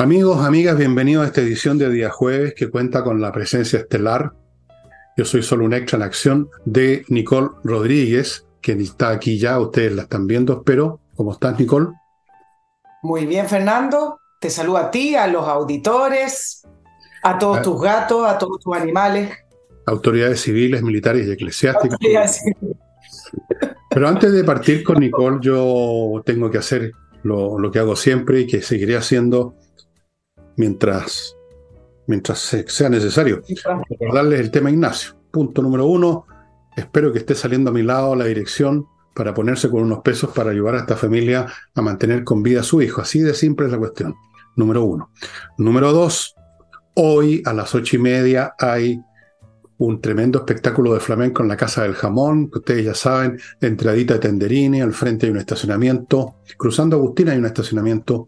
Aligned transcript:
Amigos, 0.00 0.46
amigas, 0.46 0.78
bienvenidos 0.78 1.24
a 1.24 1.26
esta 1.26 1.40
edición 1.40 1.76
de 1.76 1.90
día 1.90 2.08
jueves 2.08 2.54
que 2.54 2.70
cuenta 2.70 3.02
con 3.02 3.20
la 3.20 3.32
presencia 3.32 3.80
estelar. 3.80 4.32
Yo 5.16 5.24
soy 5.24 5.42
solo 5.42 5.64
un 5.64 5.74
extra 5.74 5.96
en 5.96 6.02
acción 6.04 6.50
de 6.64 7.04
Nicole 7.08 7.48
Rodríguez, 7.64 8.46
que 8.60 8.74
está 8.74 9.08
aquí 9.08 9.40
ya, 9.40 9.58
ustedes 9.58 9.96
la 9.96 10.02
están 10.02 10.28
viendo, 10.28 10.52
espero. 10.52 11.00
¿Cómo 11.16 11.32
estás, 11.32 11.58
Nicole? 11.58 11.88
Muy 13.02 13.26
bien, 13.26 13.48
Fernando. 13.48 14.20
Te 14.40 14.50
saludo 14.50 14.76
a 14.76 14.90
ti, 14.92 15.16
a 15.16 15.26
los 15.26 15.48
auditores, 15.48 16.62
a 17.24 17.36
todos 17.36 17.58
ah. 17.58 17.62
tus 17.62 17.82
gatos, 17.82 18.24
a 18.24 18.38
todos 18.38 18.60
tus 18.60 18.76
animales. 18.76 19.32
Autoridades 19.84 20.40
civiles, 20.42 20.80
militares 20.80 21.26
y 21.26 21.32
eclesiásticas. 21.32 21.98
Pero 23.90 24.08
antes 24.08 24.30
de 24.30 24.44
partir 24.44 24.84
con 24.84 25.00
Nicole, 25.00 25.38
yo 25.40 26.22
tengo 26.24 26.52
que 26.52 26.58
hacer 26.58 26.92
lo, 27.24 27.58
lo 27.58 27.72
que 27.72 27.80
hago 27.80 27.96
siempre 27.96 28.42
y 28.42 28.46
que 28.46 28.62
seguiré 28.62 28.96
haciendo 28.96 29.56
mientras, 30.58 31.36
mientras 32.06 32.38
sea 32.66 32.88
necesario. 32.90 33.42
Recordarles 33.88 34.40
el 34.40 34.50
tema 34.50 34.70
Ignacio. 34.70 35.14
Punto 35.30 35.62
número 35.62 35.86
uno, 35.86 36.26
espero 36.76 37.12
que 37.12 37.20
esté 37.20 37.34
saliendo 37.34 37.70
a 37.70 37.72
mi 37.72 37.82
lado 37.82 38.14
la 38.14 38.26
dirección 38.26 38.86
para 39.14 39.34
ponerse 39.34 39.70
con 39.70 39.82
unos 39.82 40.00
pesos 40.00 40.30
para 40.34 40.50
ayudar 40.50 40.74
a 40.74 40.80
esta 40.80 40.96
familia 40.96 41.46
a 41.74 41.82
mantener 41.82 42.24
con 42.24 42.42
vida 42.42 42.60
a 42.60 42.64
su 42.64 42.82
hijo. 42.82 43.00
Así 43.00 43.20
de 43.20 43.34
simple 43.34 43.66
es 43.66 43.72
la 43.72 43.78
cuestión. 43.78 44.14
Número 44.56 44.84
uno. 44.84 45.10
Número 45.56 45.92
dos, 45.92 46.34
hoy 46.94 47.42
a 47.44 47.52
las 47.52 47.74
ocho 47.74 47.96
y 47.96 47.98
media 48.00 48.54
hay 48.58 49.00
un 49.78 50.00
tremendo 50.00 50.38
espectáculo 50.38 50.94
de 50.94 51.00
flamenco 51.00 51.42
en 51.42 51.48
la 51.48 51.56
Casa 51.56 51.84
del 51.84 51.94
Jamón, 51.94 52.50
que 52.50 52.58
ustedes 52.58 52.84
ya 52.84 52.94
saben, 52.94 53.38
entradita 53.60 54.14
de 54.14 54.20
Tenderini, 54.20 54.80
al 54.80 54.92
frente 54.92 55.26
hay 55.26 55.32
un 55.32 55.38
estacionamiento, 55.38 56.36
cruzando 56.56 56.96
Agustina 56.96 57.32
hay 57.32 57.38
un 57.38 57.46
estacionamiento 57.46 58.26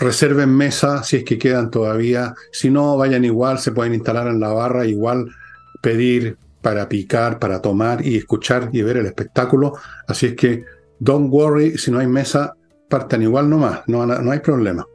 reserven 0.00 0.48
mesa 0.48 1.04
si 1.04 1.18
es 1.18 1.24
que 1.24 1.38
quedan 1.38 1.70
todavía. 1.70 2.34
Si 2.50 2.70
no, 2.70 2.96
vayan 2.96 3.24
igual, 3.24 3.58
se 3.58 3.72
pueden 3.72 3.94
instalar 3.94 4.26
en 4.26 4.40
la 4.40 4.48
barra, 4.48 4.86
igual 4.86 5.30
pedir 5.82 6.38
para 6.62 6.88
picar, 6.88 7.38
para 7.38 7.60
tomar 7.60 8.04
y 8.04 8.16
escuchar 8.16 8.70
y 8.72 8.82
ver 8.82 8.96
el 8.96 9.06
espectáculo. 9.06 9.74
Así 10.08 10.26
es 10.26 10.34
que, 10.34 10.64
don't 10.98 11.30
worry, 11.30 11.78
si 11.78 11.90
no 11.90 11.98
hay 11.98 12.06
mesa, 12.06 12.54
partan 12.88 13.22
igual 13.22 13.48
nomás, 13.48 13.82
no, 13.86 14.04
no 14.06 14.30
hay 14.30 14.40
problema. 14.40 14.86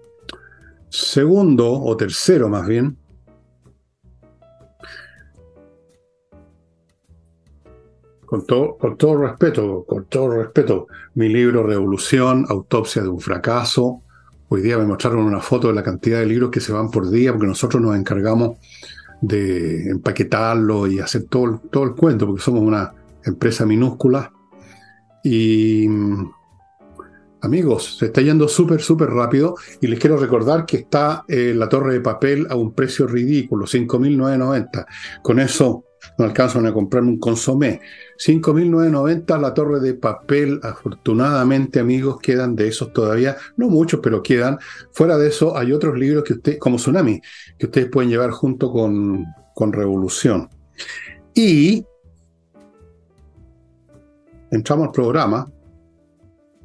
Segundo, 0.90 1.72
o 1.72 1.96
tercero 1.96 2.50
más 2.50 2.68
bien, 2.68 2.98
con 8.26 8.46
todo, 8.46 8.78
con 8.78 8.98
todo 8.98 9.18
respeto, 9.18 9.86
con 9.88 10.06
todo 10.06 10.30
respeto, 10.42 10.88
mi 11.16 11.30
libro 11.30 11.64
Revolución, 11.64 12.46
Autopsia 12.50 13.02
de 13.02 13.10
un 13.10 13.20
fracaso, 13.20 14.02
Hoy 14.48 14.62
día 14.62 14.78
me 14.78 14.86
mostraron 14.86 15.26
una 15.26 15.40
foto 15.40 15.70
de 15.70 15.74
la 15.74 15.82
cantidad 15.82 16.20
de 16.20 16.28
libros 16.28 16.52
que 16.52 16.60
se 16.60 16.72
van 16.72 16.92
por 16.92 17.10
día, 17.10 17.32
porque 17.32 17.48
nosotros 17.48 17.82
nos 17.82 17.96
encargamos 17.96 18.58
de 19.22 19.90
empaquetarlo 19.90 20.86
y 20.86 21.00
hacer 21.00 21.24
todo, 21.24 21.62
todo 21.72 21.84
el 21.84 21.96
cuento, 21.96 22.28
porque 22.28 22.44
somos 22.44 22.62
una 22.62 22.94
empresa 23.24 23.66
minúscula. 23.66 24.32
Y 25.24 25.88
amigos, 27.42 27.98
se 27.98 28.08
está 28.08 28.22
yendo 28.22 28.48
súper, 28.48 28.82
súper 28.82 29.10
rápido 29.10 29.56
y 29.82 29.88
les 29.88 30.00
quiero 30.00 30.18
recordar 30.18 30.66
que 30.68 30.78
está 30.78 31.24
eh, 31.28 31.54
la 31.56 31.68
torre 31.68 31.94
de 31.94 32.02
papel 32.02 32.46
a 32.50 32.56
un 32.56 32.74
precio 32.74 33.08
ridículo, 33.08 33.66
5.990. 33.66 34.86
Con 35.24 35.40
eso 35.40 35.85
no 36.18 36.26
alcanzan 36.26 36.66
a 36.66 36.74
comprar 36.74 37.04
un 37.04 37.20
consomé. 37.20 37.82
5.990 38.18 39.40
la 39.40 39.54
torre 39.54 39.80
de 39.80 39.94
papel. 39.94 40.60
Afortunadamente, 40.64 41.80
amigos, 41.80 42.20
quedan 42.22 42.56
de 42.56 42.68
esos 42.68 42.94
todavía, 42.94 43.38
no 43.58 43.70
muchos, 43.70 44.00
pero 44.02 44.22
quedan. 44.22 44.58
Fuera 44.92 45.18
de 45.18 45.28
eso, 45.30 45.58
hay 45.58 45.72
otros 45.72 45.98
libros 45.98 46.24
que 46.24 46.34
usted, 46.34 46.58
como 46.58 46.78
Tsunami, 46.78 47.22
que 47.58 47.66
ustedes 47.66 47.90
pueden 47.90 48.10
llevar 48.10 48.32
junto 48.32 48.72
con, 48.72 49.26
con 49.54 49.74
Revolución. 49.74 50.50
Y 51.34 51.86
entramos 54.52 54.88
al 54.88 54.92
programa. 54.92 55.52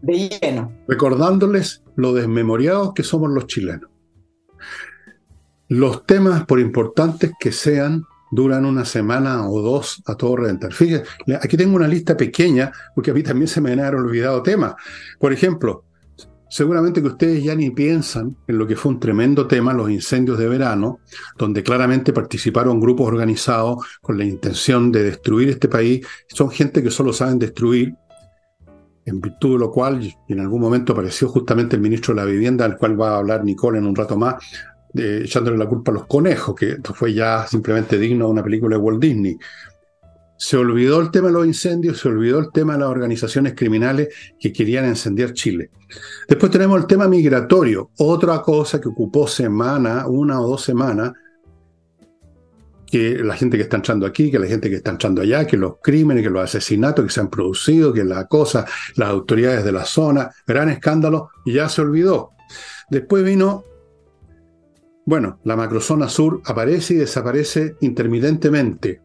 De 0.03 0.29
lleno. 0.29 0.73
Recordándoles 0.89 1.83
lo 1.97 2.15
desmemoriados 2.15 2.95
que 2.95 3.03
somos 3.03 3.31
los 3.31 3.47
chilenos. 3.47 3.91
Los 5.69 6.05
temas, 6.05 6.47
por 6.47 6.59
importantes 6.59 7.33
que 7.39 7.53
sean, 7.53 8.05
duran 8.31 8.65
una 8.65 8.85
semana 8.85 9.49
o 9.49 9.61
dos 9.61 10.03
a 10.07 10.15
todo 10.15 10.37
reventar. 10.37 10.73
Fíjense, 10.73 11.05
aquí 11.41 11.57
tengo 11.57 11.77
una 11.77 11.89
lista 11.89 12.17
pequeña, 12.17 12.71
porque 12.95 13.11
a 13.11 13.15
mí 13.15 13.23
también 13.23 13.49
se 13.49 13.61
me 13.61 13.73
han 13.73 13.95
olvidado 13.95 14.43
temas. 14.43 14.75
Por 15.19 15.33
ejemplo, 15.33 15.85
seguramente 16.49 17.01
que 17.01 17.09
ustedes 17.09 17.43
ya 17.43 17.55
ni 17.55 17.71
piensan 17.71 18.37
en 18.47 18.59
lo 18.59 18.67
que 18.67 18.77
fue 18.77 18.93
un 18.93 19.01
tremendo 19.01 19.47
tema, 19.47 19.73
los 19.73 19.91
incendios 19.91 20.39
de 20.39 20.49
verano, 20.49 21.01
donde 21.39 21.63
claramente 21.63 22.13
participaron 22.13 22.81
grupos 22.81 23.09
organizados 23.09 23.79
con 24.01 24.19
la 24.19 24.25
intención 24.25 24.93
de 24.93 25.05
destruir 25.05 25.49
este 25.49 25.69
país. 25.69 26.07
Son 26.29 26.51
gente 26.51 26.83
que 26.83 26.91
solo 26.91 27.13
saben 27.13 27.39
destruir, 27.39 27.95
en 29.07 29.21
virtud 29.21 29.55
de 29.55 29.59
lo 29.59 29.71
cual 29.71 30.15
en 30.29 30.41
algún 30.41 30.61
momento 30.61 30.93
apareció 30.93 31.29
justamente 31.29 31.75
el 31.75 31.83
ministro 31.83 32.15
de 32.15 32.21
la 32.21 32.27
Vivienda, 32.27 32.65
al 32.65 32.77
cual 32.77 33.01
va 33.01 33.15
a 33.15 33.19
hablar 33.19 33.45
Nicole 33.45 33.79
en 33.79 33.87
un 33.87 33.97
rato 33.97 34.17
más, 34.17 34.35
echándole 34.95 35.57
la 35.57 35.69
culpa 35.69 35.93
a 35.93 35.95
los 35.95 36.07
conejos, 36.07 36.55
que 36.55 36.71
esto 36.73 36.95
fue 36.95 37.15
ya 37.15 37.47
simplemente 37.47 37.99
digno 37.99 38.27
de 38.27 38.33
una 38.33 38.43
película 38.43 38.77
de 38.77 38.83
Walt 38.83 39.01
Disney. 39.01 39.39
Se 40.37 40.57
olvidó 40.57 41.01
el 41.01 41.11
tema 41.11 41.29
de 41.29 41.35
los 41.35 41.47
incendios, 41.47 42.01
se 42.01 42.09
olvidó 42.09 42.39
el 42.39 42.51
tema 42.51 42.73
de 42.73 42.81
las 42.81 42.89
organizaciones 42.89 43.55
criminales 43.55 44.09
que 44.39 44.53
querían 44.53 44.87
encender 44.87 45.35
Chile. 45.35 45.71
Después 46.29 46.51
tenemos 46.51 46.81
el 46.81 46.87
tema 46.87 47.07
migratorio, 47.09 47.91
otra 47.99 48.41
cosa 48.41 48.81
que 48.81 48.89
ocupó 48.89 49.29
semana, 49.29 50.07
una 50.07 50.41
o 50.41 50.49
dos 50.49 50.63
semanas, 50.63 51.13
que 52.91 53.19
la 53.23 53.37
gente 53.37 53.57
que 53.57 53.63
está 53.63 53.77
entrando 53.77 54.05
aquí, 54.05 54.31
que 54.31 54.39
la 54.39 54.47
gente 54.47 54.69
que 54.69 54.77
está 54.77 54.91
entrando 54.91 55.23
allá, 55.23 55.47
que 55.47 55.57
los 55.57 55.75
crímenes, 55.81 56.25
que 56.25 56.31
los 56.31 56.43
asesinatos 56.43 57.05
que 57.05 57.13
se 57.13 57.21
han 57.21 57.31
producido, 57.31 57.93
que 57.93 58.03
la 58.03 58.27
cosa, 58.27 58.67
las 58.97 59.11
autoridades 59.11 59.65
de 59.65 59.73
la 59.73 59.85
zona, 59.85 60.31
gran 60.47 60.69
escándalo, 60.71 61.31
ya 61.47 61.69
se 61.69 61.83
olvidó. 61.83 62.31
Después 62.91 63.23
vino 63.23 63.63
bueno, 65.07 65.41
la 65.45 65.57
macrozona 65.57 66.09
sur 66.09 66.43
aparece 66.45 66.95
y 66.95 66.99
desaparece 66.99 67.77
intermitentemente. 67.81 69.01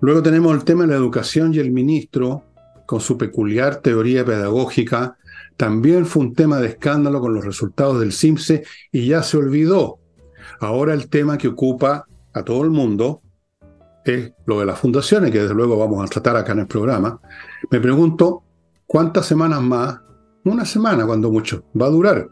Luego 0.00 0.22
tenemos 0.22 0.54
el 0.54 0.64
tema 0.64 0.82
de 0.82 0.88
la 0.88 0.96
educación 0.96 1.54
y 1.54 1.58
el 1.58 1.72
ministro, 1.72 2.44
con 2.86 3.00
su 3.00 3.16
peculiar 3.18 3.76
teoría 3.76 4.24
pedagógica, 4.24 5.16
también 5.56 6.04
fue 6.04 6.22
un 6.22 6.34
tema 6.34 6.58
de 6.58 6.68
escándalo 6.68 7.20
con 7.20 7.34
los 7.34 7.44
resultados 7.44 7.98
del 8.00 8.12
CIMSE 8.12 8.64
y 8.92 9.06
ya 9.06 9.22
se 9.22 9.38
olvidó. 9.38 9.98
Ahora 10.60 10.92
el 10.92 11.08
tema 11.08 11.38
que 11.38 11.48
ocupa 11.48 12.06
a 12.32 12.42
todo 12.44 12.62
el 12.62 12.70
mundo 12.70 13.22
es 14.04 14.32
lo 14.44 14.60
de 14.60 14.66
las 14.66 14.78
fundaciones, 14.78 15.30
que 15.30 15.40
desde 15.40 15.54
luego 15.54 15.78
vamos 15.78 16.04
a 16.04 16.08
tratar 16.08 16.36
acá 16.36 16.52
en 16.52 16.60
el 16.60 16.66
programa. 16.66 17.18
Me 17.70 17.80
pregunto, 17.80 18.44
¿cuántas 18.86 19.26
semanas 19.26 19.62
más? 19.62 20.00
Una 20.44 20.64
semana, 20.64 21.06
cuando 21.06 21.32
mucho, 21.32 21.64
va 21.80 21.86
a 21.86 21.90
durar. 21.90 22.28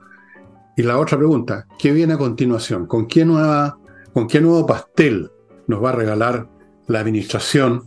Y 0.76 0.82
la 0.82 0.98
otra 0.98 1.16
pregunta, 1.16 1.66
¿qué 1.78 1.92
viene 1.92 2.14
a 2.14 2.18
continuación? 2.18 2.86
¿Con 2.86 3.06
qué, 3.06 3.24
nueva, 3.24 3.78
¿Con 4.12 4.26
qué 4.26 4.40
nuevo 4.40 4.66
pastel 4.66 5.30
nos 5.68 5.82
va 5.82 5.90
a 5.90 5.92
regalar 5.92 6.48
la 6.88 7.00
administración 7.00 7.84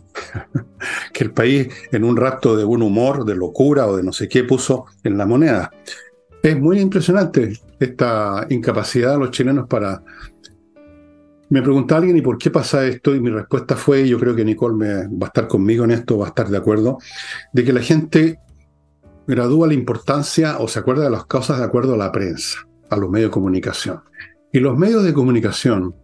que 1.12 1.24
el 1.24 1.32
país 1.32 1.68
en 1.92 2.02
un 2.02 2.16
rapto 2.16 2.56
de 2.56 2.64
buen 2.64 2.82
humor, 2.82 3.26
de 3.26 3.36
locura 3.36 3.86
o 3.86 3.96
de 3.96 4.02
no 4.02 4.12
sé 4.12 4.26
qué 4.26 4.44
puso 4.44 4.86
en 5.04 5.18
la 5.18 5.26
moneda? 5.26 5.70
Es 6.42 6.58
muy 6.58 6.80
impresionante 6.80 7.52
esta 7.78 8.46
incapacidad 8.48 9.12
de 9.12 9.18
los 9.18 9.30
chilenos 9.32 9.68
para... 9.68 10.02
Me 11.50 11.62
pregunta 11.62 11.96
alguien, 11.96 12.16
¿y 12.16 12.22
por 12.22 12.38
qué 12.38 12.50
pasa 12.50 12.86
esto? 12.86 13.14
Y 13.14 13.20
mi 13.20 13.30
respuesta 13.30 13.74
fue, 13.76 14.06
yo 14.06 14.18
creo 14.18 14.34
que 14.34 14.44
Nicole 14.44 14.76
me, 14.76 14.94
va 15.08 15.26
a 15.26 15.28
estar 15.28 15.48
conmigo 15.48 15.84
en 15.84 15.90
esto, 15.90 16.18
va 16.18 16.26
a 16.26 16.28
estar 16.28 16.48
de 16.48 16.58
acuerdo, 16.58 16.98
de 17.52 17.64
que 17.64 17.72
la 17.72 17.80
gente 17.80 18.38
gradúa 19.26 19.66
la 19.66 19.74
importancia 19.74 20.58
o 20.58 20.68
se 20.68 20.78
acuerda 20.78 21.04
de 21.04 21.10
las 21.10 21.24
cosas 21.24 21.58
de 21.58 21.64
acuerdo 21.64 21.94
a 21.94 21.98
la 21.98 22.12
prensa 22.12 22.67
a 22.90 22.96
los 22.96 23.10
medios 23.10 23.30
de 23.30 23.34
comunicación. 23.34 24.00
Y 24.52 24.60
los 24.60 24.76
medios 24.76 25.04
de 25.04 25.12
comunicación 25.12 25.94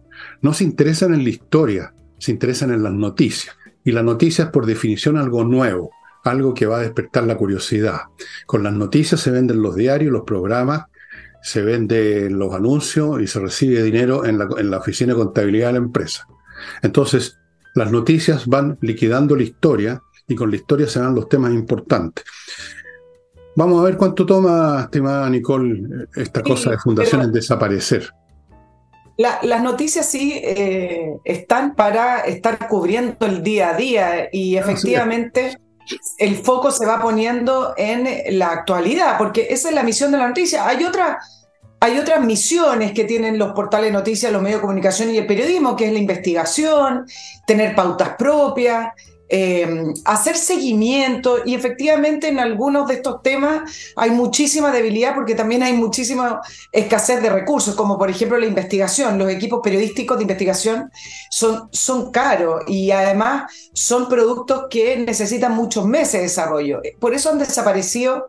no 0.41 0.53
se 0.53 0.63
interesan 0.63 1.13
en 1.13 1.23
la 1.23 1.29
historia, 1.29 1.93
se 2.17 2.31
interesan 2.31 2.71
en 2.71 2.83
las 2.83 2.93
noticias. 2.93 3.55
Y 3.83 3.91
la 3.91 4.03
noticia 4.03 4.45
es 4.45 4.49
por 4.51 4.65
definición 4.65 5.17
algo 5.17 5.43
nuevo, 5.43 5.91
algo 6.23 6.53
que 6.53 6.65
va 6.65 6.77
a 6.77 6.81
despertar 6.81 7.23
la 7.25 7.37
curiosidad. 7.37 8.01
Con 8.45 8.63
las 8.63 8.73
noticias 8.73 9.21
se 9.21 9.31
venden 9.31 9.61
los 9.61 9.75
diarios, 9.75 10.11
los 10.11 10.23
programas, 10.23 10.85
se 11.41 11.61
venden 11.61 12.39
los 12.39 12.53
anuncios 12.53 13.21
y 13.21 13.27
se 13.27 13.39
recibe 13.39 13.83
dinero 13.83 14.25
en 14.25 14.39
la, 14.39 14.47
en 14.57 14.71
la 14.71 14.77
oficina 14.77 15.13
de 15.13 15.19
contabilidad 15.19 15.67
de 15.67 15.73
la 15.73 15.79
empresa. 15.79 16.27
Entonces, 16.81 17.37
las 17.75 17.91
noticias 17.91 18.47
van 18.47 18.77
liquidando 18.81 19.35
la 19.35 19.43
historia 19.43 20.01
y 20.27 20.35
con 20.35 20.49
la 20.49 20.55
historia 20.55 20.87
se 20.87 20.99
dan 20.99 21.13
los 21.13 21.29
temas 21.29 21.53
importantes. 21.53 22.25
Vamos 23.55 23.79
a 23.79 23.83
ver 23.83 23.95
cuánto 23.95 24.25
toma, 24.25 24.81
estimada 24.83 25.29
Nicole, 25.29 26.07
esta 26.15 26.43
cosa 26.43 26.71
de 26.71 26.77
fundaciones 26.77 27.31
desaparecer. 27.31 28.11
las 29.17 29.63
noticias 29.63 30.05
sí 30.05 30.33
eh, 30.43 31.15
están 31.23 31.73
para 31.73 32.19
estar 32.25 32.67
cubriendo 32.67 33.25
el 33.25 33.41
día 33.43 33.69
a 33.69 33.77
día 33.77 34.29
y 34.31 34.57
efectivamente 34.57 35.57
el 36.17 36.35
foco 36.35 36.71
se 36.71 36.85
va 36.85 37.01
poniendo 37.01 37.73
en 37.77 38.07
la 38.37 38.51
actualidad, 38.51 39.17
porque 39.17 39.47
esa 39.49 39.69
es 39.69 39.75
la 39.75 39.83
misión 39.83 40.11
de 40.11 40.17
la 40.17 40.27
noticia. 40.27 40.67
Hay 40.67 40.83
otra, 40.83 41.19
hay 41.79 41.97
otras 41.97 42.25
misiones 42.25 42.91
que 42.91 43.05
tienen 43.05 43.37
los 43.39 43.53
portales 43.53 43.87
de 43.87 43.93
noticias, 43.93 44.33
los 44.33 44.41
medios 44.41 44.57
de 44.57 44.63
comunicación 44.63 45.11
y 45.11 45.17
el 45.17 45.27
periodismo, 45.27 45.77
que 45.77 45.85
es 45.85 45.93
la 45.93 45.99
investigación, 45.99 47.05
tener 47.47 47.73
pautas 47.73 48.15
propias, 48.17 48.89
eh, 49.27 49.93
hacer 50.05 50.37
seguimiento 50.37 51.39
y 51.43 51.55
efectivamente 51.55 52.27
en 52.27 52.39
algunos 52.39 52.87
de 52.87 52.95
estos 52.95 53.23
temas 53.23 53.93
hay 53.95 54.11
muchísima 54.11 54.71
debilidad 54.71 55.15
porque 55.15 55.33
también 55.33 55.63
hay 55.63 55.73
muchísima 55.73 56.41
escasez 56.71 57.21
de 57.21 57.29
recursos, 57.29 57.75
como 57.75 57.97
por 57.97 58.09
ejemplo 58.09 58.37
la 58.37 58.45
investigación. 58.45 59.17
Los 59.17 59.29
equipos 59.31 59.61
periodísticos 59.63 60.17
de 60.17 60.23
investigación 60.23 60.91
son, 61.31 61.69
son 61.71 62.11
caros 62.11 62.63
y 62.67 62.91
además 62.91 63.51
son 63.73 64.07
productos 64.07 64.65
que 64.69 64.97
necesitan 64.97 65.53
muchos 65.53 65.85
meses 65.85 66.13
de 66.13 66.21
desarrollo. 66.21 66.81
Por 66.99 67.13
eso 67.13 67.31
han 67.31 67.39
desaparecido 67.39 68.27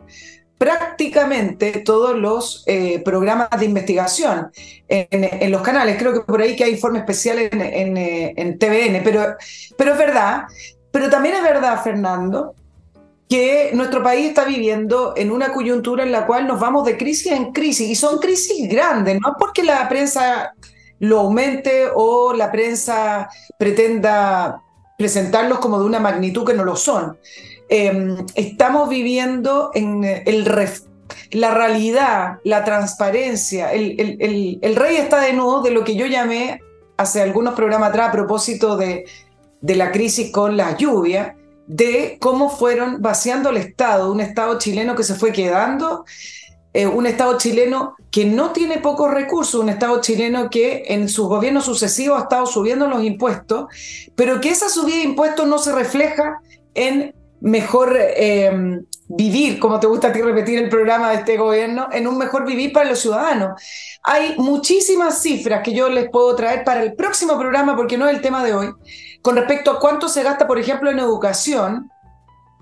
prácticamente 0.58 1.80
todos 1.80 2.16
los 2.16 2.64
eh, 2.66 3.00
programas 3.04 3.50
de 3.58 3.66
investigación 3.66 4.50
en, 4.88 5.50
los 5.50 5.60
canales. 5.60 5.96
Creo 5.98 6.14
que 6.14 6.20
por 6.20 6.40
ahí 6.40 6.56
que 6.56 6.64
hay 6.64 6.72
informe 6.72 7.00
especial 7.00 7.38
en, 7.38 7.96
en, 7.96 8.58
TVN, 8.58 9.02
pero, 9.04 9.36
pero 9.76 9.92
es 9.92 9.98
verdad 9.98 10.44
pero 10.96 11.10
también 11.10 11.34
es 11.34 11.42
verdad, 11.42 11.84
Fernando, 11.84 12.54
que 13.28 13.70
nuestro 13.74 14.02
país 14.02 14.28
está 14.28 14.46
viviendo 14.46 15.12
en 15.14 15.30
una 15.30 15.52
coyuntura 15.52 16.02
en 16.02 16.10
la 16.10 16.26
cual 16.26 16.46
nos 16.46 16.58
vamos 16.58 16.86
de 16.86 16.96
crisis 16.96 17.32
en 17.32 17.52
crisis, 17.52 17.90
y 17.90 17.94
son 17.94 18.18
crisis 18.18 18.66
grandes, 18.66 19.20
no 19.20 19.34
porque 19.38 19.62
la 19.62 19.86
prensa 19.90 20.54
lo 20.98 21.20
aumente 21.20 21.88
o 21.94 22.32
la 22.32 22.50
prensa 22.50 23.28
pretenda 23.58 24.62
presentarlos 24.96 25.58
como 25.58 25.78
de 25.78 25.84
una 25.84 26.00
magnitud 26.00 26.46
que 26.46 26.54
no 26.54 26.64
lo 26.64 26.76
son. 26.76 27.18
Em, 27.68 28.16
estamos 28.34 28.88
viviendo 28.88 29.72
en 29.74 30.02
el 30.02 30.50
la 31.32 31.52
realidad, 31.52 32.38
la 32.42 32.64
transparencia. 32.64 33.70
El, 33.70 34.58
el, 34.62 34.76
rey 34.76 34.96
está 34.96 35.20
de 35.20 35.34
nuevo 35.34 35.60
de 35.60 35.72
lo 35.72 35.84
que 35.84 35.94
yo 35.94 36.06
llamé 36.06 36.62
hace 36.96 37.20
algunos 37.20 37.52
programas 37.52 37.90
atrás 37.90 38.08
a 38.08 38.12
propósito 38.12 38.78
de 38.78 39.04
de 39.60 39.76
la 39.76 39.92
crisis 39.92 40.30
con 40.30 40.56
la 40.56 40.76
lluvia, 40.76 41.36
de 41.66 42.16
cómo 42.20 42.48
fueron 42.48 43.02
vaciando 43.02 43.50
el 43.50 43.56
Estado, 43.56 44.12
un 44.12 44.20
Estado 44.20 44.58
chileno 44.58 44.94
que 44.94 45.02
se 45.02 45.14
fue 45.14 45.32
quedando, 45.32 46.04
eh, 46.72 46.86
un 46.86 47.06
Estado 47.06 47.38
chileno 47.38 47.96
que 48.10 48.24
no 48.24 48.52
tiene 48.52 48.78
pocos 48.78 49.12
recursos, 49.12 49.60
un 49.60 49.68
Estado 49.68 50.00
chileno 50.00 50.50
que 50.50 50.84
en 50.88 51.08
sus 51.08 51.26
gobiernos 51.26 51.64
sucesivos 51.64 52.18
ha 52.18 52.22
estado 52.22 52.46
subiendo 52.46 52.86
los 52.86 53.02
impuestos, 53.02 53.66
pero 54.14 54.40
que 54.40 54.50
esa 54.50 54.68
subida 54.68 54.96
de 54.96 55.02
impuestos 55.02 55.46
no 55.46 55.58
se 55.58 55.72
refleja 55.72 56.40
en 56.74 57.14
mejor 57.40 57.96
eh, 57.98 58.80
vivir, 59.08 59.58
como 59.58 59.78
te 59.78 59.86
gusta 59.86 60.08
a 60.08 60.12
ti 60.12 60.20
repetir 60.20 60.58
el 60.58 60.68
programa 60.68 61.10
de 61.10 61.16
este 61.16 61.36
gobierno, 61.36 61.88
en 61.92 62.06
un 62.06 62.18
mejor 62.18 62.44
vivir 62.44 62.72
para 62.72 62.88
los 62.88 63.00
ciudadanos. 63.00 63.60
Hay 64.02 64.34
muchísimas 64.38 65.20
cifras 65.20 65.62
que 65.62 65.74
yo 65.74 65.88
les 65.88 66.10
puedo 66.10 66.34
traer 66.34 66.64
para 66.64 66.82
el 66.82 66.94
próximo 66.94 67.38
programa, 67.38 67.76
porque 67.76 67.96
no 67.96 68.08
es 68.08 68.14
el 68.14 68.22
tema 68.22 68.44
de 68.44 68.54
hoy, 68.54 68.72
con 69.22 69.36
respecto 69.36 69.70
a 69.70 69.80
cuánto 69.80 70.08
se 70.08 70.22
gasta, 70.22 70.46
por 70.46 70.58
ejemplo, 70.58 70.90
en 70.90 70.98
educación 70.98 71.90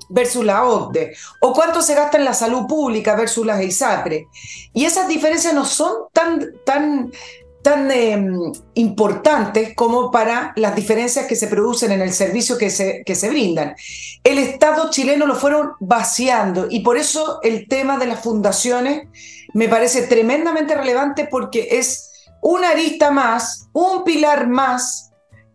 versus 0.08 0.44
la 0.44 0.64
OCDE, 0.64 1.16
o 1.40 1.52
cuánto 1.52 1.80
se 1.80 1.94
gasta 1.94 2.18
en 2.18 2.24
la 2.24 2.34
salud 2.34 2.66
pública 2.66 3.14
versus 3.14 3.46
las 3.46 3.62
ISAPRE. 3.62 4.28
Y 4.72 4.84
esas 4.84 5.08
diferencias 5.08 5.54
no 5.54 5.64
son 5.64 5.92
tan, 6.12 6.46
tan, 6.66 7.10
tan 7.64 7.90
em, 7.90 8.52
importantes 8.74 9.74
como 9.74 10.10
para 10.10 10.52
las 10.54 10.76
diferencias 10.76 11.26
que 11.26 11.34
se 11.34 11.48
producen 11.48 11.92
en 11.92 12.02
el 12.02 12.12
servicio 12.12 12.58
que 12.58 12.68
se, 12.68 13.02
que 13.06 13.14
se 13.14 13.30
brindan. 13.30 13.74
El 14.22 14.38
Estado 14.38 14.90
chileno 14.90 15.26
lo 15.26 15.34
fueron 15.34 15.72
vaciando 15.80 16.66
y 16.68 16.80
por 16.80 16.98
eso 16.98 17.40
el 17.42 17.66
tema 17.66 17.96
de 17.96 18.06
las 18.06 18.20
fundaciones 18.20 19.08
me 19.54 19.70
parece 19.70 20.02
tremendamente 20.02 20.74
relevante 20.74 21.26
porque 21.30 21.68
es 21.78 22.12
una 22.42 22.68
arista 22.68 23.10
más, 23.10 23.70
un 23.72 24.04
pilar 24.04 24.46
más 24.46 25.12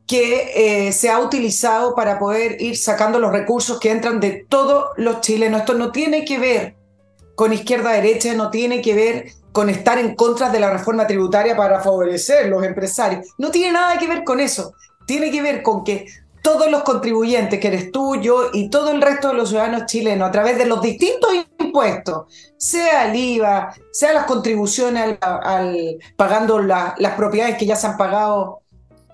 que 0.08 0.88
eh, 0.88 0.92
se 0.92 1.12
ha 1.12 1.20
utilizado 1.20 1.94
para 1.94 2.18
poder 2.18 2.60
ir 2.60 2.76
sacando 2.76 3.20
los 3.20 3.32
recursos 3.32 3.80
que 3.80 3.92
entran 3.92 4.20
de 4.20 4.48
todos 4.50 4.86
los 4.98 5.22
chilenos. 5.22 5.60
Esto 5.60 5.76
no 5.76 5.92
tiene 5.92 6.26
que 6.26 6.40
ver 6.40 6.76
con 7.36 7.54
izquierda-derecha, 7.54 8.34
no 8.34 8.50
tiene 8.50 8.82
que 8.82 8.96
ver 8.96 9.39
con 9.52 9.70
estar 9.70 9.98
en 9.98 10.16
contra 10.16 10.50
de 10.50 10.60
la 10.60 10.72
reforma 10.72 11.08
tributaria 11.08 11.56
para 11.56 11.80
favorecer 11.80 12.48
los 12.48 12.64
empresarios. 12.64 13.28
No 13.38 13.50
tiene 13.52 13.74
nada 13.74 13.98
que 13.98 14.08
ver 14.08 14.24
con 14.24 14.40
eso. 14.40 14.74
Tiene 15.06 15.32
que 15.32 15.42
ver 15.42 15.64
con 15.64 15.84
que 15.84 16.06
todos 16.42 16.70
los 16.72 16.84
contribuyentes, 16.84 17.60
que 17.60 17.68
eres 17.68 17.92
tú, 17.92 18.16
yo 18.16 18.50
y 18.54 18.70
todo 18.70 18.92
el 18.92 19.02
resto 19.02 19.30
de 19.30 19.34
los 19.36 19.50
ciudadanos 19.50 19.86
chilenos, 19.86 20.30
a 20.30 20.32
través 20.32 20.58
de 20.58 20.66
los 20.66 20.82
distintos 20.82 21.32
impuestos, 21.60 22.34
sea 22.58 23.10
el 23.10 23.16
IVA, 23.16 23.74
sea 23.92 24.14
las 24.14 24.26
contribuciones 24.26 25.18
al, 25.22 25.98
pagando 26.16 26.60
las 26.60 27.14
propiedades 27.16 27.58
que 27.58 27.66
ya 27.66 27.76
se 27.76 27.88
han 27.88 27.98
pagado 27.98 28.62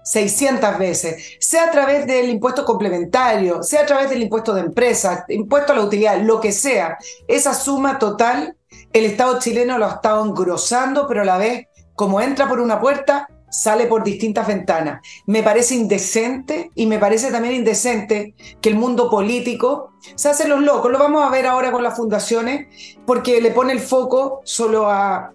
600 0.03 0.77
veces, 0.77 1.37
sea 1.39 1.65
a 1.65 1.71
través 1.71 2.05
del 2.05 2.29
impuesto 2.29 2.63
complementario, 2.63 3.63
sea 3.63 3.81
a 3.81 3.85
través 3.85 4.09
del 4.09 4.21
impuesto 4.21 4.53
de 4.53 4.61
empresa, 4.61 5.25
impuesto 5.29 5.73
a 5.73 5.75
la 5.75 5.81
utilidad, 5.81 6.21
lo 6.21 6.39
que 6.39 6.51
sea, 6.51 6.97
esa 7.27 7.55
suma 7.55 7.97
total, 7.97 8.55
el 8.93 9.05
Estado 9.05 9.39
chileno 9.39 9.77
lo 9.77 9.85
ha 9.85 9.95
estado 9.95 10.25
engrosando, 10.25 11.07
pero 11.07 11.21
a 11.21 11.25
la 11.25 11.37
vez, 11.37 11.67
como 11.95 12.21
entra 12.21 12.47
por 12.47 12.59
una 12.59 12.79
puerta, 12.79 13.27
sale 13.49 13.85
por 13.87 14.03
distintas 14.03 14.47
ventanas. 14.47 15.01
Me 15.25 15.43
parece 15.43 15.75
indecente 15.75 16.71
y 16.75 16.85
me 16.85 16.99
parece 16.99 17.31
también 17.31 17.55
indecente 17.55 18.35
que 18.61 18.69
el 18.69 18.75
mundo 18.75 19.09
político 19.09 19.91
se 20.15 20.29
hace 20.29 20.47
los 20.47 20.61
locos. 20.61 20.91
Lo 20.91 20.99
vamos 20.99 21.25
a 21.25 21.29
ver 21.29 21.45
ahora 21.45 21.71
con 21.71 21.83
las 21.83 21.95
fundaciones 21.95 22.67
porque 23.05 23.41
le 23.41 23.51
pone 23.51 23.73
el 23.73 23.79
foco 23.79 24.41
solo 24.43 24.89
a 24.89 25.31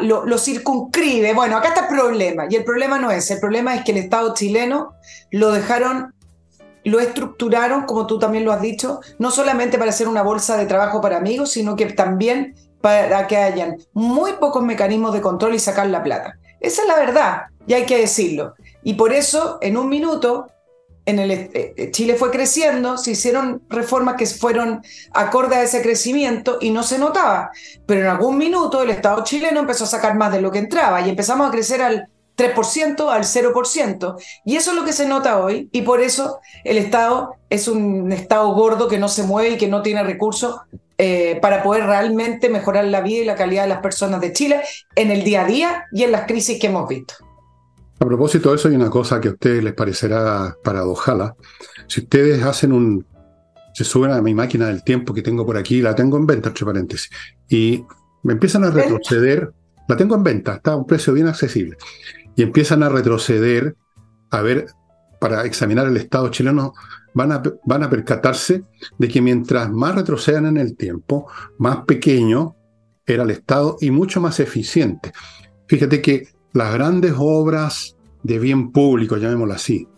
lo, 0.00 0.38
circunscribe. 0.38 1.34
Bueno, 1.34 1.56
acá 1.56 1.68
está 1.68 1.80
el 1.82 1.88
problema, 1.88 2.46
y 2.48 2.56
el 2.56 2.64
problema 2.64 2.98
no 2.98 3.10
es, 3.10 3.30
el 3.30 3.40
problema 3.40 3.74
es 3.74 3.84
que 3.84 3.92
el 3.92 3.98
Estado 3.98 4.34
chileno 4.34 4.94
lo 5.30 5.50
dejaron, 5.52 6.14
lo 6.90 7.00
estructuraron, 7.00 7.82
como 7.82 8.06
tú 8.06 8.18
también 8.18 8.44
lo 8.44 8.52
has 8.52 8.60
dicho, 8.60 9.00
no 9.18 9.30
solamente 9.30 9.76
para 9.78 9.90
hacer 9.90 10.08
una 10.08 10.22
bolsa 10.22 10.56
de 10.56 10.66
trabajo 10.66 11.00
para 11.00 11.16
amigos, 11.16 11.50
sino 11.50 11.74
que 11.74 11.86
también 11.86 12.54
para 12.80 13.26
que 13.26 13.36
hayan 13.36 13.78
muy 13.92 14.34
pocos 14.34 14.62
mecanismos 14.62 15.12
de 15.12 15.20
control 15.20 15.54
y 15.54 15.58
sacar 15.58 15.88
la 15.88 16.02
plata. 16.02 16.38
Esa 16.60 16.82
es 16.82 16.88
la 16.88 16.96
verdad, 16.96 17.42
y 17.66 17.74
hay 17.74 17.86
que 17.86 17.98
decirlo. 17.98 18.54
Y 18.84 18.94
por 18.94 19.12
eso, 19.12 19.58
en 19.60 19.76
un 19.76 19.88
minuto, 19.88 20.46
en 21.06 21.18
el, 21.18 21.30
eh, 21.30 21.50
eh, 21.54 21.90
Chile 21.90 22.14
fue 22.14 22.30
creciendo, 22.30 22.98
se 22.98 23.12
hicieron 23.12 23.62
reformas 23.68 24.16
que 24.16 24.26
fueron 24.26 24.82
acorde 25.12 25.56
a 25.56 25.62
ese 25.62 25.82
crecimiento 25.82 26.58
y 26.60 26.70
no 26.70 26.82
se 26.82 26.98
notaba. 26.98 27.50
Pero 27.86 28.02
en 28.02 28.06
algún 28.06 28.38
minuto 28.38 28.82
el 28.82 28.90
Estado 28.90 29.24
chileno 29.24 29.60
empezó 29.60 29.84
a 29.84 29.88
sacar 29.88 30.16
más 30.16 30.32
de 30.32 30.40
lo 30.40 30.50
que 30.50 30.58
entraba 30.58 31.00
y 31.00 31.10
empezamos 31.10 31.48
a 31.48 31.50
crecer 31.50 31.82
al 31.82 32.08
3%, 32.36 33.10
al 33.10 33.24
0%. 33.24 34.16
Y 34.44 34.56
eso 34.56 34.70
es 34.70 34.76
lo 34.76 34.84
que 34.84 34.92
se 34.92 35.06
nota 35.06 35.38
hoy 35.38 35.68
y 35.72 35.82
por 35.82 36.00
eso 36.00 36.40
el 36.64 36.78
Estado 36.78 37.36
es 37.50 37.68
un 37.68 38.12
Estado 38.12 38.52
gordo 38.54 38.88
que 38.88 38.98
no 38.98 39.08
se 39.08 39.22
mueve 39.22 39.50
y 39.50 39.56
que 39.56 39.68
no 39.68 39.82
tiene 39.82 40.02
recursos 40.02 40.56
eh, 40.98 41.38
para 41.42 41.62
poder 41.62 41.84
realmente 41.84 42.48
mejorar 42.48 42.86
la 42.86 43.02
vida 43.02 43.22
y 43.22 43.24
la 43.26 43.34
calidad 43.34 43.64
de 43.64 43.68
las 43.68 43.80
personas 43.80 44.20
de 44.20 44.32
Chile 44.32 44.62
en 44.94 45.10
el 45.10 45.24
día 45.24 45.42
a 45.42 45.46
día 45.46 45.84
y 45.92 46.04
en 46.04 46.12
las 46.12 46.26
crisis 46.26 46.58
que 46.58 46.68
hemos 46.68 46.88
visto. 46.88 47.14
A 47.98 48.04
propósito 48.04 48.50
de 48.50 48.56
eso, 48.56 48.68
hay 48.68 48.76
una 48.76 48.90
cosa 48.90 49.20
que 49.20 49.28
a 49.28 49.32
ustedes 49.32 49.64
les 49.64 49.72
parecerá 49.72 50.54
paradojala. 50.62 51.34
Si 51.86 52.00
ustedes 52.00 52.42
hacen 52.42 52.72
un. 52.72 53.06
se 53.72 53.84
suben 53.84 54.12
a 54.12 54.20
mi 54.20 54.34
máquina 54.34 54.68
del 54.68 54.84
tiempo 54.84 55.14
que 55.14 55.22
tengo 55.22 55.46
por 55.46 55.56
aquí, 55.56 55.80
la 55.80 55.94
tengo 55.94 56.16
en 56.16 56.26
venta, 56.26 56.48
entre 56.48 56.64
paréntesis, 56.64 57.10
y 57.48 57.84
me 58.22 58.34
empiezan 58.34 58.64
a 58.64 58.70
retroceder. 58.70 59.52
La 59.88 59.96
tengo 59.96 60.14
en 60.16 60.24
venta, 60.24 60.54
está 60.56 60.72
a 60.72 60.76
un 60.76 60.86
precio 60.86 61.12
bien 61.12 61.28
accesible. 61.28 61.76
Y 62.36 62.42
empiezan 62.42 62.82
a 62.82 62.88
retroceder, 62.88 63.76
a 64.30 64.42
ver, 64.42 64.66
para 65.20 65.44
examinar 65.44 65.86
el 65.86 65.96
Estado 65.96 66.28
chileno, 66.28 66.74
van 67.14 67.32
a, 67.32 67.42
van 67.64 67.82
a 67.82 67.90
percatarse 67.90 68.64
de 68.98 69.08
que 69.08 69.22
mientras 69.22 69.70
más 69.70 69.94
retrocedan 69.94 70.46
en 70.46 70.58
el 70.58 70.76
tiempo, 70.76 71.26
más 71.58 71.78
pequeño 71.86 72.54
era 73.06 73.22
el 73.22 73.30
Estado 73.30 73.78
y 73.80 73.90
mucho 73.90 74.20
más 74.20 74.38
eficiente. 74.40 75.12
Fíjate 75.66 76.02
que 76.02 76.28
las 76.52 76.72
grandes 76.74 77.14
obras 77.16 77.96
de 78.22 78.38
bien 78.38 78.72
público, 78.72 79.16
llamémoslo 79.16 79.54
así, 79.54 79.88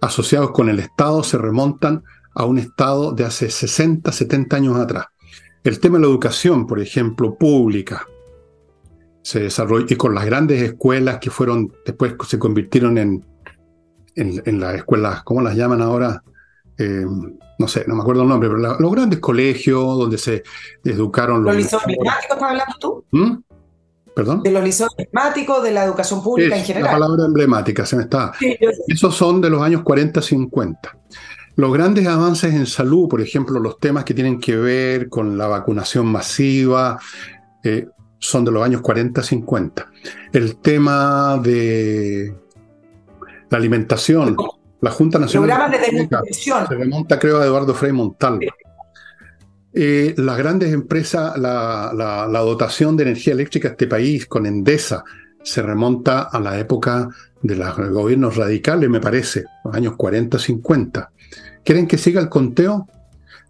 asociados 0.00 0.52
con 0.52 0.68
el 0.68 0.78
Estado, 0.78 1.22
se 1.22 1.38
remontan 1.38 2.02
a 2.34 2.44
un 2.44 2.58
Estado 2.58 3.12
de 3.12 3.24
hace 3.24 3.50
60, 3.50 4.10
70 4.10 4.56
años 4.56 4.76
atrás. 4.76 5.06
El 5.64 5.78
tema 5.80 5.98
de 5.98 6.02
la 6.04 6.10
educación, 6.10 6.66
por 6.66 6.80
ejemplo, 6.80 7.36
pública, 7.36 8.06
se 9.22 9.40
desarrolló 9.40 9.86
y 9.88 9.96
con 9.96 10.14
las 10.14 10.26
grandes 10.26 10.62
escuelas 10.62 11.18
que 11.18 11.30
fueron, 11.30 11.72
después 11.86 12.14
se 12.28 12.38
convirtieron 12.38 12.98
en, 12.98 13.24
en, 14.16 14.60
las 14.60 14.74
escuelas, 14.74 15.22
¿cómo 15.22 15.40
las 15.40 15.56
llaman 15.56 15.80
ahora? 15.80 16.22
Eh, 16.78 17.06
no 17.58 17.68
sé, 17.68 17.84
no 17.86 17.94
me 17.94 18.02
acuerdo 18.02 18.22
el 18.22 18.28
nombre, 18.28 18.48
pero 18.48 18.78
los 18.78 18.92
grandes 18.92 19.20
colegios 19.20 19.82
donde 19.98 20.18
se 20.18 20.42
educaron 20.84 21.44
los... 21.44 21.54
¿Los 21.54 21.62
liceos 21.62 21.82
estás 21.86 22.42
hablando 22.42 22.74
tú? 22.80 23.04
¿Mm? 23.12 23.36
¿Perdón? 24.14 24.42
De 24.42 24.50
los 24.50 24.62
liceos 24.62 24.90
emblemáticos, 24.98 25.62
de 25.62 25.70
la 25.70 25.84
educación 25.84 26.22
pública 26.22 26.56
en 26.56 26.64
general. 26.64 26.92
La 26.92 26.98
palabra 26.98 27.24
emblemática, 27.24 27.86
se 27.86 27.96
me 27.96 28.02
está. 28.02 28.32
Esos 28.88 29.14
son 29.14 29.40
de 29.40 29.48
los 29.48 29.62
años 29.62 29.82
40-50. 29.82 30.76
Los 31.54 31.72
grandes 31.72 32.06
avances 32.06 32.52
en 32.52 32.66
salud, 32.66 33.08
por 33.08 33.20
ejemplo, 33.20 33.58
los 33.60 33.78
temas 33.78 34.04
que 34.04 34.14
tienen 34.14 34.40
que 34.40 34.56
ver 34.56 35.08
con 35.08 35.38
la 35.38 35.46
vacunación 35.46 36.06
masiva, 36.06 36.98
eh, 37.62 37.86
son 38.22 38.44
de 38.44 38.52
los 38.52 38.62
años 38.64 38.82
40-50. 38.82 39.86
El 40.32 40.56
tema 40.56 41.38
de 41.42 42.32
la 43.50 43.58
alimentación, 43.58 44.36
la 44.80 44.90
Junta 44.92 45.18
Nacional 45.18 45.70
de 45.70 46.08
se 46.68 46.74
remonta 46.74 47.18
creo 47.18 47.40
a 47.40 47.44
Eduardo 47.44 47.74
Frei 47.74 47.92
Montalva. 47.92 48.54
Eh, 49.74 50.14
las 50.18 50.38
grandes 50.38 50.72
empresas, 50.72 51.36
la, 51.36 51.92
la, 51.94 52.40
dotación 52.40 52.96
de 52.96 53.04
energía 53.04 53.32
eléctrica 53.32 53.68
a 53.68 53.70
este 53.72 53.86
país 53.88 54.26
con 54.26 54.46
Endesa 54.46 55.02
se 55.42 55.62
remonta 55.62 56.22
a 56.22 56.38
la 56.38 56.58
época 56.58 57.08
de 57.42 57.56
los 57.56 57.76
gobiernos 57.90 58.36
radicales, 58.36 58.88
me 58.88 59.00
parece, 59.00 59.44
los 59.64 59.74
años 59.74 59.94
40-50. 59.94 61.08
¿Quieren 61.64 61.88
que 61.88 61.98
siga 61.98 62.20
el 62.20 62.28
conteo? 62.28 62.86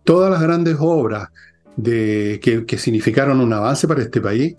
Todas 0.05 0.31
las 0.31 0.41
grandes 0.41 0.77
obras 0.79 1.29
de, 1.77 2.41
que, 2.67 2.79
significaron 2.79 3.41
un 3.41 3.53
avance 3.53 3.89
para 3.89 4.03
este 4.03 4.21
país 4.21 4.57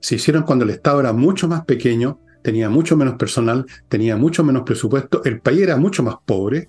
se 0.00 0.16
hicieron 0.16 0.42
cuando 0.42 0.64
el 0.64 0.70
Estado 0.70 1.00
era 1.00 1.12
mucho 1.12 1.48
más 1.48 1.64
pequeño, 1.64 2.20
tenía 2.42 2.68
mucho 2.68 2.96
menos 2.96 3.14
personal, 3.14 3.64
tenía 3.88 4.16
mucho 4.16 4.44
menos 4.44 4.62
presupuesto, 4.64 5.22
el 5.24 5.40
país 5.40 5.62
era 5.62 5.76
mucho 5.76 6.02
más 6.02 6.16
pobre, 6.26 6.68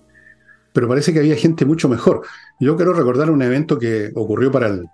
pero 0.72 0.88
parece 0.88 1.12
que 1.12 1.20
había 1.20 1.36
gente 1.36 1.66
mucho 1.66 1.90
mejor. 1.90 2.22
Yo 2.60 2.78
quiero 2.78 2.94
recordar 2.94 3.30
un 3.30 3.42
evento 3.42 3.78
que 3.78 4.12
ocurrió 4.16 4.52
para 4.52 4.68
el 4.68 4.86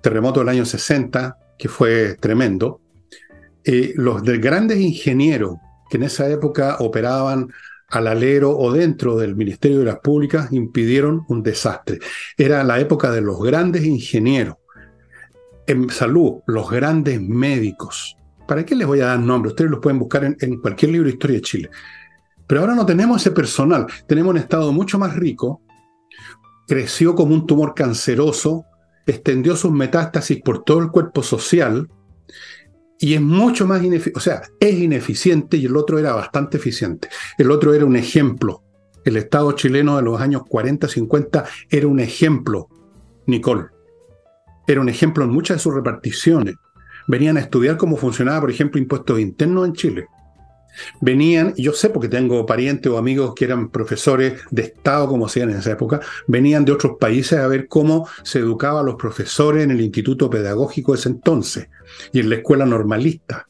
terremoto 0.00 0.40
del 0.40 0.48
año 0.48 0.64
60, 0.64 1.36
que 1.58 1.68
fue 1.68 2.16
tremendo. 2.20 2.80
Eh, 3.64 3.92
los 3.96 4.22
de 4.22 4.38
grandes 4.38 4.78
ingenieros 4.78 5.56
que 5.88 5.96
en 5.96 6.04
esa 6.04 6.28
época 6.28 6.76
operaban 6.80 7.48
al 7.88 8.06
alero 8.06 8.56
o 8.56 8.72
dentro 8.72 9.16
del 9.16 9.36
Ministerio 9.36 9.80
de 9.80 9.84
las 9.84 9.98
Públicas 9.98 10.52
impidieron 10.52 11.24
un 11.28 11.42
desastre. 11.42 11.98
Era 12.36 12.64
la 12.64 12.80
época 12.80 13.10
de 13.10 13.20
los 13.20 13.40
grandes 13.40 13.84
ingenieros. 13.84 14.56
En 15.66 15.88
salud, 15.90 16.40
los 16.46 16.70
grandes 16.70 17.20
médicos. 17.20 18.16
¿Para 18.46 18.64
qué 18.64 18.74
les 18.74 18.86
voy 18.86 19.00
a 19.00 19.06
dar 19.06 19.20
nombre? 19.20 19.50
Ustedes 19.50 19.70
los 19.70 19.80
pueden 19.80 19.98
buscar 19.98 20.24
en, 20.24 20.36
en 20.40 20.60
cualquier 20.60 20.92
libro 20.92 21.06
de 21.06 21.14
historia 21.14 21.36
de 21.36 21.42
Chile. 21.42 21.70
Pero 22.46 22.60
ahora 22.60 22.74
no 22.74 22.84
tenemos 22.84 23.20
ese 23.20 23.30
personal. 23.30 23.86
Tenemos 24.06 24.32
un 24.32 24.38
Estado 24.38 24.72
mucho 24.72 24.98
más 24.98 25.16
rico. 25.16 25.62
Creció 26.66 27.14
como 27.14 27.34
un 27.34 27.46
tumor 27.46 27.74
canceroso, 27.74 28.64
extendió 29.06 29.56
sus 29.56 29.72
metástasis 29.72 30.40
por 30.42 30.64
todo 30.64 30.80
el 30.80 30.90
cuerpo 30.90 31.22
social 31.22 31.88
y 32.98 33.14
es 33.14 33.20
mucho 33.20 33.66
más 33.66 33.82
ineficiente, 33.82 34.18
o 34.18 34.20
sea, 34.20 34.42
es 34.60 34.78
ineficiente 34.78 35.56
y 35.56 35.66
el 35.66 35.76
otro 35.76 35.98
era 35.98 36.14
bastante 36.14 36.56
eficiente. 36.56 37.08
El 37.38 37.50
otro 37.50 37.74
era 37.74 37.84
un 37.84 37.96
ejemplo. 37.96 38.62
El 39.04 39.16
Estado 39.16 39.52
chileno 39.52 39.96
de 39.96 40.02
los 40.02 40.20
años 40.20 40.42
40, 40.48 40.88
50 40.88 41.44
era 41.68 41.86
un 41.86 42.00
ejemplo, 42.00 42.68
Nicole. 43.26 43.66
Era 44.66 44.80
un 44.80 44.88
ejemplo 44.88 45.24
en 45.24 45.30
muchas 45.30 45.58
de 45.58 45.62
sus 45.62 45.74
reparticiones. 45.74 46.54
Venían 47.06 47.36
a 47.36 47.40
estudiar 47.40 47.76
cómo 47.76 47.96
funcionaba, 47.96 48.40
por 48.40 48.50
ejemplo, 48.50 48.80
impuestos 48.80 49.20
internos 49.20 49.66
en 49.66 49.74
Chile. 49.74 50.06
Venían, 51.00 51.54
yo 51.56 51.72
sé 51.72 51.90
porque 51.90 52.08
tengo 52.08 52.44
parientes 52.46 52.90
o 52.90 52.98
amigos 52.98 53.34
que 53.34 53.44
eran 53.44 53.70
profesores 53.70 54.40
de 54.50 54.62
Estado, 54.62 55.08
como 55.08 55.26
hacían 55.26 55.50
en 55.50 55.58
esa 55.58 55.72
época, 55.72 56.00
venían 56.26 56.64
de 56.64 56.72
otros 56.72 56.96
países 56.98 57.38
a 57.38 57.46
ver 57.46 57.68
cómo 57.68 58.08
se 58.22 58.40
educaba 58.40 58.80
a 58.80 58.84
los 58.84 58.96
profesores 58.96 59.64
en 59.64 59.70
el 59.70 59.80
Instituto 59.80 60.30
Pedagógico 60.30 60.92
de 60.92 60.98
ese 60.98 61.08
entonces 61.08 61.68
y 62.12 62.20
en 62.20 62.28
la 62.28 62.36
escuela 62.36 62.66
normalista. 62.66 63.48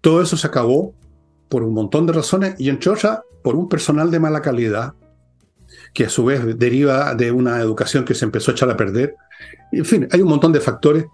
Todo 0.00 0.22
eso 0.22 0.36
se 0.36 0.46
acabó 0.46 0.94
por 1.48 1.62
un 1.62 1.74
montón 1.74 2.06
de 2.06 2.12
razones 2.12 2.54
y 2.58 2.68
entre 2.68 2.90
otras 2.90 3.20
por 3.42 3.56
un 3.56 3.68
personal 3.68 4.10
de 4.10 4.20
mala 4.20 4.42
calidad 4.42 4.94
que 5.94 6.04
a 6.04 6.08
su 6.08 6.24
vez 6.24 6.58
deriva 6.58 7.14
de 7.14 7.30
una 7.30 7.60
educación 7.60 8.04
que 8.04 8.14
se 8.14 8.24
empezó 8.24 8.50
a 8.50 8.54
echar 8.54 8.70
a 8.70 8.76
perder. 8.76 9.14
En 9.72 9.84
fin, 9.84 10.08
hay 10.10 10.20
un 10.20 10.28
montón 10.28 10.52
de 10.52 10.60
factores, 10.60 11.06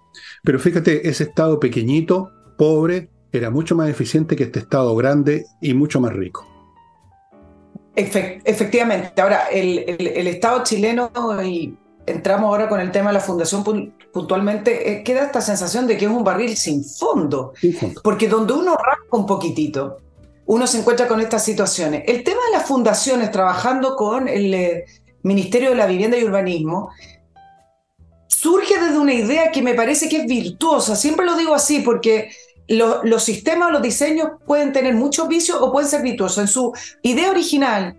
pero 0.43 0.59
fíjate, 0.59 1.07
ese 1.07 1.23
estado 1.23 1.59
pequeñito, 1.59 2.31
pobre, 2.57 3.09
era 3.33 3.49
mucho 3.49 3.75
más 3.75 3.89
eficiente 3.89 4.35
que 4.35 4.43
este 4.43 4.59
Estado 4.59 4.95
grande 4.95 5.47
y 5.59 5.73
mucho 5.73 5.99
más 5.99 6.13
rico. 6.13 6.47
efectivamente. 7.95 9.19
Ahora, 9.21 9.47
el, 9.51 10.27
Estado 10.27 10.63
chileno, 10.63 11.11
y 11.43 11.75
entramos 12.05 12.47
ahora 12.47 12.69
con 12.69 12.79
el 12.79 12.91
tema 12.91 13.09
de 13.09 13.15
la 13.15 13.19
fundación 13.19 13.63
puntualmente, 14.13 14.91
eh, 14.91 15.03
queda 15.03 15.25
esta 15.25 15.41
sensación 15.41 15.87
de 15.87 15.97
que 15.97 16.05
es 16.05 16.11
un 16.11 16.23
barril 16.23 16.55
sin 16.55 16.83
fondo, 16.83 17.53
porque 18.03 18.27
donde 18.27 18.53
uno 18.53 18.75
rasca 18.75 19.17
un 19.17 19.25
poquitito, 19.25 19.97
uno 20.45 20.67
se 20.67 20.79
encuentra 20.79 21.07
con 21.07 21.19
estas 21.19 21.43
situaciones. 21.43 22.03
El 22.05 22.23
tema 22.23 22.41
de 22.51 22.57
las 22.57 22.67
fundaciones, 22.67 23.31
trabajando 23.31 23.95
con 23.95 24.27
el 24.27 24.53
eh, 24.53 24.85
Ministerio 25.23 25.69
de 25.69 25.75
la 25.75 25.87
Vivienda 25.87 26.17
y 26.17 26.23
Urbanismo, 26.23 26.91
surge 28.27 28.79
desde 28.79 28.99
una 28.99 29.13
idea 29.13 29.51
que 29.51 29.61
me 29.61 29.73
parece 29.73 30.09
que 30.09 30.17
es 30.17 30.25
virtuosa. 30.27 30.95
Siempre 30.95 31.25
lo 31.25 31.37
digo 31.37 31.55
así 31.55 31.79
porque 31.79 32.29
los 32.67 33.23
sistemas 33.23 33.69
o 33.69 33.71
los 33.71 33.81
diseños 33.81 34.29
pueden 34.45 34.73
tener 34.73 34.93
muchos 34.93 35.27
vicios 35.27 35.57
o 35.59 35.71
pueden 35.71 35.89
ser 35.89 36.01
virtuosos. 36.01 36.37
En 36.39 36.47
su 36.47 36.73
idea 37.01 37.29
original, 37.29 37.95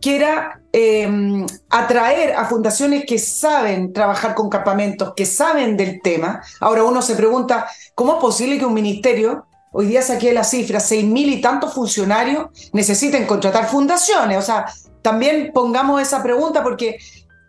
que 0.00 0.16
era 0.16 0.60
em, 0.72 1.46
atraer 1.70 2.34
a 2.34 2.44
fundaciones 2.44 3.04
que 3.06 3.18
saben 3.18 3.92
trabajar 3.92 4.34
con 4.34 4.50
campamentos, 4.50 5.14
que 5.16 5.24
saben 5.24 5.76
del 5.76 6.02
tema. 6.02 6.42
Ahora 6.60 6.84
uno 6.84 7.00
se 7.00 7.16
pregunta, 7.16 7.66
¿cómo 7.94 8.14
es 8.14 8.18
posible 8.20 8.58
que 8.58 8.66
un 8.66 8.74
ministerio, 8.74 9.46
hoy 9.72 9.86
día 9.86 10.02
saqué 10.02 10.32
la 10.34 10.44
cifra, 10.44 10.78
seis 10.78 11.04
mil 11.04 11.32
y 11.32 11.40
tantos 11.40 11.72
funcionarios, 11.72 12.48
necesiten 12.74 13.26
contratar 13.26 13.66
fundaciones? 13.68 14.36
O 14.36 14.42
sea, 14.42 14.66
también 15.00 15.52
pongamos 15.54 16.02
esa 16.02 16.22
pregunta 16.22 16.62
porque 16.62 16.98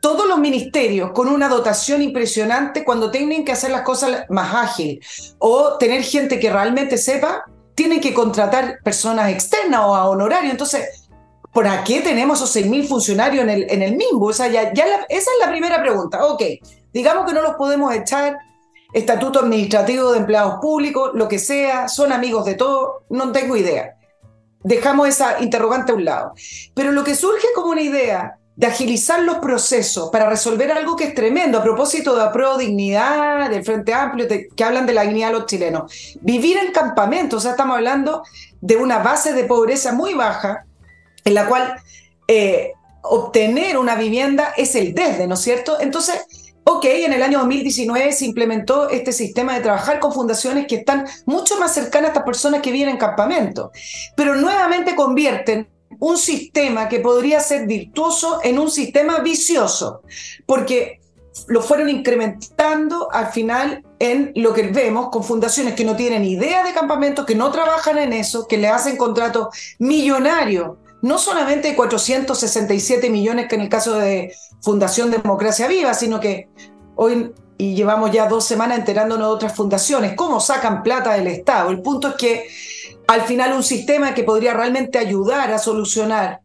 todos 0.05 0.27
los 0.27 0.37
ministerios 0.37 1.13
con 1.13 1.29
una 1.29 1.49
dotación 1.49 1.99
impresionante 2.03 2.83
cuando 2.83 3.09
tienen 3.09 3.43
que 3.43 3.53
hacer 3.53 3.71
las 3.71 3.81
cosas 3.81 4.25
más 4.29 4.53
ágil 4.53 5.03
o 5.39 5.79
tener 5.79 6.03
gente 6.03 6.39
que 6.39 6.51
realmente 6.51 6.99
sepa, 6.99 7.43
tienen 7.73 7.99
que 7.99 8.13
contratar 8.13 8.77
personas 8.83 9.31
externas 9.31 9.81
o 9.83 9.95
a 9.95 10.07
honorario. 10.07 10.51
Entonces, 10.51 11.07
¿por 11.51 11.65
qué 11.85 12.01
tenemos 12.01 12.39
esos 12.39 12.55
6.000 12.55 12.87
funcionarios 12.87 13.43
en 13.45 13.49
el, 13.49 13.65
en 13.67 13.81
el 13.81 13.95
MIMBO? 13.95 14.27
O 14.27 14.33
sea, 14.33 14.47
ya 14.47 14.61
esa 15.09 15.31
es 15.31 15.39
la 15.43 15.49
primera 15.49 15.81
pregunta. 15.81 16.23
Ok, 16.27 16.43
digamos 16.93 17.25
que 17.25 17.33
no 17.33 17.41
los 17.41 17.55
podemos 17.55 17.91
echar, 17.91 18.37
estatuto 18.93 19.39
administrativo 19.39 20.11
de 20.11 20.19
empleados 20.19 20.59
públicos, 20.61 21.13
lo 21.15 21.27
que 21.27 21.39
sea, 21.39 21.87
son 21.87 22.11
amigos 22.11 22.45
de 22.45 22.53
todo, 22.53 23.05
no 23.09 23.31
tengo 23.31 23.57
idea. 23.57 23.95
Dejamos 24.63 25.07
esa 25.07 25.41
interrogante 25.41 25.93
a 25.93 25.95
un 25.95 26.05
lado. 26.05 26.33
Pero 26.75 26.91
lo 26.91 27.03
que 27.03 27.15
surge 27.15 27.47
como 27.55 27.71
una 27.71 27.81
idea 27.81 28.37
de 28.55 28.67
agilizar 28.67 29.21
los 29.21 29.39
procesos 29.39 30.09
para 30.11 30.29
resolver 30.29 30.71
algo 30.71 30.95
que 30.95 31.05
es 31.05 31.13
tremendo, 31.13 31.57
a 31.57 31.63
propósito 31.63 32.15
de 32.15 32.29
pro 32.31 32.57
dignidad, 32.57 33.49
del 33.49 33.65
Frente 33.65 33.93
Amplio, 33.93 34.27
que 34.27 34.63
hablan 34.63 34.85
de 34.85 34.93
la 34.93 35.01
dignidad 35.03 35.27
de 35.27 35.33
los 35.33 35.45
chilenos. 35.45 36.17
Vivir 36.21 36.57
en 36.57 36.71
campamentos, 36.71 37.39
o 37.39 37.41
sea, 37.41 37.51
estamos 37.51 37.75
hablando 37.75 38.23
de 38.61 38.77
una 38.77 38.99
base 38.99 39.33
de 39.33 39.43
pobreza 39.43 39.91
muy 39.91 40.13
baja, 40.13 40.65
en 41.25 41.33
la 41.33 41.47
cual 41.47 41.75
eh, 42.27 42.71
obtener 43.01 43.77
una 43.77 43.95
vivienda 43.95 44.53
es 44.55 44.75
el 44.75 44.93
desde, 44.93 45.27
¿no 45.27 45.33
es 45.33 45.41
cierto? 45.41 45.77
Entonces, 45.81 46.15
ok, 46.63 46.85
en 46.85 47.13
el 47.13 47.23
año 47.23 47.39
2019 47.39 48.13
se 48.13 48.25
implementó 48.25 48.89
este 48.89 49.11
sistema 49.11 49.53
de 49.53 49.61
trabajar 49.61 49.99
con 49.99 50.13
fundaciones 50.13 50.65
que 50.65 50.75
están 50.75 51.05
mucho 51.25 51.59
más 51.59 51.73
cercanas 51.73 52.09
a 52.09 52.13
estas 52.13 52.23
personas 52.23 52.61
que 52.61 52.71
viven 52.71 52.89
en 52.89 52.97
campamento, 52.97 53.71
pero 54.15 54.35
nuevamente 54.35 54.95
convierten 54.95 55.67
un 55.99 56.17
sistema 56.17 56.89
que 56.89 56.99
podría 56.99 57.39
ser 57.39 57.67
virtuoso 57.67 58.39
en 58.43 58.59
un 58.59 58.69
sistema 58.69 59.19
vicioso, 59.19 60.01
porque 60.45 60.99
lo 61.47 61.61
fueron 61.61 61.89
incrementando 61.89 63.11
al 63.11 63.27
final 63.27 63.83
en 63.99 64.31
lo 64.35 64.53
que 64.53 64.63
vemos 64.63 65.09
con 65.09 65.23
fundaciones 65.23 65.73
que 65.73 65.83
no 65.83 65.95
tienen 65.95 66.23
idea 66.23 66.63
de 66.63 66.73
campamentos, 66.73 67.25
que 67.25 67.35
no 67.35 67.51
trabajan 67.51 67.97
en 67.97 68.13
eso, 68.13 68.47
que 68.47 68.57
le 68.57 68.67
hacen 68.67 68.97
contratos 68.97 69.47
millonarios, 69.79 70.77
no 71.01 71.17
solamente 71.17 71.69
de 71.69 71.75
467 71.75 73.09
millones 73.09 73.47
que 73.47 73.55
en 73.55 73.61
el 73.61 73.69
caso 73.69 73.95
de 73.95 74.33
Fundación 74.61 75.11
Democracia 75.11 75.67
Viva, 75.67 75.93
sino 75.93 76.19
que 76.19 76.49
hoy 76.95 77.31
y 77.57 77.73
llevamos 77.73 78.11
ya 78.11 78.27
dos 78.27 78.45
semanas 78.45 78.79
enterándonos 78.79 79.27
de 79.27 79.33
otras 79.33 79.55
fundaciones, 79.55 80.13
cómo 80.15 80.39
sacan 80.39 80.83
plata 80.83 81.13
del 81.13 81.27
Estado. 81.27 81.69
El 81.69 81.81
punto 81.81 82.09
es 82.09 82.15
que 82.15 82.47
al 83.07 83.21
final 83.21 83.53
un 83.53 83.63
sistema 83.63 84.13
que 84.13 84.23
podría 84.23 84.53
realmente 84.53 84.97
ayudar 84.97 85.51
a 85.51 85.59
solucionar 85.59 86.41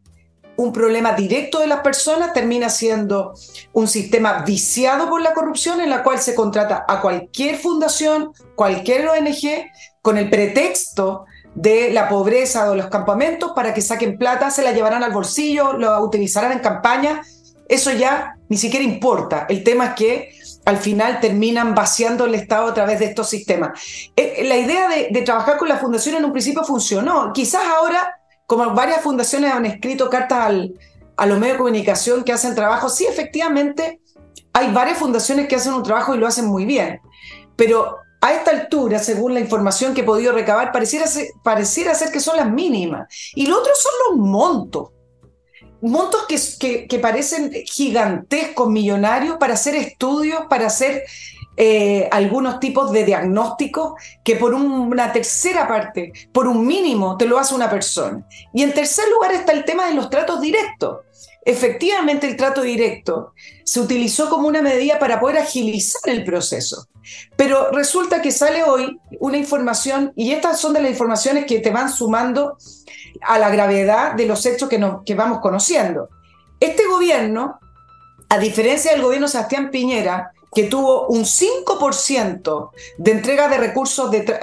un 0.61 0.75
problema 0.75 1.15
directo 1.15 1.61
de 1.61 1.67
las 1.67 1.81
personas 1.81 2.35
termina 2.35 2.69
siendo 2.69 3.33
un 3.73 3.89
sistema 3.89 4.43
viciado 4.43 5.09
por 5.09 5.23
la 5.23 5.33
corrupción 5.33 5.81
en 5.81 5.89
la 5.89 6.03
cual 6.03 6.19
se 6.19 6.35
contrata 6.35 6.85
a 6.87 7.01
cualquier 7.01 7.57
fundación, 7.57 8.33
cualquier 8.57 9.09
ONG, 9.09 9.71
con 10.03 10.19
el 10.19 10.29
pretexto 10.29 11.25
de 11.55 11.91
la 11.93 12.11
pobreza 12.11 12.71
o 12.71 12.75
los 12.75 12.89
campamentos 12.89 13.53
para 13.55 13.73
que 13.73 13.81
saquen 13.81 14.19
plata, 14.19 14.51
se 14.51 14.63
la 14.63 14.73
llevarán 14.73 15.03
al 15.03 15.13
bolsillo, 15.13 15.73
lo 15.73 15.99
utilizarán 16.05 16.53
en 16.53 16.59
campaña. 16.59 17.23
Eso 17.67 17.91
ya 17.93 18.37
ni 18.51 18.59
siquiera 18.59 18.85
importa. 18.85 19.47
El 19.49 19.65
tema 19.65 19.87
es 19.87 19.95
que 19.95 20.40
al 20.65 20.77
final 20.77 21.21
terminan 21.21 21.75
vaciando 21.75 22.27
el 22.27 22.35
Estado 22.35 22.69
a 22.69 22.75
través 22.75 22.99
de 22.99 23.07
estos 23.07 23.29
sistemas. 23.29 23.81
Eh, 24.17 24.45
la 24.47 24.57
idea 24.57 24.89
de, 24.89 25.23
trabajar 25.23 25.57
con 25.57 25.69
la 25.69 25.79
fundación 25.79 26.17
en 26.17 26.25
un 26.25 26.33
principio 26.33 26.65
funcionó. 26.65 27.33
Quizás 27.33 27.63
ahora, 27.65 28.21
como 28.47 28.73
varias 28.75 29.01
fundaciones 29.01 29.53
han 29.53 29.67
escrito 29.67 30.11
cartas 30.11 30.53
a 31.17 31.27
los 31.27 31.39
medios 31.39 31.55
de 31.55 31.59
comunicación 31.59 32.25
que 32.25 32.33
hacen 32.33 32.55
trabajo, 32.55 32.89
sí, 32.89 33.07
efectivamente, 33.07 34.01
hay 34.53 34.73
varias 34.73 34.99
fundaciones 34.99 35.49
que 35.49 35.57
hacen 35.57 35.73
un 35.73 35.83
trabajo 35.83 36.15
y 36.15 36.19
lo 36.19 36.27
hacen 36.27 36.47
muy 36.47 36.65
bien. 36.65 37.01
Pero 37.57 37.97
a 38.21 38.33
esta 38.33 38.51
altura, 38.51 38.99
según 38.99 39.35
la 39.35 39.41
información 39.41 39.95
que 39.95 40.03
he 40.03 40.05
podido 40.05 40.33
recabar, 40.33 40.73
pareciera 40.73 41.07
ser, 41.07 41.29
pareciera 41.43 41.95
ser 41.95 42.11
que 42.13 42.21
son 42.21 42.37
las 42.37 42.51
mínimas. 42.51 43.09
Y 43.35 43.47
lo 43.47 43.59
otro 43.59 43.73
son 43.75 43.93
los 44.11 44.27
montos. 44.27 44.91
Montos 45.83 46.27
que, 46.59 46.87
que, 46.87 46.99
parecen 46.99 47.53
gigantescos, 47.65 48.69
millonarios, 48.69 49.37
para 49.39 49.55
hacer 49.55 49.75
estudios, 49.75 50.43
para 50.49 50.67
hacer 50.67 51.05
eh, 51.57 52.09
algunos 52.11 52.61
tipos 52.61 52.91
de 52.93 53.05
diagnósticos 53.05 53.95
que 54.25 54.37
por 54.37 54.55
una 54.55 55.13
tercera 55.13 55.69
parte, 55.69 56.13
por 56.33 56.47
un 56.47 56.67
mínimo, 56.67 57.17
te 57.17 57.27
lo 57.27 57.39
hace 57.39 57.55
una 57.55 57.69
persona. 57.69 58.27
Y 58.55 58.63
en 58.63 58.73
tercer 58.73 59.05
lugar 59.11 59.33
está 59.33 59.53
el 59.53 59.65
tema 59.65 59.87
de 59.87 59.95
los 59.95 60.09
tratos 60.09 60.41
directos. 60.41 61.01
Efectivamente, 61.45 62.27
el 62.27 62.37
trato 62.37 62.63
directo 62.63 63.35
se 63.65 63.81
utilizó 63.81 64.29
como 64.29 64.49
una 64.49 64.63
medida 64.63 64.99
para 64.99 65.21
poder 65.21 65.39
agilizar 65.39 66.11
el 66.11 66.25
proceso. 66.25 66.87
Pero 67.37 67.71
resulta 67.73 68.23
que 68.23 68.31
sale 68.31 68.63
hoy 68.63 68.99
una 69.19 69.37
información, 69.37 70.13
y 70.17 70.33
estas 70.33 70.61
son 70.61 70.75
de 70.75 70.83
las 70.83 70.91
informaciones 70.91 71.47
que 71.47 71.61
te 71.61 71.71
van 71.71 71.91
sumando 71.91 72.57
a 73.23 73.39
la 73.39 73.51
gravedad 73.51 74.15
de 74.15 74.27
los 74.27 74.45
hechos 74.47 74.69
que, 74.69 74.81
que 75.05 75.15
vamos 75.15 75.41
conociendo. 75.41 76.09
Este 76.59 76.87
gobierno, 76.87 77.59
a 78.29 78.39
diferencia 78.39 78.93
del 78.93 79.03
gobierno 79.03 79.29
Sebastián 79.29 79.71
Piñera, 79.71 80.33
que 80.53 80.65
tuvo 80.65 81.07
un 81.09 81.25
5% 81.25 82.71
de 82.99 83.11
entrega 83.13 83.49
de 83.49 83.59
recursos 83.59 84.11
de 84.11 84.39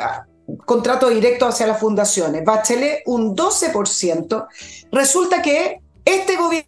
contrato 0.66 1.10
directo 1.10 1.46
hacia 1.46 1.68
las 1.68 1.80
fundaciones, 1.80 2.44
Bachelet 2.46 3.04
un 3.06 3.36
12%, 3.36 4.48
resulta 4.92 5.42
que 5.42 5.82
este 6.06 6.38
gobierno 6.38 6.68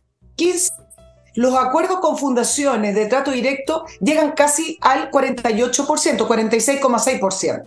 los 1.36 1.56
acuerdos 1.56 2.00
con 2.00 2.18
fundaciones 2.18 2.96
de 2.96 3.06
trato 3.06 3.32
directo 3.32 3.86
llegan 4.01 4.32
casi 4.32 4.78
al 4.82 5.12
48%, 5.12 6.28
46,6%. 6.28 7.63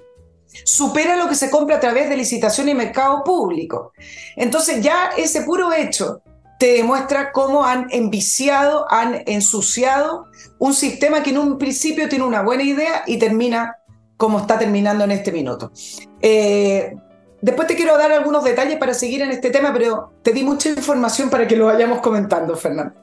Supera 0.64 1.16
lo 1.16 1.28
que 1.28 1.34
se 1.34 1.50
compra 1.50 1.76
a 1.76 1.80
través 1.80 2.08
de 2.08 2.16
licitación 2.16 2.68
y 2.68 2.74
mercado 2.74 3.22
público. 3.24 3.92
Entonces 4.36 4.82
ya 4.82 5.10
ese 5.16 5.42
puro 5.42 5.72
hecho 5.72 6.22
te 6.58 6.74
demuestra 6.74 7.32
cómo 7.32 7.64
han 7.64 7.88
enviciado, 7.90 8.86
han 8.90 9.22
ensuciado 9.26 10.26
un 10.58 10.74
sistema 10.74 11.22
que 11.22 11.30
en 11.30 11.38
un 11.38 11.58
principio 11.58 12.08
tiene 12.08 12.24
una 12.24 12.42
buena 12.42 12.62
idea 12.62 13.02
y 13.06 13.18
termina 13.18 13.76
como 14.16 14.38
está 14.38 14.58
terminando 14.58 15.04
en 15.04 15.10
este 15.10 15.32
minuto. 15.32 15.72
Eh, 16.20 16.94
Después 17.42 17.66
te 17.66 17.74
quiero 17.74 17.98
dar 17.98 18.12
algunos 18.12 18.44
detalles 18.44 18.78
para 18.78 18.94
seguir 18.94 19.20
en 19.20 19.32
este 19.32 19.50
tema, 19.50 19.72
pero 19.72 20.12
te 20.22 20.32
di 20.32 20.44
mucha 20.44 20.68
información 20.68 21.28
para 21.28 21.48
que 21.48 21.56
lo 21.56 21.66
vayamos 21.66 22.00
comentando, 22.00 22.56
Fernando. 22.56 22.94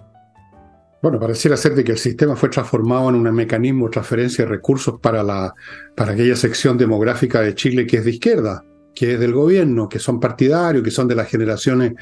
Bueno, 1.02 1.18
pareciera 1.18 1.56
ser 1.56 1.76
de 1.76 1.84
que 1.84 1.94
el 1.94 1.98
sistema 1.98 2.36
fue 2.36 2.50
transformado 2.50 3.10
en 3.10 3.16
un 3.16 3.34
mecanismo 3.34 3.86
de 3.86 3.92
transferencia 3.92 4.44
de 4.44 4.52
recursos 4.52 5.00
para, 5.00 5.24
la, 5.24 5.54
para 5.96 6.12
aquella 6.12 6.36
sección 6.36 6.78
demográfica 6.78 7.40
de 7.42 7.56
Chile 7.56 7.88
que 7.88 7.98
es 7.98 8.06
de 8.06 8.12
izquierda, 8.12 8.66
que 8.94 9.14
es 9.14 9.20
del 9.20 9.32
gobierno, 9.32 9.88
que 9.88 9.98
son 9.98 10.20
partidarios, 10.20 10.84
que 10.84 10.92
son 10.92 11.08
de 11.08 11.16
las 11.16 11.30
generaciones 11.30 11.94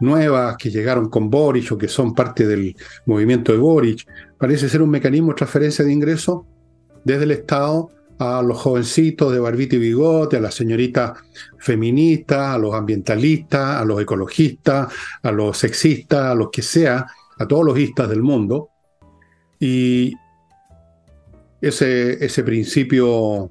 nuevas, 0.00 0.56
que 0.58 0.70
llegaron 0.70 1.08
con 1.08 1.30
Boric 1.30 1.72
o 1.72 1.78
que 1.78 1.88
son 1.88 2.14
parte 2.14 2.46
del 2.46 2.76
movimiento 3.06 3.52
de 3.52 3.58
Boric. 3.58 4.06
Parece 4.36 4.68
ser 4.68 4.82
un 4.82 4.90
mecanismo 4.90 5.28
de 5.28 5.36
transferencia 5.36 5.82
de 5.82 5.92
ingresos 5.92 6.42
desde 7.04 7.24
el 7.24 7.30
Estado 7.30 7.88
a 8.18 8.42
los 8.42 8.58
jovencitos 8.58 9.32
de 9.32 9.40
barbita 9.40 9.76
y 9.76 9.78
bigote, 9.78 10.36
a 10.36 10.40
las 10.40 10.54
señoritas 10.54 11.12
feministas, 11.58 12.54
a 12.54 12.58
los 12.58 12.74
ambientalistas, 12.74 13.80
a 13.80 13.84
los 13.84 14.00
ecologistas, 14.00 14.92
a 15.22 15.32
los 15.32 15.56
sexistas, 15.56 16.20
a 16.20 16.34
los 16.34 16.50
que 16.50 16.62
sea, 16.62 17.06
a 17.42 17.48
todos 17.48 17.64
los 17.64 17.78
istas 17.78 18.08
del 18.08 18.22
mundo. 18.22 18.68
Y 19.58 20.14
ese, 21.60 22.24
ese 22.24 22.42
principio 22.42 23.50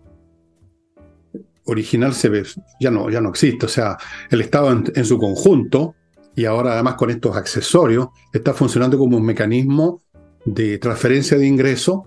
original 1.66 2.14
se 2.14 2.30
ve, 2.30 2.44
ya, 2.80 2.92
no, 2.92 3.10
ya 3.10 3.22
no 3.22 3.30
existe. 3.30 3.66
O 3.66 3.70
sea, 3.70 3.98
el 4.30 4.42
Estado 4.42 4.72
en 4.72 5.06
su 5.06 5.18
conjunto, 5.18 5.96
y 6.36 6.46
ahora 6.46 6.74
además 6.74 6.96
con 6.96 7.10
estos 7.10 7.36
accesorios, 7.36 8.10
está 8.34 8.54
funcionando 8.54 8.98
como 8.98 9.18
un 9.18 9.26
mecanismo 9.26 10.02
de 10.46 10.78
transferencia 10.78 11.38
de 11.38 11.48
ingresos 11.48 12.02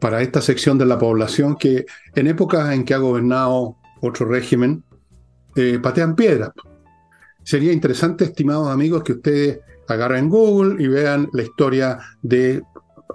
para 0.00 0.22
esta 0.22 0.40
sección 0.40 0.78
de 0.78 0.86
la 0.86 0.98
población 0.98 1.56
que 1.56 1.86
en 2.14 2.26
épocas 2.26 2.72
en 2.72 2.84
que 2.84 2.94
ha 2.94 2.98
gobernado 2.98 3.76
otro 4.00 4.26
régimen, 4.26 4.84
eh, 5.54 5.78
patean 5.82 6.14
piedras. 6.14 6.50
Sería 7.46 7.72
interesante, 7.72 8.24
estimados 8.24 8.68
amigos, 8.68 9.04
que 9.04 9.12
ustedes 9.12 9.60
agarren 9.86 10.28
Google 10.28 10.82
y 10.82 10.88
vean 10.88 11.28
la 11.32 11.44
historia 11.44 12.00
de, 12.20 12.60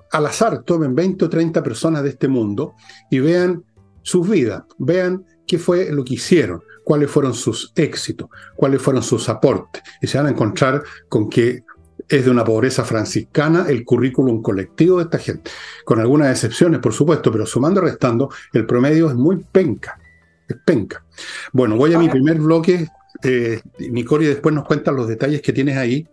al 0.09 0.25
azar, 0.25 0.63
tomen 0.63 0.95
20 0.95 1.25
o 1.25 1.29
30 1.29 1.61
personas 1.61 2.01
de 2.01 2.11
este 2.11 2.29
mundo 2.29 2.75
y 3.09 3.19
vean 3.19 3.65
sus 4.01 4.29
vidas, 4.29 4.63
vean 4.79 5.25
qué 5.45 5.59
fue 5.59 5.91
lo 5.91 6.05
que 6.05 6.13
hicieron, 6.13 6.63
cuáles 6.85 7.11
fueron 7.11 7.33
sus 7.33 7.73
éxitos, 7.75 8.29
cuáles 8.55 8.81
fueron 8.81 9.03
sus 9.03 9.27
aportes. 9.27 9.83
Y 10.01 10.07
se 10.07 10.17
van 10.17 10.27
a 10.27 10.31
encontrar 10.31 10.81
con 11.09 11.29
que 11.29 11.65
es 12.07 12.23
de 12.23 12.31
una 12.31 12.45
pobreza 12.45 12.85
franciscana 12.85 13.65
el 13.67 13.83
currículum 13.83 14.41
colectivo 14.41 14.99
de 14.99 15.03
esta 15.03 15.17
gente, 15.17 15.51
con 15.83 15.99
algunas 15.99 16.31
excepciones, 16.31 16.79
por 16.79 16.93
supuesto, 16.93 17.33
pero 17.33 17.45
sumando 17.45 17.81
y 17.81 17.83
restando, 17.83 18.29
el 18.53 18.65
promedio 18.65 19.09
es 19.09 19.15
muy 19.15 19.43
penca, 19.51 19.99
es 20.47 20.55
penca. 20.65 21.03
Bueno, 21.51 21.75
voy 21.75 21.93
a 21.93 21.99
mi 21.99 22.07
primer 22.07 22.39
bloque, 22.39 22.87
eh, 23.23 23.61
después 23.77 24.55
nos 24.55 24.65
cuentan 24.65 24.95
los 24.95 25.07
detalles 25.07 25.41
que 25.41 25.53
tienes 25.53 25.77
ahí. 25.77 26.07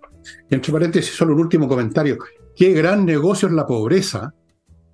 Y 0.51 0.55
entre 0.55 0.73
paréntesis, 0.73 1.15
solo 1.15 1.35
un 1.35 1.41
último 1.41 1.69
comentario. 1.69 2.19
Qué 2.55 2.73
gran 2.73 3.05
negocio 3.05 3.49
es 3.49 3.55
la 3.55 3.67
pobreza 3.67 4.35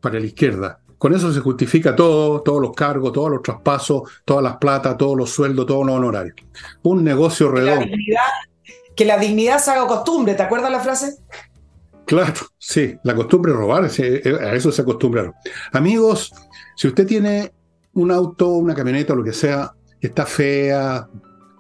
para 0.01 0.21
la 0.21 0.27
izquierda. 0.27 0.81
Con 0.99 1.15
eso 1.15 1.33
se 1.33 1.41
justifica 1.41 1.95
todo, 1.95 2.41
todos 2.43 2.63
los 2.63 2.73
cargos, 2.73 3.13
todos 3.13 3.31
los 3.31 3.43
traspasos, 3.43 4.03
todas 4.25 4.43
las 4.43 4.57
plata, 4.57 4.97
todos 4.97 5.17
los 5.17 5.31
sueldos, 5.31 5.67
todos 5.67 5.85
los 5.85 5.97
honorarios. 5.97 6.37
Un 6.83 7.05
negocio 7.05 7.51
redondo 7.51 7.87
que 8.95 9.05
la 9.05 9.19
dignidad 9.19 9.59
se 9.59 9.71
haga 9.71 9.87
costumbre, 9.87 10.35
¿te 10.35 10.43
acuerdas 10.43 10.71
la 10.71 10.81
frase? 10.81 11.17
Claro, 12.07 12.35
sí, 12.59 12.97
la 13.03 13.15
costumbre 13.15 13.53
es 13.53 13.59
robar, 13.59 13.91
eh, 13.99 14.39
a 14.41 14.55
eso 14.55 14.71
se 14.71 14.83
acostumbraron. 14.83 15.33
Amigos, 15.73 16.33
si 16.77 16.89
usted 16.89 17.07
tiene 17.07 17.53
un 17.95 18.11
auto, 18.11 18.51
una 18.51 18.75
camioneta, 18.75 19.15
lo 19.15 19.25
que 19.25 19.33
sea, 19.33 19.73
que 20.01 20.09
está 20.09 20.27
fea, 20.27 21.09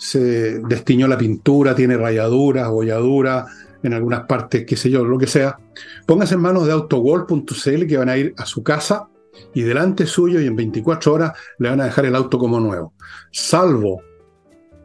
se 0.04 0.58
destiñó 0.58 1.08
la 1.08 1.16
pintura, 1.16 1.74
tiene 1.74 1.96
rayaduras, 1.96 2.68
bolladuras 2.68 3.46
en 3.82 3.94
algunas 3.94 4.26
partes, 4.26 4.66
qué 4.66 4.76
sé 4.76 4.90
yo, 4.90 5.02
lo 5.02 5.16
que 5.16 5.26
sea, 5.26 5.58
póngase 6.06 6.34
en 6.34 6.42
manos 6.42 6.66
de 6.66 6.72
autogol.cl 6.72 7.86
que 7.86 7.96
van 7.96 8.10
a 8.10 8.16
ir 8.18 8.34
a 8.36 8.44
su 8.44 8.62
casa 8.62 9.08
y 9.54 9.62
delante 9.62 10.04
suyo 10.04 10.42
y 10.42 10.46
en 10.46 10.56
24 10.56 11.12
horas 11.12 11.32
le 11.58 11.70
van 11.70 11.80
a 11.80 11.86
dejar 11.86 12.04
el 12.04 12.14
auto 12.14 12.38
como 12.38 12.60
nuevo. 12.60 12.92
Salvo 13.32 14.02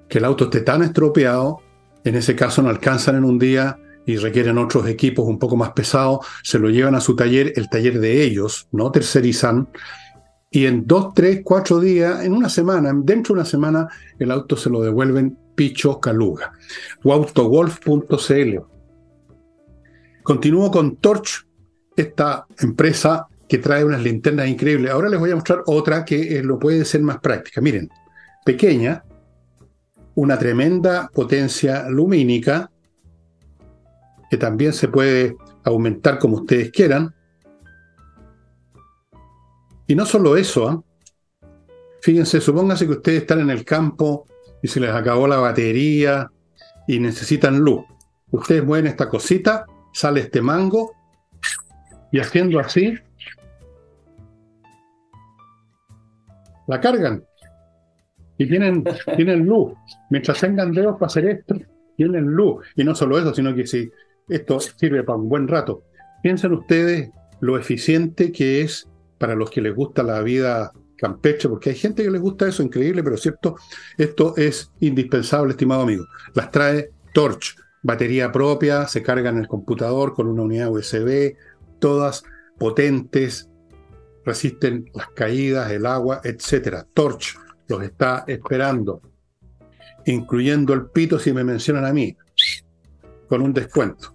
que 0.08 0.20
el 0.20 0.26
auto 0.26 0.46
esté 0.46 0.62
tan 0.62 0.84
estropeado 0.84 1.58
en 2.06 2.16
ese 2.16 2.34
caso 2.34 2.62
no 2.62 2.70
alcanzan 2.70 3.18
en 3.18 3.26
un 3.26 3.38
día 3.38 3.78
y 4.06 4.16
requieren 4.16 4.58
otros 4.58 4.88
equipos 4.88 5.28
un 5.28 5.38
poco 5.38 5.58
más 5.58 5.72
pesados, 5.72 6.26
se 6.44 6.60
lo 6.60 6.70
llevan 6.70 6.96
a 6.96 7.02
su 7.02 7.14
taller, 7.14 7.52
el 7.58 7.70
taller 7.70 8.00
de 8.00 8.24
ellos, 8.24 8.70
no 8.72 8.90
tercerizan, 8.90 9.68
y 10.52 10.66
en 10.66 10.88
dos, 10.88 11.14
tres, 11.14 11.42
cuatro 11.44 11.80
días, 11.80 12.24
en 12.24 12.34
una 12.34 12.50
semana, 12.50 12.92
dentro 12.96 13.36
de 13.36 13.42
una 13.42 13.50
semana, 13.50 13.88
el 14.18 14.32
auto 14.32 14.58
se 14.58 14.70
lo 14.70 14.82
devuelven 14.82 15.38
Picho 15.56 16.00
Caluga. 16.00 16.54
autogolf.cl. 17.04 18.60
Continúo 20.24 20.72
con 20.72 20.98
Torch, 20.98 21.46
esta 21.96 22.48
empresa 22.60 23.28
que 23.48 23.58
trae 23.58 23.84
unas 23.84 24.02
linternas 24.02 24.48
increíbles. 24.48 24.92
Ahora 24.92 25.10
les 25.10 25.20
voy 25.20 25.32
a 25.32 25.36
mostrar 25.36 25.64
otra 25.66 26.06
que 26.06 26.38
eh, 26.38 26.44
lo 26.44 26.58
puede 26.58 26.86
ser 26.86 27.02
más 27.02 27.20
práctica. 27.20 27.62
Miren, 27.62 27.90
pequeña, 28.46 29.04
una 30.16 30.38
tremenda 30.38 31.10
potencia 31.14 31.90
lumínica 31.90 32.72
que 34.30 34.38
también 34.38 34.74
se 34.74 34.88
puede 34.88 35.36
aumentar 35.64 36.20
como 36.20 36.38
ustedes 36.38 36.72
quieran. 36.72 37.14
Y 39.90 39.96
no 39.96 40.06
solo 40.06 40.38
eso, 40.38 40.70
¿ah? 40.70 40.84
fíjense, 42.04 42.40
supónganse 42.40 42.86
que 42.86 42.92
ustedes 42.92 43.22
están 43.22 43.40
en 43.40 43.50
el 43.50 43.66
campo 43.66 44.28
y 44.62 44.68
se 44.68 44.80
les 44.80 44.92
acabó 44.92 45.28
la 45.28 45.38
batería 45.38 46.32
y 46.88 47.00
necesitan 47.00 47.58
luz. 47.58 47.86
Ustedes 48.30 48.64
mueven 48.64 48.86
esta 48.86 49.10
cosita, 49.10 49.66
sale 49.92 50.20
este 50.20 50.44
mango 50.44 50.94
y 52.12 52.20
haciendo 52.20 52.60
así, 52.60 53.00
la 56.68 56.80
cargan 56.80 57.24
y 58.38 58.48
tienen, 58.48 58.84
tienen 59.16 59.48
luz. 59.48 59.74
Mientras 60.12 60.40
tengan 60.40 60.72
dedos 60.72 61.00
para 61.00 61.08
hacer 61.08 61.26
esto, 61.26 61.56
tienen 61.98 62.26
luz. 62.26 62.64
Y 62.76 62.84
no 62.84 62.94
solo 62.94 63.18
eso, 63.18 63.34
sino 63.34 63.56
que 63.56 63.66
si 63.66 63.90
esto 64.28 64.60
sirve 64.60 65.04
para 65.04 65.18
un 65.18 65.28
buen 65.28 65.48
rato. 65.48 65.82
Piensen 66.22 66.54
ustedes 66.54 67.10
lo 67.40 67.58
eficiente 67.58 68.32
que 68.32 68.62
es 68.62 68.88
para 69.20 69.36
los 69.36 69.52
que 69.52 69.62
les 69.62 69.76
gusta 69.76 70.02
la 70.02 70.22
vida 70.22 70.72
campeche, 70.98 71.48
porque 71.48 71.70
hay 71.70 71.76
gente 71.76 72.04
que 72.04 72.12
les 72.12 72.22
gusta 72.22 72.48
eso, 72.48 72.64
increíble, 72.64 73.04
pero 73.04 73.18
cierto, 73.18 73.56
esto 73.98 74.36
es 74.36 74.72
indispensable, 74.80 75.52
estimado 75.52 75.84
amigo. 75.84 76.06
Las 76.34 76.52
trae 76.52 76.92
Torch, 77.14 77.56
batería 77.84 78.32
propia, 78.32 78.88
se 78.88 79.02
carga 79.02 79.30
en 79.30 79.38
el 79.38 79.48
computador 79.48 80.14
con 80.14 80.28
una 80.28 80.44
unidad 80.44 80.72
USB, 80.72 81.36
todas 81.80 82.24
potentes, 82.58 83.50
resisten 84.26 84.90
las 84.94 85.10
caídas, 85.10 85.72
el 85.72 85.86
agua, 85.86 86.22
etcétera. 86.24 86.86
Torch 86.94 87.38
los 87.68 87.82
está 87.84 88.26
esperando, 88.28 89.02
incluyendo 90.06 90.74
el 90.74 90.88
pito 90.88 91.20
si 91.20 91.32
me 91.32 91.44
mencionan 91.44 91.86
a 91.86 91.94
mí, 91.94 92.16
con 93.30 93.42
un 93.42 93.54
descuento. 93.54 94.14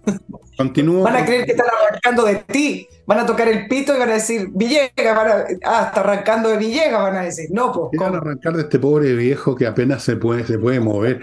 Continúo. 0.57 1.03
Van 1.03 1.15
a 1.15 1.25
creer 1.25 1.45
que 1.45 1.51
están 1.51 1.67
arrancando 1.67 2.25
de 2.25 2.35
ti. 2.47 2.87
Van 3.07 3.19
a 3.19 3.25
tocar 3.25 3.47
el 3.47 3.67
pito 3.67 3.95
y 3.95 3.99
van 3.99 4.09
a 4.09 4.13
decir 4.13 4.49
Villegas, 4.53 5.45
ah, 5.63 5.83
está 5.87 6.01
arrancando 6.01 6.49
de 6.49 6.57
Villegas, 6.57 7.01
van 7.01 7.15
a 7.15 7.21
decir. 7.21 7.47
No, 7.51 7.71
pues. 7.71 7.99
Van 7.99 8.13
a 8.13 8.17
arrancar 8.17 8.53
de 8.53 8.63
este 8.63 8.77
pobre 8.77 9.13
viejo 9.13 9.55
que 9.55 9.65
apenas 9.65 10.03
se 10.03 10.17
puede, 10.17 10.45
se 10.45 10.59
puede 10.59 10.79
mover. 10.79 11.21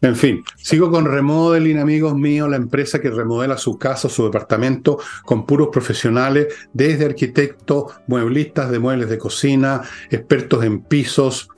En 0.00 0.14
fin, 0.14 0.44
sigo 0.56 0.92
con 0.92 1.06
Remodeling, 1.06 1.78
amigos 1.78 2.14
míos, 2.14 2.48
la 2.48 2.56
empresa 2.56 3.00
que 3.00 3.10
remodela 3.10 3.58
su 3.58 3.78
casa, 3.78 4.08
su 4.08 4.24
departamento, 4.24 5.00
con 5.24 5.44
puros 5.44 5.70
profesionales, 5.72 6.54
desde 6.72 7.06
arquitectos, 7.06 7.94
mueblistas 8.06 8.70
de 8.70 8.78
muebles 8.78 9.08
de 9.08 9.18
cocina, 9.18 9.82
expertos 10.08 10.64
en 10.64 10.82
pisos, 10.82 11.48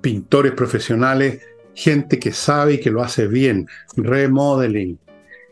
pintores 0.00 0.52
profesionales, 0.52 1.40
gente 1.74 2.18
que 2.18 2.32
sabe 2.32 2.74
y 2.74 2.80
que 2.80 2.90
lo 2.90 3.00
hace 3.00 3.28
bien. 3.28 3.68
Remodeling. 3.96 4.98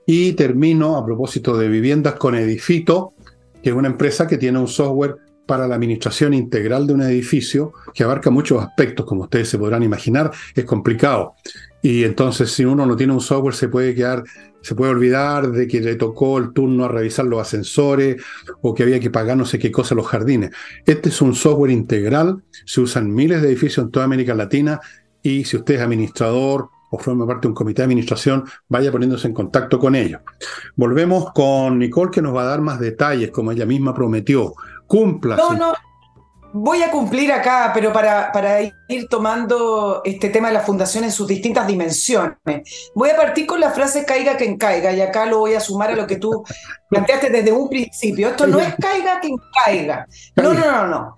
Y 0.06 0.32
termino 0.32 0.96
a 0.96 1.04
propósito 1.04 1.56
de 1.56 1.68
viviendas 1.68 2.14
con 2.14 2.34
Edifito, 2.34 3.14
que 3.62 3.70
es 3.70 3.76
una 3.76 3.88
empresa 3.88 4.26
que 4.26 4.38
tiene 4.38 4.58
un 4.58 4.68
software 4.68 5.16
para 5.46 5.66
la 5.66 5.74
administración 5.74 6.34
integral 6.34 6.86
de 6.86 6.94
un 6.94 7.02
edificio 7.02 7.72
que 7.92 8.04
abarca 8.04 8.30
muchos 8.30 8.62
aspectos, 8.62 9.06
como 9.06 9.22
ustedes 9.22 9.48
se 9.48 9.58
podrán 9.58 9.82
imaginar, 9.82 10.30
es 10.54 10.64
complicado. 10.64 11.34
Y 11.82 12.04
entonces 12.04 12.50
si 12.52 12.64
uno 12.64 12.86
no 12.86 12.96
tiene 12.96 13.12
un 13.12 13.20
software 13.20 13.54
se 13.54 13.68
puede 13.68 13.94
quedar, 13.94 14.22
se 14.60 14.76
puede 14.76 14.92
olvidar 14.92 15.50
de 15.50 15.66
que 15.66 15.80
le 15.80 15.96
tocó 15.96 16.38
el 16.38 16.52
turno 16.52 16.84
a 16.84 16.88
revisar 16.88 17.26
los 17.26 17.40
ascensores 17.40 18.22
o 18.60 18.72
que 18.72 18.84
había 18.84 19.00
que 19.00 19.10
pagar 19.10 19.36
no 19.36 19.44
sé 19.44 19.58
qué 19.58 19.72
cosa 19.72 19.96
los 19.96 20.06
jardines. 20.06 20.52
Este 20.86 21.08
es 21.08 21.20
un 21.20 21.34
software 21.34 21.72
integral, 21.72 22.42
se 22.64 22.80
usan 22.80 23.12
miles 23.12 23.42
de 23.42 23.48
edificios 23.48 23.84
en 23.84 23.90
toda 23.90 24.04
América 24.04 24.34
Latina 24.34 24.80
y 25.22 25.44
si 25.44 25.56
usted 25.56 25.74
es 25.74 25.80
administrador 25.80 26.70
o 26.92 26.98
forma 26.98 27.26
parte 27.26 27.42
de 27.42 27.48
un 27.48 27.54
comité 27.54 27.80
de 27.80 27.84
administración, 27.84 28.44
vaya 28.68 28.92
poniéndose 28.92 29.26
en 29.26 29.32
contacto 29.32 29.78
con 29.78 29.94
ellos. 29.94 30.20
Volvemos 30.76 31.32
con 31.32 31.78
Nicole 31.78 32.10
que 32.10 32.20
nos 32.20 32.36
va 32.36 32.42
a 32.42 32.46
dar 32.46 32.60
más 32.60 32.78
detalles, 32.78 33.30
como 33.30 33.50
ella 33.50 33.64
misma 33.64 33.94
prometió. 33.94 34.52
Cumpla. 34.86 35.36
No, 35.36 35.54
no, 35.54 35.72
Voy 36.54 36.82
a 36.82 36.90
cumplir 36.90 37.32
acá, 37.32 37.70
pero 37.72 37.94
para, 37.94 38.30
para, 38.30 38.60
ir 38.60 39.08
tomando 39.08 40.02
este 40.04 40.28
tema 40.28 40.48
de 40.48 40.54
la 40.54 40.60
fundación 40.60 41.04
en 41.04 41.10
sus 41.10 41.26
distintas 41.26 41.66
dimensiones. 41.66 42.90
Voy 42.94 43.08
a 43.08 43.16
partir 43.16 43.46
con 43.46 43.58
la 43.58 43.70
frase 43.70 44.04
caiga 44.04 44.36
quien 44.36 44.58
caiga, 44.58 44.92
y 44.92 45.00
acá 45.00 45.24
lo 45.24 45.38
voy 45.38 45.54
a 45.54 45.60
sumar 45.60 45.92
a 45.92 45.96
lo 45.96 46.06
que 46.06 46.16
tú 46.16 46.44
planteaste 46.90 47.30
desde 47.30 47.52
un 47.52 47.70
principio. 47.70 48.28
Esto 48.28 48.46
no 48.46 48.60
es 48.60 48.74
caiga 48.74 49.18
quien 49.18 49.36
caiga. 49.64 50.06
No, 50.36 50.52
no, 50.52 50.70
no, 50.70 50.86
no. 50.88 51.16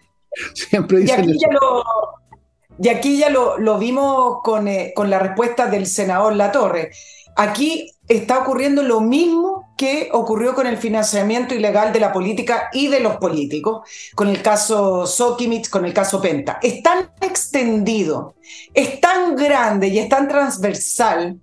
Siempre 0.54 0.98
dicen 0.98 1.24
y 1.24 1.32
aquí 1.32 1.40
ya 1.40 1.48
lo, 1.50 1.82
y 2.78 2.88
aquí 2.88 3.18
ya 3.18 3.30
lo, 3.30 3.78
vimos 3.78 4.38
con, 4.42 4.68
eh, 4.68 4.92
con 4.94 5.10
la 5.10 5.18
respuesta 5.18 5.66
del 5.66 5.86
senador 5.86 6.34
Latorre. 6.34 6.90
Aquí 7.36 7.90
está 8.06 8.38
ocurriendo 8.38 8.82
lo 8.82 9.00
mismo 9.00 9.72
que 9.76 10.08
ocurrió 10.12 10.54
con 10.54 10.66
el 10.66 10.76
financiamiento 10.76 11.54
ilegal 11.54 11.92
de 11.92 12.00
la 12.00 12.12
política 12.12 12.68
y 12.72 12.88
de 12.88 13.00
los 13.00 13.16
políticos, 13.16 13.88
con 14.14 14.28
el 14.28 14.40
caso 14.42 15.06
Sokimich, 15.06 15.68
con 15.68 15.84
el 15.84 15.92
caso 15.92 16.20
Penta. 16.20 16.58
Es 16.62 16.82
tan 16.82 17.10
extendido, 17.20 18.34
es 18.72 19.00
tan 19.00 19.34
grande 19.34 19.88
y 19.88 19.98
es 19.98 20.08
tan 20.08 20.28
transversal 20.28 21.40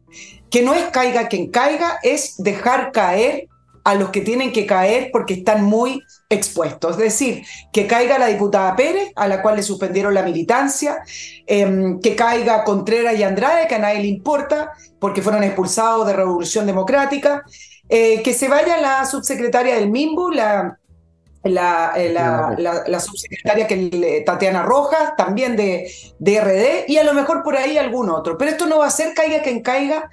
que 0.49 0.61
no 0.61 0.73
es 0.73 0.83
caiga 0.89 1.27
quien 1.27 1.49
caiga, 1.49 1.99
es 2.03 2.35
dejar 2.37 2.91
caer 2.91 3.47
a 3.83 3.95
los 3.95 4.09
que 4.09 4.21
tienen 4.21 4.51
que 4.51 4.65
caer 4.65 5.09
porque 5.11 5.35
están 5.35 5.63
muy 5.63 6.03
expuestos. 6.29 6.91
Es 6.91 6.97
decir, 6.97 7.43
que 7.73 7.87
caiga 7.87 8.19
la 8.19 8.27
diputada 8.27 8.75
Pérez, 8.75 9.11
a 9.15 9.27
la 9.27 9.41
cual 9.41 9.55
le 9.55 9.63
suspendieron 9.63 10.13
la 10.13 10.23
militancia, 10.23 11.03
em, 11.47 11.99
que 11.99 12.15
caiga 12.15 12.63
Contreras 12.63 13.17
y 13.17 13.23
Andrade, 13.23 13.67
que 13.67 13.75
a 13.75 13.79
nadie 13.79 14.01
le 14.01 14.07
importa 14.07 14.71
porque 14.99 15.21
fueron 15.21 15.43
expulsados 15.43 16.05
de 16.05 16.13
Revolución 16.13 16.65
Democrática, 16.65 17.43
eh, 17.89 18.21
que 18.23 18.33
se 18.33 18.47
vaya 18.47 18.77
la 18.77 19.05
subsecretaria 19.05 19.75
del 19.75 19.89
MIMBU, 19.89 20.29
la, 20.31 20.77
la, 21.43 21.93
eh, 21.95 22.13
la, 22.13 22.99
subsecretaria 22.99 23.65
que, 23.65 24.23
Tatiana 24.25 24.61
Rojas, 24.61 25.15
también 25.17 25.55
de, 25.55 25.91
de 26.19 26.39
RD, 26.39 26.85
y 26.87 26.97
a 26.97 27.03
lo 27.03 27.13
mejor 27.13 27.41
por 27.43 27.57
ahí 27.57 27.77
algún 27.77 28.09
otro. 28.09 28.37
Pero 28.37 28.51
esto 28.51 28.67
no 28.67 28.79
va 28.79 28.87
a 28.87 28.91
ser 28.91 29.13
caiga 29.13 29.41
quien 29.41 29.61
caiga, 29.61 30.09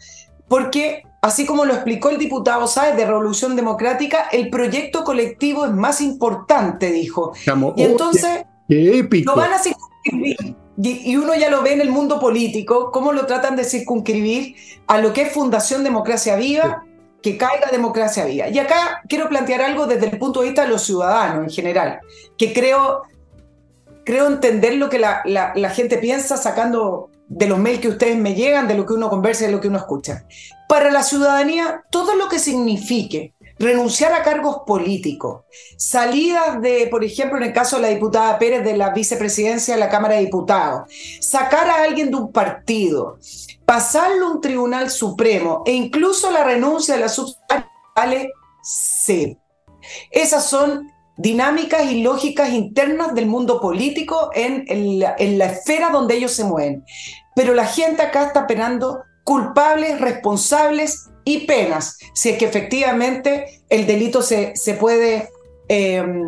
porque 0.48 1.02
Así 1.20 1.46
como 1.46 1.64
lo 1.64 1.74
explicó 1.74 2.10
el 2.10 2.18
diputado 2.18 2.66
Sáez 2.68 2.96
de 2.96 3.04
Revolución 3.04 3.56
Democrática, 3.56 4.28
el 4.30 4.50
proyecto 4.50 5.02
colectivo 5.02 5.64
es 5.64 5.72
más 5.72 6.00
importante, 6.00 6.92
dijo. 6.92 7.32
y 7.76 7.82
entonces 7.82 8.44
lo 8.68 9.34
van 9.34 9.52
a 9.52 9.58
circunscribir. 9.58 10.56
Y, 10.80 11.16
uno 11.16 11.34
ya 11.34 11.50
lo 11.50 11.62
ve 11.62 11.72
en 11.72 11.80
el 11.80 11.90
mundo 11.90 12.20
político, 12.20 12.92
cómo 12.92 13.12
lo 13.12 13.26
tratan 13.26 13.56
de 13.56 13.64
circunscribir 13.64 14.54
a 14.86 14.98
lo 14.98 15.12
que 15.12 15.22
es 15.22 15.32
Fundación 15.32 15.82
Democracia 15.82 16.36
Viva, 16.36 16.84
que 17.20 17.36
caiga 17.36 17.68
Democracia 17.72 18.24
Viva. 18.24 18.48
Y 18.48 18.60
acá 18.60 19.02
quiero 19.08 19.28
plantear 19.28 19.60
algo 19.60 19.88
desde 19.88 20.06
el 20.06 20.18
punto 20.18 20.40
de 20.40 20.46
vista 20.46 20.62
de 20.62 20.68
los 20.68 20.82
ciudadanos 20.82 21.42
en 21.42 21.50
general, 21.50 21.98
que 22.38 22.52
creo, 22.52 23.02
creo 24.04 24.28
entender 24.28 24.74
lo 24.74 24.88
que 24.88 25.00
la, 25.00 25.22
la 25.24 25.70
gente 25.70 25.98
piensa 25.98 26.36
sacando 26.36 27.10
de 27.26 27.48
los 27.48 27.58
mails 27.58 27.80
que 27.80 27.88
ustedes 27.88 28.16
me 28.16 28.34
llegan, 28.34 28.68
de 28.68 28.76
lo 28.76 28.86
que 28.86 28.92
uno 28.92 29.10
conversa 29.10 29.42
y 29.42 29.46
de 29.48 29.52
lo 29.54 29.60
que 29.60 29.66
uno 29.66 29.78
escucha. 29.78 30.24
Para 30.68 30.90
la 30.90 31.02
ciudadanía, 31.02 31.82
todo 31.90 32.14
lo 32.14 32.28
que 32.28 32.38
signifique 32.38 33.34
renunciar 33.58 34.12
a 34.12 34.22
cargos 34.22 34.58
políticos, 34.66 35.44
salidas 35.76 36.60
de, 36.60 36.86
por 36.90 37.02
ejemplo, 37.04 37.38
en 37.38 37.44
el 37.44 37.52
caso 37.52 37.76
de 37.76 37.82
la 37.82 37.88
diputada 37.88 38.38
Pérez 38.38 38.64
de 38.64 38.76
la 38.76 38.90
vicepresidencia 38.90 39.74
de 39.74 39.80
la 39.80 39.88
Cámara 39.88 40.14
de 40.14 40.26
Diputados, 40.26 40.88
sacar 41.20 41.68
a 41.68 41.82
alguien 41.82 42.10
de 42.10 42.16
un 42.16 42.32
partido, 42.32 43.18
pasarlo 43.64 44.26
a 44.26 44.30
un 44.32 44.40
tribunal 44.40 44.90
supremo 44.90 45.62
e 45.66 45.72
incluso 45.72 46.30
la 46.30 46.44
renuncia 46.44 46.94
de 46.94 47.00
la 47.00 47.08
subsecretaria 47.08 48.28
C. 48.62 49.38
Esas 50.10 50.46
son 50.46 50.92
dinámicas 51.16 51.90
y 51.90 52.02
lógicas 52.02 52.50
internas 52.50 53.14
del 53.14 53.26
mundo 53.26 53.60
político 53.60 54.30
en, 54.34 54.64
en 54.68 55.38
la 55.38 55.46
esfera 55.46 55.90
donde 55.90 56.16
ellos 56.16 56.32
se 56.32 56.44
mueven. 56.44 56.84
Pero 57.34 57.54
la 57.54 57.66
gente 57.66 58.02
acá 58.02 58.26
está 58.26 58.46
penando 58.46 59.02
culpables, 59.28 60.00
responsables 60.00 61.10
y 61.22 61.40
penas, 61.40 61.98
si 62.14 62.30
es 62.30 62.38
que 62.38 62.46
efectivamente 62.46 63.60
el 63.68 63.86
delito 63.86 64.22
se, 64.22 64.56
se 64.56 64.72
puede 64.72 65.28
em, 65.68 66.24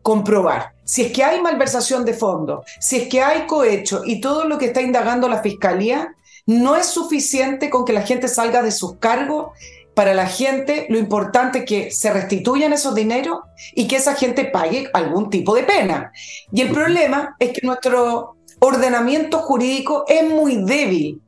comprobar. 0.00 0.72
Si 0.82 1.02
es 1.02 1.12
que 1.12 1.22
hay 1.22 1.42
malversación 1.42 2.06
de 2.06 2.14
fondos, 2.14 2.64
si 2.80 2.96
es 2.96 3.08
que 3.08 3.20
hay 3.20 3.46
cohecho 3.46 4.00
y 4.06 4.22
todo 4.22 4.46
lo 4.46 4.56
que 4.56 4.64
está 4.64 4.80
indagando 4.80 5.28
la 5.28 5.42
fiscalía, 5.42 6.14
no 6.46 6.76
es 6.76 6.86
suficiente 6.86 7.68
con 7.68 7.84
que 7.84 7.92
la 7.92 8.06
gente 8.06 8.26
salga 8.26 8.62
de 8.62 8.72
sus 8.72 8.96
cargos. 8.96 9.50
Para 9.92 10.14
la 10.14 10.24
gente 10.24 10.86
lo 10.88 10.96
importante 10.96 11.58
es 11.58 11.64
que 11.66 11.90
se 11.90 12.10
restituyan 12.10 12.72
esos 12.72 12.94
dineros 12.94 13.40
y 13.74 13.86
que 13.86 13.96
esa 13.96 14.14
gente 14.14 14.46
pague 14.46 14.88
algún 14.94 15.28
tipo 15.28 15.54
de 15.54 15.64
pena. 15.64 16.10
Y 16.50 16.62
el 16.62 16.70
problema 16.70 17.36
es 17.38 17.50
que 17.50 17.66
nuestro 17.66 18.36
ordenamiento 18.60 19.40
jurídico 19.40 20.06
es 20.08 20.26
muy 20.26 20.64
débil 20.64 21.20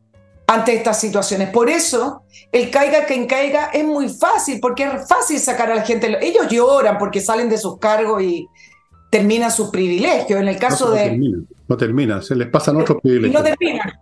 ante 0.52 0.74
estas 0.74 1.00
situaciones. 1.00 1.50
Por 1.50 1.70
eso, 1.70 2.22
el 2.50 2.70
caiga 2.70 3.06
quien 3.06 3.26
caiga 3.26 3.70
es 3.72 3.84
muy 3.84 4.08
fácil, 4.08 4.60
porque 4.60 4.84
es 4.84 5.08
fácil 5.08 5.38
sacar 5.38 5.70
a 5.70 5.74
la 5.74 5.82
gente. 5.82 6.18
Ellos 6.20 6.48
lloran 6.50 6.98
porque 6.98 7.20
salen 7.20 7.48
de 7.48 7.58
sus 7.58 7.78
cargos 7.78 8.22
y 8.22 8.46
terminan 9.10 9.50
sus 9.50 9.70
privilegios. 9.70 10.40
En 10.40 10.48
el 10.48 10.58
caso 10.58 10.88
no, 10.88 10.92
de. 10.92 11.04
Termina, 11.04 11.38
no 11.68 11.76
termina, 11.76 12.22
se 12.22 12.34
les 12.34 12.48
pasan 12.48 12.76
otros 12.76 13.00
privilegios. 13.02 13.42
No 13.42 13.42
termina. 13.42 14.00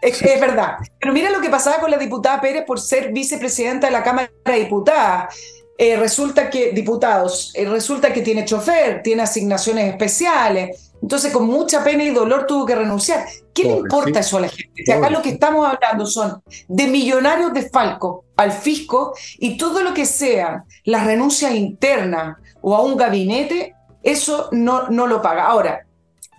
Es, 0.00 0.22
verdad. 0.22 0.76
Pero 1.00 1.12
mira 1.12 1.30
lo 1.30 1.40
que 1.40 1.50
pasaba 1.50 1.80
con 1.80 1.90
la 1.90 1.98
diputada 1.98 2.40
Pérez 2.40 2.64
por 2.64 2.78
ser 2.78 3.12
vicepresidenta 3.12 3.88
de 3.88 3.92
la 3.92 4.04
Cámara 4.04 4.30
de 4.44 4.60
Diputadas. 4.60 5.34
Eh, 5.76 5.96
resulta 5.96 6.50
que, 6.50 6.72
diputados, 6.72 7.52
eh, 7.54 7.64
resulta 7.68 8.12
que 8.12 8.22
tiene 8.22 8.44
chofer, 8.44 9.00
tiene 9.02 9.22
asignaciones 9.22 9.88
especiales 9.90 10.87
entonces, 11.00 11.32
con 11.32 11.46
mucha 11.46 11.84
pena 11.84 12.02
y 12.02 12.10
dolor 12.10 12.46
tuvo 12.46 12.66
que 12.66 12.74
renunciar. 12.74 13.24
¿Qué 13.54 13.64
le 13.64 13.76
importa 13.78 14.20
eso 14.20 14.38
a 14.38 14.40
la 14.40 14.48
gente? 14.48 14.84
Si 14.84 14.90
acá 14.90 15.10
lo 15.10 15.22
que 15.22 15.30
estamos 15.30 15.66
hablando 15.66 16.06
son 16.06 16.42
de 16.66 16.86
millonarios 16.86 17.52
de 17.52 17.68
Falco 17.70 18.24
al 18.36 18.52
fisco 18.52 19.14
y 19.38 19.56
todo 19.56 19.82
lo 19.82 19.94
que 19.94 20.06
sea 20.06 20.64
las 20.84 21.06
renuncias 21.06 21.54
internas 21.54 22.36
o 22.60 22.74
a 22.74 22.82
un 22.82 22.96
gabinete, 22.96 23.74
eso 24.02 24.48
no, 24.52 24.88
no 24.88 25.06
lo 25.06 25.22
paga. 25.22 25.46
Ahora, 25.46 25.86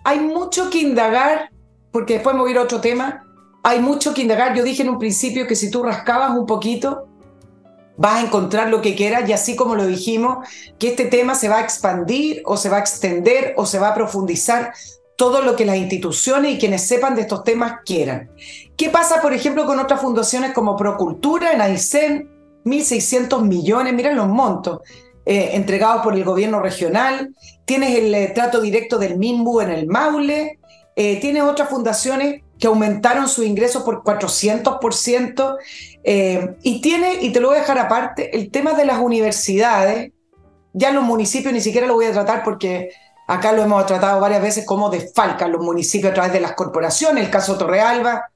hay 0.04 0.20
mucho 0.20 0.70
que 0.70 0.78
indagar, 0.78 1.50
porque 1.90 2.14
después 2.14 2.34
me 2.34 2.42
voy 2.42 2.50
a 2.50 2.52
ir 2.52 2.58
a 2.58 2.62
otro 2.62 2.80
tema, 2.80 3.24
hay 3.62 3.80
mucho 3.80 4.14
que 4.14 4.22
indagar. 4.22 4.54
Yo 4.54 4.62
dije 4.62 4.82
en 4.82 4.90
un 4.90 4.98
principio 4.98 5.46
que 5.46 5.56
si 5.56 5.70
tú 5.70 5.82
rascabas 5.82 6.36
un 6.36 6.46
poquito, 6.46 7.06
vas 8.00 8.14
a 8.14 8.26
encontrar 8.26 8.70
lo 8.70 8.80
que 8.80 8.96
quieras 8.96 9.28
y 9.28 9.34
así 9.34 9.54
como 9.54 9.74
lo 9.74 9.86
dijimos, 9.86 10.38
que 10.78 10.88
este 10.88 11.04
tema 11.04 11.34
se 11.34 11.50
va 11.50 11.58
a 11.58 11.60
expandir 11.60 12.40
o 12.46 12.56
se 12.56 12.70
va 12.70 12.78
a 12.78 12.80
extender 12.80 13.52
o 13.58 13.66
se 13.66 13.78
va 13.78 13.88
a 13.88 13.94
profundizar 13.94 14.72
todo 15.16 15.42
lo 15.42 15.54
que 15.54 15.66
las 15.66 15.76
instituciones 15.76 16.54
y 16.54 16.58
quienes 16.58 16.88
sepan 16.88 17.14
de 17.14 17.20
estos 17.20 17.44
temas 17.44 17.80
quieran. 17.84 18.30
¿Qué 18.74 18.88
pasa, 18.88 19.20
por 19.20 19.34
ejemplo, 19.34 19.66
con 19.66 19.78
otras 19.78 20.00
fundaciones 20.00 20.52
como 20.52 20.78
Procultura, 20.78 21.52
en 21.52 21.60
Aysén, 21.60 22.30
1.600 22.64 23.42
millones, 23.42 23.92
miren 23.92 24.16
los 24.16 24.28
montos. 24.28 24.80
eh, 25.26 25.50
entregados 25.52 26.02
por 26.02 26.14
el 26.14 26.24
gobierno 26.24 26.60
regional, 26.60 27.34
tienes 27.66 27.94
el 27.98 28.12
eh, 28.14 28.32
trato 28.34 28.62
directo 28.62 28.98
del 28.98 29.18
MIMBU 29.18 29.60
en 29.60 29.70
el 29.70 29.86
Maule, 29.86 30.58
eh, 30.96 31.20
tienes 31.20 31.42
otras 31.42 31.68
fundaciones 31.68 32.42
que 32.60 32.66
aumentaron 32.66 33.28
sus 33.28 33.46
ingresos 33.46 33.82
por 33.82 34.02
400%, 34.02 35.56
y 36.04 36.80
tiene, 36.80 37.18
y 37.20 37.30
te 37.30 37.40
lo 37.40 37.48
voy 37.48 37.58
a 37.58 37.60
dejar 37.60 37.78
aparte, 37.78 38.36
el 38.36 38.50
tema 38.50 38.72
de 38.72 38.84
las 38.84 38.98
universidades, 38.98 40.12
ya 40.72 40.92
los 40.92 41.04
municipios 41.04 41.52
ni 41.52 41.60
siquiera 41.60 41.86
lo 41.86 41.94
voy 41.94 42.06
a 42.06 42.12
tratar 42.12 42.42
porque 42.42 42.90
acá 43.26 43.52
lo 43.52 43.62
hemos 43.62 43.86
tratado 43.86 44.20
varias 44.20 44.42
veces 44.42 44.66
como 44.66 44.90
desfalcan 44.90 45.52
los 45.52 45.62
municipios 45.62 46.10
a 46.10 46.14
través 46.14 46.32
de 46.32 46.40
las 46.40 46.52
corporaciones, 46.52 47.24
el 47.24 47.30
caso 47.30 47.58
Torrealba 47.58 48.30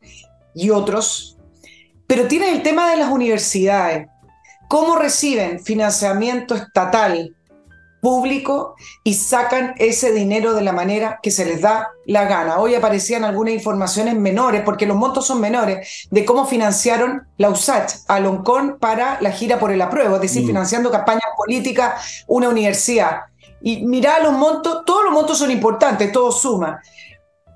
y 0.54 0.70
otros, 0.70 1.38
pero 2.06 2.28
tiene 2.28 2.50
el 2.50 2.62
tema 2.62 2.90
de 2.90 2.98
las 2.98 3.10
universidades, 3.10 4.08
cómo 4.68 4.96
reciben 4.96 5.60
financiamiento 5.60 6.54
estatal 6.54 7.34
público 8.04 8.76
y 9.02 9.14
sacan 9.14 9.74
ese 9.78 10.12
dinero 10.12 10.54
de 10.54 10.60
la 10.62 10.72
manera 10.72 11.18
que 11.22 11.30
se 11.30 11.46
les 11.46 11.62
da 11.62 11.88
la 12.04 12.26
gana. 12.26 12.58
Hoy 12.58 12.74
aparecían 12.74 13.24
algunas 13.24 13.54
informaciones 13.54 14.14
menores, 14.14 14.62
porque 14.62 14.86
los 14.86 14.96
montos 14.96 15.26
son 15.26 15.40
menores, 15.40 16.06
de 16.10 16.24
cómo 16.24 16.46
financiaron 16.46 17.26
la 17.38 17.48
USACH 17.48 17.94
a 18.06 18.20
Loncón 18.20 18.76
para 18.78 19.20
la 19.22 19.32
gira 19.32 19.58
por 19.58 19.72
el 19.72 19.80
apruebo, 19.80 20.16
es 20.16 20.20
decir, 20.20 20.44
mm. 20.44 20.46
financiando 20.46 20.90
campañas 20.90 21.30
políticas, 21.36 22.24
una 22.28 22.50
universidad. 22.50 23.22
Y 23.62 23.86
mira 23.86 24.20
los 24.20 24.34
montos, 24.34 24.82
todos 24.84 25.04
los 25.04 25.12
montos 25.14 25.38
son 25.38 25.50
importantes, 25.50 26.12
todo 26.12 26.30
suma. 26.30 26.82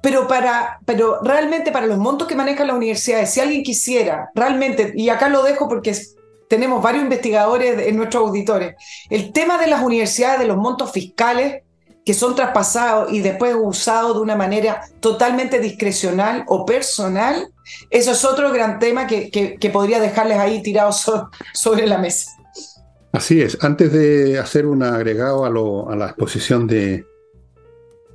Pero, 0.01 0.27
para, 0.27 0.79
pero 0.87 1.21
realmente 1.23 1.73
para 1.73 1.87
los 1.87 1.99
montos 1.99 2.27
que 2.27 2.37
manejan 2.37 2.69
las 2.69 2.77
universidades, 2.77 3.31
si 3.31 3.41
alguien 3.41 3.63
quisiera 3.63 4.31
realmente, 4.35 4.95
y 4.97 5.11
acá 5.11 5.29
lo 5.29 5.43
dejo 5.43 5.69
porque 5.69 5.91
es 5.91 6.15
tenemos 6.49 6.83
varios 6.83 7.05
investigadores 7.05 7.87
en 7.87 7.97
nuestros 7.97 8.25
auditores. 8.29 8.75
El 9.11 9.33
tema 9.33 9.59
de 9.59 9.67
las 9.67 9.83
universidades, 9.83 10.41
de 10.41 10.47
los 10.47 10.57
montos 10.57 10.91
fiscales 10.93 11.63
que 12.05 12.15
son 12.15 12.35
traspasados 12.35 13.13
y 13.13 13.21
después 13.21 13.55
usados 13.61 14.17
de 14.17 14.23
una 14.23 14.35
manera 14.35 14.81
totalmente 14.99 15.61
discrecional 15.61 16.43
o 16.47 16.65
personal, 16.65 17.49
eso 17.91 18.13
es 18.13 18.25
otro 18.25 18.51
gran 18.51 18.79
tema 18.79 19.07
que, 19.07 19.71
podría 19.71 20.01
dejarles 20.01 20.39
ahí 20.39 20.63
tirados 20.63 21.05
sobre 21.53 21.87
la 21.87 21.99
mesa. 21.99 22.31
Así 23.13 23.43
es. 23.43 23.59
Antes 23.61 23.93
de 23.93 24.39
hacer 24.39 24.65
un 24.65 24.83
agregado 24.83 25.45
a, 25.45 25.49
a 25.93 25.97
la 25.97 26.07
exposición 26.07 26.67
de 26.67 27.05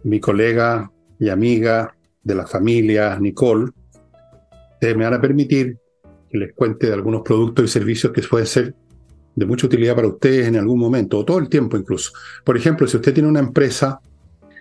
mi 0.03 0.19
colega 0.19 0.91
y 1.19 1.29
amiga 1.29 1.95
de 2.23 2.35
la 2.35 2.47
familia 2.47 3.17
Nicole, 3.19 3.71
me 4.81 5.03
van 5.03 5.13
a 5.13 5.21
permitir 5.21 5.77
les 6.33 6.53
cuente 6.53 6.87
de 6.87 6.93
algunos 6.93 7.21
productos 7.21 7.65
y 7.65 7.67
servicios 7.67 8.11
que 8.11 8.21
pueden 8.21 8.47
ser 8.47 8.75
de 9.35 9.45
mucha 9.45 9.67
utilidad 9.67 9.95
para 9.95 10.07
ustedes 10.07 10.47
en 10.47 10.57
algún 10.57 10.79
momento, 10.79 11.19
o 11.19 11.25
todo 11.25 11.39
el 11.39 11.49
tiempo 11.49 11.77
incluso. 11.77 12.11
Por 12.43 12.57
ejemplo, 12.57 12.87
si 12.87 12.97
usted 12.97 13.13
tiene 13.13 13.29
una 13.29 13.39
empresa, 13.39 13.99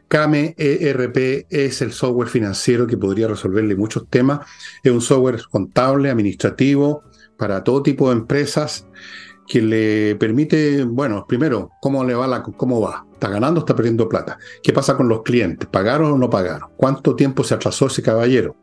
Kame 0.08 0.54
ERP 0.58 1.46
es 1.48 1.80
el 1.82 1.92
software 1.92 2.28
financiero 2.28 2.86
que 2.86 2.98
podría 2.98 3.28
resolverle 3.28 3.74
muchos 3.74 4.08
temas. 4.08 4.40
Es 4.82 4.92
un 4.92 5.00
software 5.00 5.42
contable, 5.50 6.10
administrativo, 6.10 7.02
para 7.38 7.64
todo 7.64 7.82
tipo 7.82 8.08
de 8.10 8.16
empresas 8.16 8.86
que 9.48 9.62
le 9.62 10.16
permite, 10.16 10.84
bueno, 10.84 11.24
primero, 11.26 11.70
cómo 11.80 12.04
le 12.04 12.14
va 12.14 12.26
la, 12.26 12.42
cómo 12.42 12.80
va. 12.80 13.06
¿Está 13.12 13.28
ganando 13.28 13.60
está 13.60 13.74
perdiendo 13.74 14.08
plata? 14.08 14.38
¿Qué 14.62 14.72
pasa 14.72 14.96
con 14.96 15.08
los 15.08 15.22
clientes? 15.22 15.68
¿Pagaron 15.70 16.12
o 16.12 16.18
no 16.18 16.28
pagaron? 16.28 16.70
¿Cuánto 16.76 17.16
tiempo 17.16 17.42
se 17.42 17.54
atrasó 17.54 17.86
ese 17.86 18.02
caballero? 18.02 18.56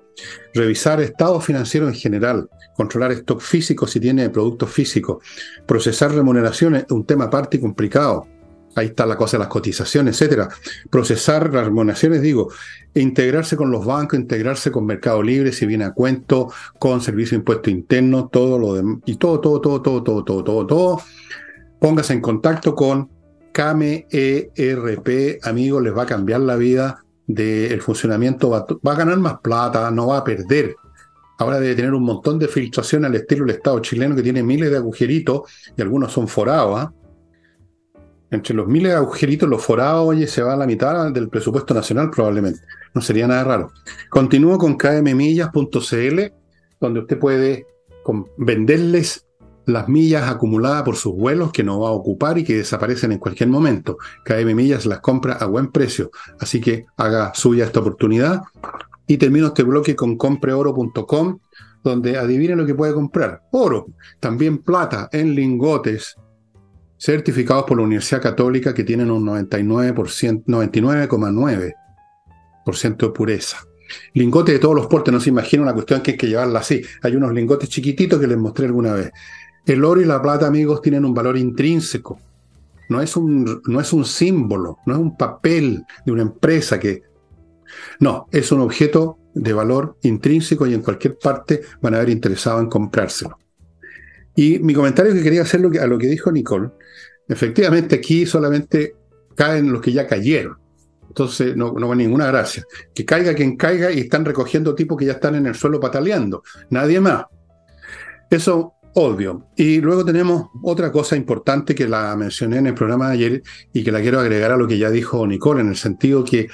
revisar 0.53 1.01
estado 1.01 1.39
financiero 1.41 1.87
en 1.87 1.93
general, 1.93 2.49
controlar 2.79 3.11
stock 3.11 3.41
físico 3.41 3.85
si 3.85 3.99
tiene 3.99 4.29
productos 4.29 4.71
físicos, 4.71 5.21
procesar 5.65 6.13
remuneraciones, 6.13 6.85
un 6.91 7.05
tema 7.05 7.25
aparte 7.25 7.57
y 7.57 7.59
complicado. 7.59 8.25
Ahí 8.73 8.85
está 8.87 9.05
la 9.05 9.17
cosa 9.17 9.35
de 9.35 9.39
las 9.39 9.49
cotizaciones, 9.49 10.15
etcétera. 10.15 10.47
Procesar 10.89 11.53
las 11.53 11.65
remuneraciones, 11.65 12.21
digo, 12.21 12.53
integrarse 12.93 13.57
con 13.57 13.69
los 13.69 13.85
bancos, 13.85 14.17
integrarse 14.17 14.71
con 14.71 14.85
Mercado 14.85 15.21
Libre, 15.21 15.51
si 15.51 15.65
viene 15.65 15.83
a 15.83 15.91
cuento, 15.91 16.53
con 16.79 17.01
Servicio 17.01 17.31
de 17.31 17.39
Impuesto 17.41 17.69
Interno, 17.69 18.29
todo 18.29 18.57
lo 18.57 18.73
demás, 18.75 18.99
y 19.05 19.17
todo, 19.17 19.41
todo, 19.41 19.59
todo, 19.59 19.81
todo, 19.81 20.01
todo, 20.01 20.23
todo, 20.23 20.43
todo, 20.45 20.65
todo. 20.65 21.01
Póngase 21.81 22.13
en 22.13 22.21
contacto 22.21 22.75
con 22.75 23.09
Kame 23.51 24.07
ERP, 24.09 25.39
amigos, 25.43 25.83
les 25.83 25.93
va 25.93 26.03
a 26.03 26.05
cambiar 26.05 26.39
la 26.39 26.55
vida 26.55 27.03
del 27.27 27.81
funcionamiento 27.81 28.49
va, 28.49 28.65
a 28.65 28.95
ganar 28.95 29.19
más 29.19 29.39
plata, 29.41 29.91
no 29.91 30.07
va 30.07 30.19
a 30.19 30.23
perder. 30.23 30.77
Ahora 31.39 31.59
debe 31.59 31.75
tener 31.75 31.93
un 31.93 32.03
montón 32.03 32.37
de 32.37 32.49
filtración 32.49 33.05
al 33.05 33.15
estilo 33.15 33.45
del 33.45 33.55
Estado 33.55 33.79
chileno 33.79 34.15
que 34.15 34.21
tiene 34.21 34.43
miles 34.43 34.69
de 34.69 34.77
agujeritos 34.77 35.49
y 35.75 35.81
algunos 35.81 36.11
son 36.11 36.27
forados. 36.27 36.79
¿ah? 36.79 36.93
Entre 38.29 38.53
los 38.53 38.67
miles 38.67 38.91
de 38.91 38.97
agujeritos, 38.97 39.47
los 39.47 39.63
forados, 39.63 40.05
oye, 40.05 40.27
se 40.27 40.43
va 40.43 40.53
a 40.53 40.57
la 40.57 40.67
mitad 40.67 41.11
del 41.11 41.29
presupuesto 41.29 41.73
nacional 41.73 42.11
probablemente. 42.11 42.59
No 42.93 43.01
sería 43.01 43.25
nada 43.25 43.45
raro. 43.45 43.71
Continúo 44.09 44.57
con 44.57 44.75
kmmillas.cl, 44.75 46.19
donde 46.79 46.99
usted 46.99 47.17
puede 47.17 47.65
venderles 48.37 49.25
las 49.65 49.87
millas 49.87 50.29
acumuladas 50.29 50.83
por 50.83 50.95
sus 50.95 51.15
vuelos 51.15 51.51
que 51.51 51.63
no 51.63 51.79
va 51.79 51.89
a 51.89 51.93
ocupar 51.93 52.37
y 52.37 52.43
que 52.43 52.57
desaparecen 52.57 53.13
en 53.13 53.19
cualquier 53.19 53.49
momento. 53.49 53.97
KM 54.25 54.53
Millas 54.55 54.85
las 54.85 54.99
compra 54.99 55.33
a 55.33 55.45
buen 55.45 55.71
precio, 55.71 56.11
así 56.39 56.59
que 56.59 56.85
haga 56.97 57.33
suya 57.33 57.65
esta 57.65 57.79
oportunidad. 57.79 58.41
Y 59.09 59.17
termino 59.17 59.47
este 59.47 59.63
bloque 59.63 59.95
con 59.95 60.15
compreoro.com, 60.15 61.39
donde 61.83 62.17
adivinen 62.17 62.59
lo 62.59 62.65
que 62.65 62.75
puede 62.75 62.93
comprar. 62.93 63.41
Oro, 63.51 63.87
también 64.19 64.59
plata 64.59 65.09
en 65.11 65.35
lingotes 65.35 66.15
certificados 66.97 67.65
por 67.65 67.77
la 67.77 67.83
Universidad 67.83 68.21
Católica 68.21 68.73
que 68.73 68.83
tienen 68.83 69.09
un 69.09 69.25
99%, 69.25 70.43
99,9% 70.45 72.97
de 72.97 73.09
pureza. 73.09 73.57
Lingotes 74.13 74.53
de 74.53 74.59
todos 74.59 74.75
los 74.75 74.87
portes, 74.87 75.13
no 75.13 75.19
se 75.19 75.29
imagina 75.29 75.63
una 75.63 75.73
cuestión 75.73 76.01
que 76.01 76.11
hay 76.11 76.17
que 76.17 76.27
llevarla 76.27 76.59
así. 76.59 76.81
Hay 77.01 77.15
unos 77.15 77.33
lingotes 77.33 77.69
chiquititos 77.69 78.19
que 78.19 78.27
les 78.27 78.37
mostré 78.37 78.67
alguna 78.67 78.93
vez. 78.93 79.11
El 79.65 79.83
oro 79.83 80.01
y 80.01 80.05
la 80.05 80.21
plata, 80.21 80.45
amigos, 80.45 80.81
tienen 80.81 81.05
un 81.05 81.13
valor 81.13 81.37
intrínseco. 81.37 82.19
No 82.89 83.01
es 83.01 83.15
un, 83.15 83.61
no 83.65 83.79
es 83.79 83.93
un 83.93 84.05
símbolo, 84.05 84.77
no 84.85 84.93
es 84.93 84.99
un 84.99 85.17
papel 85.17 85.83
de 86.05 86.11
una 86.11 86.21
empresa 86.21 86.79
que... 86.79 87.08
No, 87.99 88.27
es 88.31 88.51
un 88.51 88.61
objeto 88.61 89.19
de 89.33 89.53
valor 89.53 89.97
intrínseco 90.03 90.67
y 90.67 90.73
en 90.73 90.81
cualquier 90.81 91.17
parte 91.17 91.61
van 91.81 91.93
a 91.93 91.97
haber 91.97 92.09
interesado 92.09 92.59
en 92.59 92.67
comprárselo. 92.67 93.37
Y 94.35 94.59
mi 94.59 94.73
comentario 94.73 95.13
que 95.13 95.23
quería 95.23 95.41
hacer 95.41 95.59
a 95.59 95.87
lo 95.87 95.97
que 95.97 96.07
dijo 96.07 96.31
Nicole, 96.31 96.69
efectivamente 97.27 97.95
aquí 97.95 98.25
solamente 98.25 98.95
caen 99.35 99.71
los 99.71 99.81
que 99.81 99.91
ya 99.91 100.07
cayeron. 100.07 100.57
Entonces 101.07 101.55
no, 101.55 101.73
no 101.73 101.87
va 101.87 101.95
ninguna 101.95 102.27
gracia. 102.27 102.63
Que 102.93 103.03
caiga 103.03 103.33
quien 103.33 103.57
caiga 103.57 103.91
y 103.91 103.99
están 103.99 104.23
recogiendo 104.25 104.75
tipos 104.75 104.97
que 104.97 105.05
ya 105.05 105.13
están 105.13 105.35
en 105.35 105.47
el 105.47 105.55
suelo 105.55 105.79
pataleando. 105.79 106.43
Nadie 106.69 106.99
más. 106.99 107.25
Eso 108.29 108.75
Obvio. 108.95 109.47
Y 109.55 109.81
luego 109.81 110.03
tenemos 110.03 110.49
otra 110.63 110.91
cosa 110.91 111.15
importante 111.15 111.75
que 111.75 111.87
la 111.87 112.15
mencioné 112.15 112.57
en 112.57 112.67
el 112.67 112.73
programa 112.73 113.07
de 113.07 113.13
ayer 113.13 113.43
y 113.71 113.83
que 113.83 113.91
la 113.91 114.01
quiero 114.01 114.19
agregar 114.19 114.51
a 114.51 114.57
lo 114.57 114.67
que 114.67 114.77
ya 114.77 114.89
dijo 114.89 115.25
Nicole, 115.27 115.61
en 115.61 115.69
el 115.69 115.75
sentido 115.75 116.23
que 116.23 116.47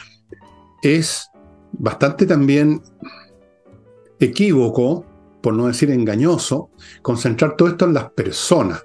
es 0.86 1.32
bastante 1.72 2.28
también 2.28 2.82
equívoco, 4.20 5.04
por 5.42 5.56
no 5.56 5.68
decir 5.68 5.90
engañoso, 5.90 6.70
concentrar 7.02 7.56
todo 7.56 7.70
esto 7.70 7.86
en 7.86 7.94
las 7.94 8.12
personas. 8.12 8.84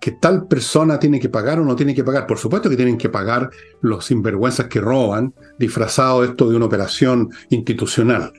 Que 0.00 0.12
tal 0.12 0.46
persona 0.46 0.98
tiene 0.98 1.18
que 1.18 1.28
pagar 1.28 1.58
o 1.58 1.64
no 1.64 1.74
tiene 1.74 1.94
que 1.94 2.04
pagar. 2.04 2.26
Por 2.26 2.38
supuesto 2.38 2.68
que 2.70 2.76
tienen 2.76 2.98
que 2.98 3.08
pagar 3.08 3.50
los 3.80 4.04
sinvergüenzas 4.04 4.66
que 4.66 4.80
roban, 4.80 5.34
disfrazado 5.58 6.22
esto 6.22 6.48
de 6.48 6.56
una 6.56 6.66
operación 6.66 7.30
institucional. 7.48 8.32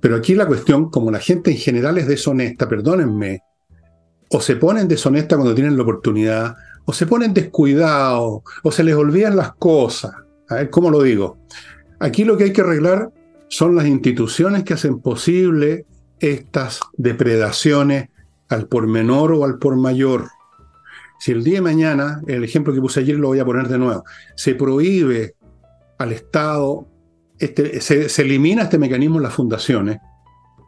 Pero 0.00 0.16
aquí 0.16 0.34
la 0.34 0.46
cuestión, 0.46 0.90
como 0.90 1.10
la 1.10 1.18
gente 1.18 1.50
en 1.50 1.56
general 1.56 1.98
es 1.98 2.06
deshonesta, 2.06 2.68
perdónenme, 2.68 3.42
o 4.30 4.40
se 4.40 4.56
ponen 4.56 4.88
deshonestas 4.88 5.36
cuando 5.36 5.54
tienen 5.54 5.76
la 5.76 5.82
oportunidad, 5.82 6.54
o 6.84 6.92
se 6.92 7.06
ponen 7.06 7.34
descuidados, 7.34 8.42
o 8.62 8.70
se 8.70 8.84
les 8.84 8.94
olvidan 8.94 9.36
las 9.36 9.54
cosas. 9.54 10.12
A 10.48 10.56
ver, 10.56 10.70
¿cómo 10.70 10.90
lo 10.90 11.02
digo? 11.02 11.38
Aquí 12.04 12.24
lo 12.24 12.36
que 12.36 12.44
hay 12.44 12.52
que 12.52 12.60
arreglar 12.60 13.10
son 13.48 13.74
las 13.74 13.86
instituciones 13.86 14.62
que 14.62 14.74
hacen 14.74 15.00
posible 15.00 15.86
estas 16.20 16.80
depredaciones 16.98 18.10
al 18.50 18.68
por 18.68 18.86
menor 18.86 19.32
o 19.32 19.42
al 19.46 19.56
por 19.56 19.74
mayor. 19.76 20.28
Si 21.18 21.32
el 21.32 21.42
día 21.42 21.54
de 21.54 21.60
mañana, 21.62 22.20
el 22.26 22.44
ejemplo 22.44 22.74
que 22.74 22.80
puse 22.82 23.00
ayer 23.00 23.16
lo 23.16 23.28
voy 23.28 23.38
a 23.38 23.44
poner 23.46 23.68
de 23.68 23.78
nuevo, 23.78 24.04
se 24.36 24.54
prohíbe 24.54 25.36
al 25.96 26.12
Estado, 26.12 26.86
este, 27.38 27.80
se, 27.80 28.20
elimina 28.20 28.64
este 28.64 28.76
mecanismo 28.76 29.16
en 29.16 29.22
las 29.22 29.32
fundaciones, 29.32 29.96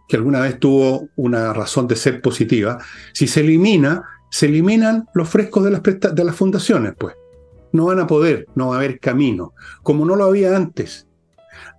que 0.09 0.17
alguna 0.17 0.41
vez 0.41 0.59
tuvo 0.59 1.11
una 1.17 1.53
razón 1.53 1.87
de 1.87 1.97
ser 1.97 2.23
positiva, 2.23 2.79
si 3.13 3.27
se 3.27 3.41
elimina, 3.41 4.05
se 4.31 4.47
eliminan 4.47 5.07
los 5.13 5.29
frescos 5.29 5.65
de 5.65 5.71
las, 5.71 5.83
de 5.83 6.25
las 6.25 6.35
fundaciones, 6.35 6.95
pues. 6.99 7.15
No 7.73 7.85
van 7.85 8.01
a 8.01 8.07
poder, 8.07 8.47
no 8.55 8.69
va 8.69 8.77
a 8.77 8.79
haber 8.79 8.99
camino, 9.01 9.53
como 9.83 10.07
no 10.07 10.17
lo 10.17 10.25
había 10.25 10.57
antes. 10.57 11.06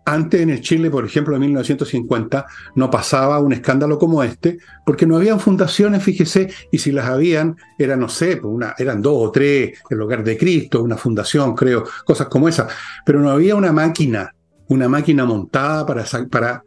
Antes 0.07 0.39
en 0.39 0.49
el 0.51 0.61
Chile, 0.61 0.89
por 0.89 1.03
ejemplo, 1.03 1.35
en 1.35 1.41
1950, 1.41 2.45
no 2.75 2.89
pasaba 2.89 3.41
un 3.41 3.51
escándalo 3.51 3.99
como 3.99 4.23
este, 4.23 4.57
porque 4.85 5.05
no 5.05 5.17
habían 5.17 5.37
fundaciones, 5.37 6.01
fíjese, 6.01 6.49
y 6.71 6.77
si 6.77 6.93
las 6.93 7.09
habían, 7.09 7.57
eran, 7.77 7.99
no 7.99 8.07
sé, 8.07 8.37
pues 8.37 8.53
una, 8.53 8.73
eran 8.77 9.01
dos 9.01 9.15
o 9.17 9.31
tres, 9.31 9.77
el 9.89 10.01
Hogar 10.01 10.23
de 10.23 10.37
Cristo, 10.37 10.81
una 10.81 10.95
fundación, 10.95 11.53
creo, 11.53 11.83
cosas 12.05 12.29
como 12.29 12.47
esas, 12.47 12.71
pero 13.05 13.19
no 13.19 13.31
había 13.31 13.57
una 13.57 13.73
máquina, 13.73 14.33
una 14.69 14.87
máquina 14.87 15.25
montada 15.25 15.85
para, 15.85 16.05
para 16.31 16.63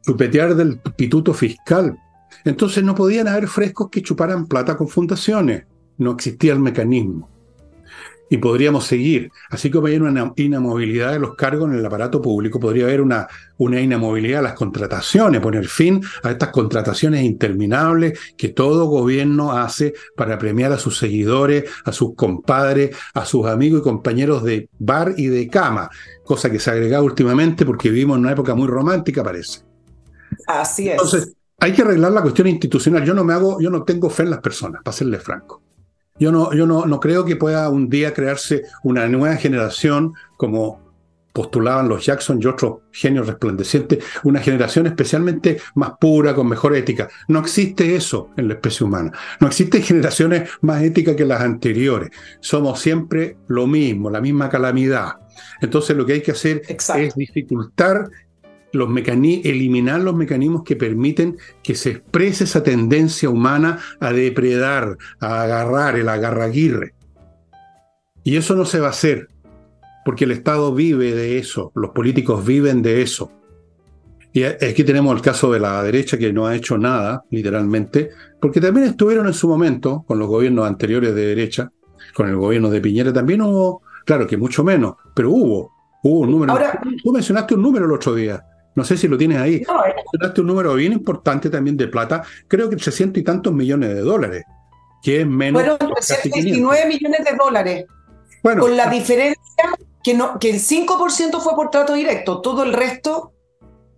chupetear 0.00 0.54
del 0.54 0.78
pituto 0.96 1.34
fiscal. 1.34 1.94
Entonces 2.46 2.82
no 2.82 2.94
podían 2.94 3.28
haber 3.28 3.48
frescos 3.48 3.90
que 3.90 4.00
chuparan 4.00 4.46
plata 4.46 4.78
con 4.78 4.88
fundaciones, 4.88 5.66
no 5.98 6.12
existía 6.12 6.54
el 6.54 6.60
mecanismo 6.60 7.28
y 8.30 8.38
podríamos 8.38 8.86
seguir. 8.86 9.30
Así 9.50 9.70
como 9.70 9.88
hay 9.88 9.96
una 9.96 10.32
inamovilidad 10.36 11.12
de 11.12 11.18
los 11.18 11.34
cargos 11.34 11.68
en 11.68 11.76
el 11.76 11.84
aparato 11.84 12.22
público, 12.22 12.60
podría 12.60 12.84
haber 12.84 13.00
una, 13.00 13.26
una 13.58 13.80
inamovilidad 13.80 14.38
de 14.38 14.44
las 14.44 14.54
contrataciones, 14.54 15.40
poner 15.40 15.66
fin 15.66 16.00
a 16.22 16.30
estas 16.30 16.50
contrataciones 16.50 17.24
interminables 17.24 18.18
que 18.38 18.48
todo 18.48 18.86
gobierno 18.86 19.52
hace 19.52 19.94
para 20.16 20.38
premiar 20.38 20.72
a 20.72 20.78
sus 20.78 20.96
seguidores, 20.96 21.64
a 21.84 21.92
sus 21.92 22.14
compadres, 22.14 22.96
a 23.14 23.26
sus 23.26 23.46
amigos 23.46 23.80
y 23.80 23.84
compañeros 23.84 24.44
de 24.44 24.68
bar 24.78 25.14
y 25.16 25.26
de 25.26 25.48
cama, 25.48 25.90
cosa 26.24 26.50
que 26.50 26.60
se 26.60 26.70
ha 26.70 26.74
agregado 26.74 27.04
últimamente 27.04 27.66
porque 27.66 27.90
vivimos 27.90 28.16
en 28.16 28.22
una 28.22 28.32
época 28.32 28.54
muy 28.54 28.68
romántica, 28.68 29.24
parece. 29.24 29.62
Así 30.46 30.88
es. 30.88 30.92
Entonces, 30.92 31.34
hay 31.58 31.72
que 31.72 31.82
arreglar 31.82 32.12
la 32.12 32.22
cuestión 32.22 32.46
institucional. 32.46 33.04
Yo 33.04 33.12
no 33.12 33.24
me 33.24 33.34
hago, 33.34 33.60
yo 33.60 33.70
no 33.70 33.82
tengo 33.82 34.08
fe 34.08 34.22
en 34.22 34.30
las 34.30 34.40
personas, 34.40 34.82
para 34.84 34.96
serles 34.96 35.20
franco. 35.20 35.62
Yo 36.20 36.30
no, 36.30 36.52
yo 36.52 36.66
no, 36.66 36.86
no 36.86 37.00
creo 37.00 37.24
que 37.24 37.34
pueda 37.34 37.68
un 37.70 37.88
día 37.88 38.14
crearse 38.14 38.62
una 38.84 39.08
nueva 39.08 39.36
generación 39.36 40.12
como 40.36 40.90
postulaban 41.32 41.88
los 41.88 42.04
Jackson 42.04 42.40
y 42.42 42.46
otros 42.46 42.78
genios 42.92 43.26
resplandecientes, 43.26 44.04
una 44.24 44.40
generación 44.40 44.86
especialmente 44.86 45.58
más 45.74 45.92
pura, 46.00 46.34
con 46.34 46.48
mejor 46.48 46.76
ética. 46.76 47.08
No 47.28 47.40
existe 47.40 47.94
eso 47.94 48.30
en 48.36 48.48
la 48.48 48.54
especie 48.54 48.84
humana. 48.84 49.12
No 49.40 49.46
existen 49.46 49.82
generaciones 49.82 50.50
más 50.60 50.82
éticas 50.82 51.16
que 51.16 51.24
las 51.24 51.40
anteriores. 51.40 52.10
Somos 52.40 52.80
siempre 52.80 53.36
lo 53.48 53.66
mismo, 53.66 54.10
la 54.10 54.20
misma 54.20 54.48
calamidad. 54.48 55.16
Entonces 55.60 55.96
lo 55.96 56.04
que 56.04 56.14
hay 56.14 56.22
que 56.22 56.32
hacer 56.32 56.62
es 56.68 57.14
dificultar 57.14 58.10
los 58.72 58.88
eliminar 58.88 60.00
los 60.00 60.14
mecanismos 60.14 60.62
que 60.64 60.76
permiten 60.76 61.36
que 61.62 61.74
se 61.74 61.90
exprese 61.90 62.44
esa 62.44 62.62
tendencia 62.62 63.28
humana 63.28 63.78
a 64.00 64.12
depredar, 64.12 64.96
a 65.20 65.42
agarrar, 65.42 65.96
el 65.96 66.08
agarraguirre. 66.08 66.94
Y 68.22 68.36
eso 68.36 68.54
no 68.54 68.64
se 68.64 68.80
va 68.80 68.88
a 68.88 68.90
hacer, 68.90 69.28
porque 70.04 70.24
el 70.24 70.32
Estado 70.32 70.74
vive 70.74 71.14
de 71.14 71.38
eso, 71.38 71.72
los 71.74 71.90
políticos 71.90 72.44
viven 72.44 72.82
de 72.82 73.02
eso. 73.02 73.32
Y 74.32 74.44
aquí 74.44 74.84
tenemos 74.84 75.14
el 75.16 75.22
caso 75.22 75.50
de 75.50 75.58
la 75.58 75.82
derecha 75.82 76.16
que 76.16 76.32
no 76.32 76.46
ha 76.46 76.54
hecho 76.54 76.78
nada, 76.78 77.24
literalmente, 77.30 78.10
porque 78.40 78.60
también 78.60 78.86
estuvieron 78.86 79.26
en 79.26 79.34
su 79.34 79.48
momento 79.48 80.04
con 80.06 80.18
los 80.18 80.28
gobiernos 80.28 80.68
anteriores 80.68 81.14
de 81.14 81.26
derecha, 81.26 81.72
con 82.14 82.28
el 82.28 82.36
gobierno 82.36 82.70
de 82.70 82.80
Piñera 82.80 83.12
también 83.12 83.42
hubo, 83.42 83.82
claro 84.04 84.26
que 84.26 84.36
mucho 84.36 84.62
menos, 84.62 84.94
pero 85.14 85.30
hubo, 85.30 85.72
hubo 86.04 86.20
un 86.20 86.30
número. 86.30 86.52
Ahora, 86.52 86.80
tú 87.02 87.12
mencionaste 87.12 87.54
un 87.54 87.62
número 87.62 87.86
el 87.86 87.92
otro 87.92 88.14
día, 88.14 88.44
no 88.80 88.84
sé 88.84 88.96
si 88.96 89.08
lo 89.08 89.18
tienes 89.18 89.36
ahí. 89.36 89.62
No, 89.68 89.84
es... 89.84 90.38
un 90.38 90.46
número 90.46 90.74
bien 90.74 90.94
importante 90.94 91.50
también 91.50 91.76
de 91.76 91.86
plata, 91.86 92.22
creo 92.48 92.70
que 92.70 92.76
300 92.76 93.20
y 93.20 93.24
tantos 93.24 93.52
millones 93.52 93.90
de 93.90 94.00
dólares, 94.00 94.44
que 95.02 95.20
es 95.20 95.26
menos. 95.26 95.60
Fueron 95.60 95.78
329 95.78 96.86
millones 96.86 97.24
de 97.24 97.36
dólares. 97.36 97.84
Bueno, 98.42 98.62
con 98.62 98.74
la 98.74 98.88
diferencia 98.88 99.64
que, 100.02 100.14
no, 100.14 100.38
que 100.38 100.48
el 100.48 100.56
5% 100.56 101.40
fue 101.40 101.54
por 101.54 101.70
trato 101.70 101.92
directo, 101.92 102.40
todo 102.40 102.62
el 102.62 102.72
resto 102.72 103.34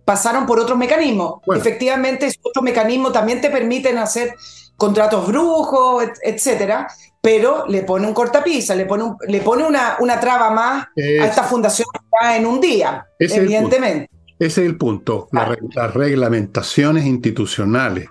pasaron 0.03 0.45
por 0.45 0.59
otros 0.59 0.77
mecanismos. 0.77 1.35
Efectivamente, 1.55 2.25
esos 2.25 2.41
otros 2.43 2.61
mecanismos 2.61 3.13
también 3.13 3.39
te 3.39 3.49
permiten 3.49 3.97
hacer 3.97 4.35
contratos 4.75 5.25
brujos, 5.25 6.03
etcétera, 6.21 6.89
pero 7.21 7.65
le 7.67 7.83
pone 7.83 8.05
un 8.05 8.13
cortapisa, 8.13 8.75
le 8.75 8.85
pone, 8.85 9.15
le 9.29 9.39
pone 9.39 9.63
una, 9.63 9.95
una 10.01 10.19
traba 10.19 10.49
más 10.49 10.87
a 11.21 11.25
esta 11.25 11.43
fundación 11.43 11.87
en 12.35 12.45
un 12.45 12.59
día, 12.59 13.07
evidentemente. 13.17 14.09
Ese 14.45 14.61
es 14.61 14.69
el 14.69 14.77
punto, 14.77 15.29
las 15.31 15.93
reglamentaciones 15.93 17.05
institucionales. 17.05 18.09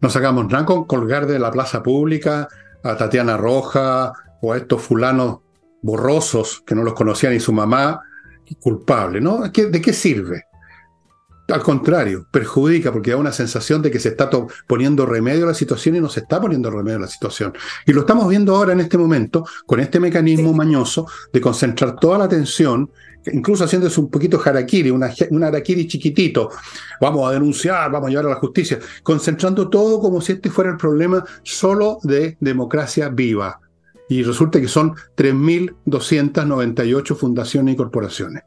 No 0.00 0.08
sacamos 0.08 0.46
nada 0.48 0.64
con 0.64 0.84
colgar 0.84 1.26
de 1.26 1.38
la 1.38 1.50
plaza 1.50 1.82
pública 1.82 2.48
a 2.82 2.96
Tatiana 2.96 3.36
Roja 3.36 4.12
o 4.40 4.54
a 4.54 4.56
estos 4.56 4.80
fulanos 4.80 5.40
borrosos 5.82 6.62
que 6.66 6.74
no 6.74 6.82
los 6.82 6.94
conocía 6.94 7.28
ni 7.28 7.40
su 7.40 7.52
mamá, 7.52 8.00
culpable, 8.58 9.20
¿no? 9.20 9.42
¿De 9.42 9.80
qué 9.80 9.92
sirve? 9.92 10.44
Al 11.52 11.62
contrario, 11.62 12.26
perjudica 12.30 12.92
porque 12.92 13.10
da 13.10 13.16
una 13.16 13.32
sensación 13.32 13.82
de 13.82 13.90
que 13.90 13.98
se 13.98 14.10
está 14.10 14.30
poniendo 14.66 15.06
remedio 15.06 15.44
a 15.44 15.48
la 15.48 15.54
situación 15.54 15.96
y 15.96 16.00
no 16.00 16.08
se 16.08 16.20
está 16.20 16.40
poniendo 16.40 16.70
remedio 16.70 16.98
a 16.98 17.02
la 17.02 17.08
situación. 17.08 17.52
Y 17.86 17.92
lo 17.92 18.00
estamos 18.00 18.28
viendo 18.28 18.54
ahora 18.54 18.72
en 18.72 18.80
este 18.80 18.96
momento 18.96 19.44
con 19.66 19.80
este 19.80 19.98
mecanismo 20.00 20.52
mañoso 20.52 21.06
de 21.32 21.40
concentrar 21.40 21.96
toda 21.96 22.18
la 22.18 22.24
atención, 22.24 22.90
incluso 23.32 23.64
haciéndose 23.64 24.00
un 24.00 24.10
poquito 24.10 24.40
harakiri, 24.44 24.90
una, 24.90 25.10
un 25.30 25.44
harakiri 25.44 25.88
chiquitito. 25.88 26.50
Vamos 27.00 27.28
a 27.28 27.32
denunciar, 27.32 27.90
vamos 27.90 28.08
a 28.08 28.10
llevar 28.10 28.26
a 28.26 28.30
la 28.30 28.36
justicia, 28.36 28.78
concentrando 29.02 29.68
todo 29.68 30.00
como 30.00 30.20
si 30.20 30.32
este 30.32 30.50
fuera 30.50 30.70
el 30.70 30.76
problema 30.76 31.24
solo 31.42 31.98
de 32.02 32.36
democracia 32.40 33.08
viva. 33.08 33.60
Y 34.08 34.22
resulta 34.22 34.60
que 34.60 34.68
son 34.68 34.94
3.298 35.16 37.16
fundaciones 37.16 37.74
y 37.74 37.76
corporaciones. 37.76 38.42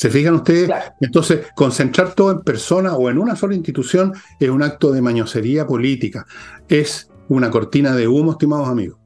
¿Se 0.00 0.08
fijan 0.08 0.36
ustedes? 0.36 0.70
Entonces, 1.02 1.48
concentrar 1.54 2.14
todo 2.14 2.30
en 2.30 2.40
persona 2.40 2.94
o 2.94 3.10
en 3.10 3.18
una 3.18 3.36
sola 3.36 3.54
institución 3.54 4.14
es 4.38 4.48
un 4.48 4.62
acto 4.62 4.92
de 4.92 5.02
mañosería 5.02 5.66
política. 5.66 6.24
Es 6.70 7.10
una 7.28 7.50
cortina 7.50 7.94
de 7.94 8.08
humo, 8.08 8.32
estimados 8.32 8.66
amigos. 8.68 8.98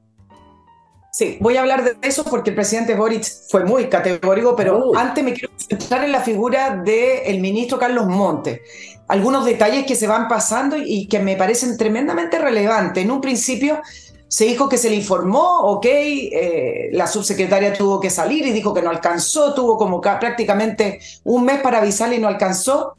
Sí, 1.10 1.36
voy 1.40 1.56
a 1.56 1.62
hablar 1.62 1.82
de 1.82 1.96
eso 2.06 2.22
porque 2.22 2.50
el 2.50 2.54
presidente 2.54 2.94
Boric 2.94 3.24
fue 3.50 3.64
muy 3.64 3.88
categórico, 3.88 4.54
pero 4.54 4.96
antes 4.96 5.24
me 5.24 5.32
quiero 5.32 5.52
centrar 5.56 6.04
en 6.04 6.12
la 6.12 6.20
figura 6.20 6.76
del 6.76 7.40
ministro 7.40 7.76
Carlos 7.76 8.06
Montes. 8.06 8.60
Algunos 9.08 9.44
detalles 9.44 9.86
que 9.86 9.96
se 9.96 10.06
van 10.06 10.28
pasando 10.28 10.76
y 10.76 11.08
que 11.08 11.18
me 11.18 11.34
parecen 11.34 11.76
tremendamente 11.76 12.38
relevantes. 12.38 13.02
En 13.02 13.10
un 13.10 13.20
principio 13.20 13.80
se 14.28 14.46
dijo 14.46 14.68
que 14.68 14.78
se 14.78 14.90
le 14.90 14.96
informó, 14.96 15.60
ok, 15.60 15.86
eh, 15.86 16.88
la 16.92 17.06
subsecretaria 17.06 17.72
tuvo 17.72 18.00
que 18.00 18.10
salir 18.10 18.46
y 18.46 18.52
dijo 18.52 18.74
que 18.74 18.82
no 18.82 18.90
alcanzó, 18.90 19.54
tuvo 19.54 19.76
como 19.76 20.00
prácticamente 20.00 21.00
un 21.24 21.44
mes 21.44 21.60
para 21.60 21.78
avisarle 21.78 22.16
y 22.16 22.20
no 22.20 22.28
alcanzó, 22.28 22.96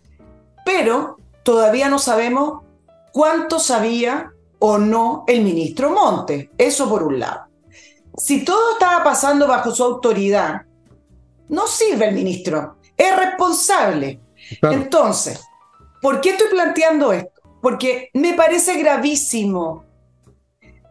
pero 0.66 1.18
todavía 1.44 1.90
no 1.90 2.00
sabemos 2.00 2.64
cuánto 3.12 3.60
sabía 3.60 4.32
o 4.60 4.78
no 4.78 5.24
el 5.28 5.44
ministro 5.44 5.92
Montes. 5.92 6.50
Eso 6.58 6.90
por 6.90 7.04
un 7.04 7.20
lado. 7.20 7.46
Si 8.18 8.44
todo 8.44 8.74
estaba 8.74 9.04
pasando 9.04 9.48
bajo 9.48 9.72
su 9.72 9.84
autoridad, 9.84 10.62
no 11.50 11.68
sirve 11.68 12.08
el 12.08 12.16
ministro, 12.16 12.78
es 12.98 13.16
responsable. 13.16 14.20
Entonces, 14.62 15.44
¿por 16.02 16.22
qué 16.22 16.32
estoy 16.32 16.50
planteando 16.50 17.12
esto? 17.14 17.42
Porque 17.62 18.10
me 18.14 18.34
parece 18.34 18.78
gravísimo 18.78 19.85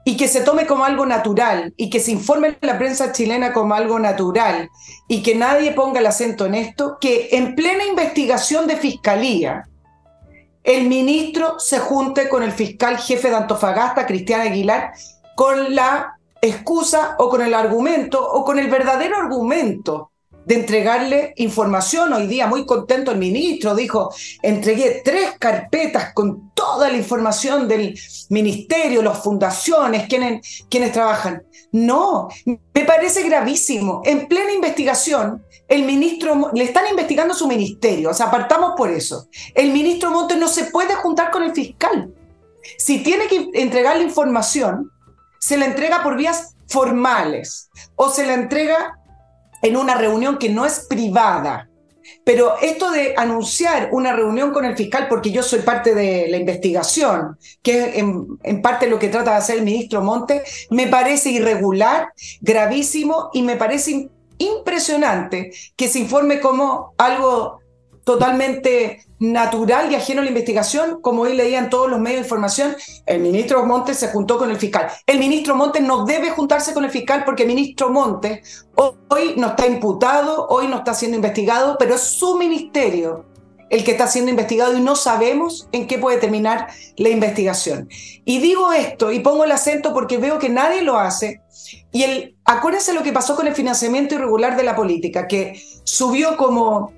y 0.04 0.16
que 0.16 0.28
se 0.28 0.42
tome 0.42 0.66
como 0.66 0.84
algo 0.84 1.06
natural 1.06 1.72
y 1.76 1.88
que 1.88 2.00
se 2.00 2.12
informe 2.12 2.58
la 2.60 2.78
prensa 2.78 3.12
chilena 3.12 3.52
como 3.52 3.74
algo 3.74 3.98
natural 3.98 4.70
y 5.08 5.22
que 5.22 5.34
nadie 5.34 5.72
ponga 5.72 6.00
el 6.00 6.06
acento 6.06 6.46
en 6.46 6.54
esto, 6.54 6.98
que 7.00 7.30
en 7.32 7.54
plena 7.54 7.86
investigación 7.86 8.66
de 8.66 8.76
fiscalía 8.76 9.64
el 10.62 10.88
ministro 10.88 11.58
se 11.58 11.78
junte 11.78 12.28
con 12.28 12.42
el 12.42 12.52
fiscal 12.52 12.98
jefe 12.98 13.28
de 13.28 13.36
Antofagasta, 13.36 14.06
Cristian 14.06 14.40
Aguilar, 14.40 14.92
con 15.36 15.74
la 15.74 16.18
excusa 16.40 17.16
o 17.18 17.28
con 17.28 17.42
el 17.42 17.54
argumento 17.54 18.26
o 18.26 18.44
con 18.44 18.58
el 18.58 18.68
verdadero 18.68 19.16
argumento 19.16 20.10
de 20.44 20.54
entregarle 20.54 21.32
información. 21.36 22.12
Hoy 22.12 22.26
día, 22.26 22.46
muy 22.46 22.66
contento 22.66 23.10
el 23.10 23.18
ministro, 23.18 23.74
dijo, 23.74 24.14
entregué 24.42 25.02
tres 25.04 25.32
carpetas 25.38 26.12
con 26.12 26.52
toda 26.54 26.88
la 26.90 26.96
información 26.96 27.66
del 27.68 27.98
ministerio, 28.28 29.02
las 29.02 29.22
fundaciones, 29.22 30.06
quienes, 30.08 30.92
trabajan. 30.92 31.42
No, 31.72 32.28
me 32.44 32.84
parece 32.84 33.22
gravísimo. 33.22 34.02
En 34.04 34.28
plena 34.28 34.52
investigación, 34.52 35.44
el 35.68 35.84
ministro, 35.84 36.50
le 36.52 36.64
están 36.64 36.84
investigando 36.88 37.34
su 37.34 37.46
ministerio, 37.46 38.10
o 38.10 38.14
sea, 38.14 38.26
apartamos 38.26 38.74
por 38.76 38.90
eso. 38.90 39.28
El 39.54 39.72
ministro 39.72 40.10
Montes 40.10 40.38
no 40.38 40.48
se 40.48 40.64
puede 40.64 40.94
juntar 40.94 41.30
con 41.30 41.42
el 41.42 41.52
fiscal. 41.52 42.12
Si 42.78 43.02
tiene 43.02 43.26
que 43.26 43.50
entregar 43.54 43.96
la 43.96 44.02
información, 44.02 44.90
se 45.38 45.56
la 45.56 45.66
entrega 45.66 46.02
por 46.02 46.16
vías 46.16 46.54
formales 46.68 47.70
o 47.96 48.08
se 48.08 48.26
la 48.26 48.34
entrega 48.34 48.98
en 49.64 49.76
una 49.76 49.96
reunión 49.96 50.38
que 50.38 50.50
no 50.50 50.64
es 50.64 50.86
privada. 50.88 51.68
Pero 52.22 52.56
esto 52.60 52.90
de 52.90 53.14
anunciar 53.16 53.88
una 53.92 54.12
reunión 54.12 54.52
con 54.52 54.66
el 54.66 54.76
fiscal, 54.76 55.08
porque 55.08 55.32
yo 55.32 55.42
soy 55.42 55.60
parte 55.60 55.94
de 55.94 56.26
la 56.28 56.36
investigación, 56.36 57.38
que 57.62 57.84
es 57.84 57.96
en, 57.96 58.62
parte 58.62 58.88
lo 58.88 58.98
que 58.98 59.08
trata 59.08 59.32
de 59.32 59.36
hacer 59.38 59.58
el 59.58 59.64
ministro 59.64 60.02
Monte, 60.02 60.42
me 60.70 60.86
parece 60.86 61.30
irregular, 61.30 62.12
gravísimo 62.42 63.30
y 63.32 63.42
me 63.42 63.56
parece 63.56 64.10
impresionante 64.36 65.52
que 65.76 65.88
se 65.88 66.00
informe 66.00 66.40
como 66.40 66.92
algo 66.98 67.60
totalmente 68.04 69.04
natural 69.18 69.90
y 69.90 69.94
ajeno 69.94 70.20
a 70.20 70.24
la 70.24 70.30
investigación, 70.30 71.00
como 71.00 71.22
hoy 71.22 71.34
leían 71.34 71.70
todos 71.70 71.88
los 71.88 71.98
medios 71.98 72.20
de 72.20 72.26
información, 72.26 72.76
el 73.06 73.20
ministro 73.20 73.64
Montes 73.64 73.98
se 73.98 74.08
juntó 74.08 74.38
con 74.38 74.50
el 74.50 74.56
fiscal. 74.56 74.88
El 75.06 75.18
ministro 75.18 75.56
Montes 75.56 75.82
no 75.82 76.04
debe 76.04 76.30
juntarse 76.30 76.74
con 76.74 76.84
el 76.84 76.90
fiscal 76.90 77.24
porque 77.24 77.42
el 77.42 77.48
ministro 77.48 77.90
Montes 77.90 78.66
hoy 78.74 79.34
no 79.36 79.48
está 79.48 79.66
imputado, 79.66 80.46
hoy 80.48 80.68
no 80.68 80.78
está 80.78 80.94
siendo 80.94 81.16
investigado, 81.16 81.76
pero 81.78 81.94
es 81.94 82.02
su 82.02 82.36
ministerio 82.36 83.24
el 83.70 83.82
que 83.82 83.92
está 83.92 84.06
siendo 84.06 84.30
investigado 84.30 84.76
y 84.76 84.80
no 84.80 84.94
sabemos 84.94 85.68
en 85.72 85.86
qué 85.86 85.98
puede 85.98 86.18
terminar 86.18 86.68
la 86.96 87.08
investigación. 87.08 87.88
Y 88.24 88.38
digo 88.38 88.72
esto 88.72 89.10
y 89.10 89.20
pongo 89.20 89.44
el 89.44 89.52
acento 89.52 89.92
porque 89.92 90.18
veo 90.18 90.38
que 90.38 90.48
nadie 90.48 90.82
lo 90.82 90.98
hace. 90.98 91.40
Y 91.90 92.02
el, 92.02 92.36
acuérdense 92.44 92.92
lo 92.92 93.02
que 93.02 93.12
pasó 93.12 93.34
con 93.34 93.46
el 93.46 93.54
financiamiento 93.54 94.14
irregular 94.14 94.56
de 94.56 94.64
la 94.64 94.76
política, 94.76 95.26
que 95.26 95.60
subió 95.84 96.36
como 96.36 96.92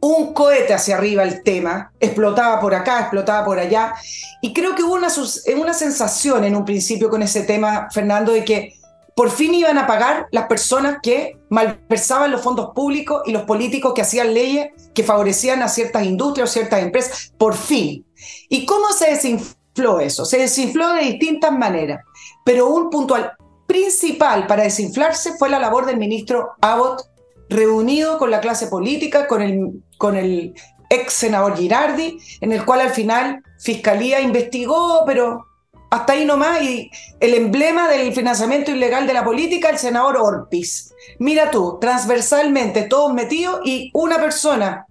un 0.00 0.32
cohete 0.32 0.72
hacia 0.72 0.96
arriba 0.96 1.22
el 1.22 1.42
tema, 1.42 1.92
explotaba 2.00 2.58
por 2.60 2.74
acá, 2.74 3.00
explotaba 3.00 3.44
por 3.44 3.58
allá, 3.58 3.94
y 4.40 4.52
creo 4.54 4.74
que 4.74 4.82
hubo 4.82 4.94
una, 4.94 5.08
una 5.56 5.74
sensación 5.74 6.44
en 6.44 6.56
un 6.56 6.64
principio 6.64 7.10
con 7.10 7.22
ese 7.22 7.42
tema, 7.42 7.88
Fernando, 7.92 8.32
de 8.32 8.44
que 8.44 8.74
por 9.14 9.30
fin 9.30 9.54
iban 9.54 9.76
a 9.76 9.86
pagar 9.86 10.28
las 10.30 10.46
personas 10.46 10.98
que 11.02 11.36
malversaban 11.50 12.30
los 12.30 12.40
fondos 12.40 12.70
públicos 12.74 13.22
y 13.26 13.32
los 13.32 13.42
políticos 13.42 13.92
que 13.92 14.00
hacían 14.02 14.32
leyes 14.32 14.70
que 14.94 15.02
favorecían 15.02 15.62
a 15.62 15.68
ciertas 15.68 16.06
industrias 16.06 16.48
o 16.48 16.52
ciertas 16.52 16.80
empresas, 16.80 17.32
por 17.36 17.54
fin. 17.54 18.06
¿Y 18.48 18.64
cómo 18.64 18.92
se 18.92 19.10
desinfló 19.10 20.00
eso? 20.00 20.24
Se 20.24 20.38
desinfló 20.38 20.94
de 20.94 21.02
distintas 21.02 21.52
maneras, 21.52 22.02
pero 22.44 22.68
un 22.68 22.88
puntual 22.88 23.32
principal 23.66 24.46
para 24.46 24.62
desinflarse 24.62 25.36
fue 25.38 25.50
la 25.50 25.58
labor 25.58 25.84
del 25.84 25.98
ministro 25.98 26.52
Abbott 26.62 27.02
reunido 27.50 28.16
con 28.18 28.30
la 28.30 28.40
clase 28.40 28.68
política, 28.68 29.26
con 29.26 29.42
el, 29.42 29.82
con 30.00 30.16
el 30.16 30.54
ex 30.88 31.12
senador 31.12 31.58
Girardi, 31.58 32.18
en 32.40 32.52
el 32.52 32.64
cual 32.64 32.80
al 32.80 32.90
final 32.90 33.42
Fiscalía 33.58 34.20
investigó, 34.20 35.04
pero 35.04 35.44
hasta 35.90 36.14
ahí 36.14 36.24
nomás, 36.24 36.62
y 36.62 36.90
el 37.20 37.34
emblema 37.34 37.86
del 37.86 38.14
financiamiento 38.14 38.70
ilegal 38.70 39.06
de 39.06 39.12
la 39.12 39.26
política, 39.26 39.68
el 39.68 39.76
senador 39.76 40.16
Orpis. 40.16 40.94
Mira 41.18 41.50
tú, 41.50 41.76
transversalmente, 41.78 42.84
todos 42.84 43.12
metidos 43.12 43.60
y 43.62 43.90
una 43.92 44.18
persona 44.18 44.86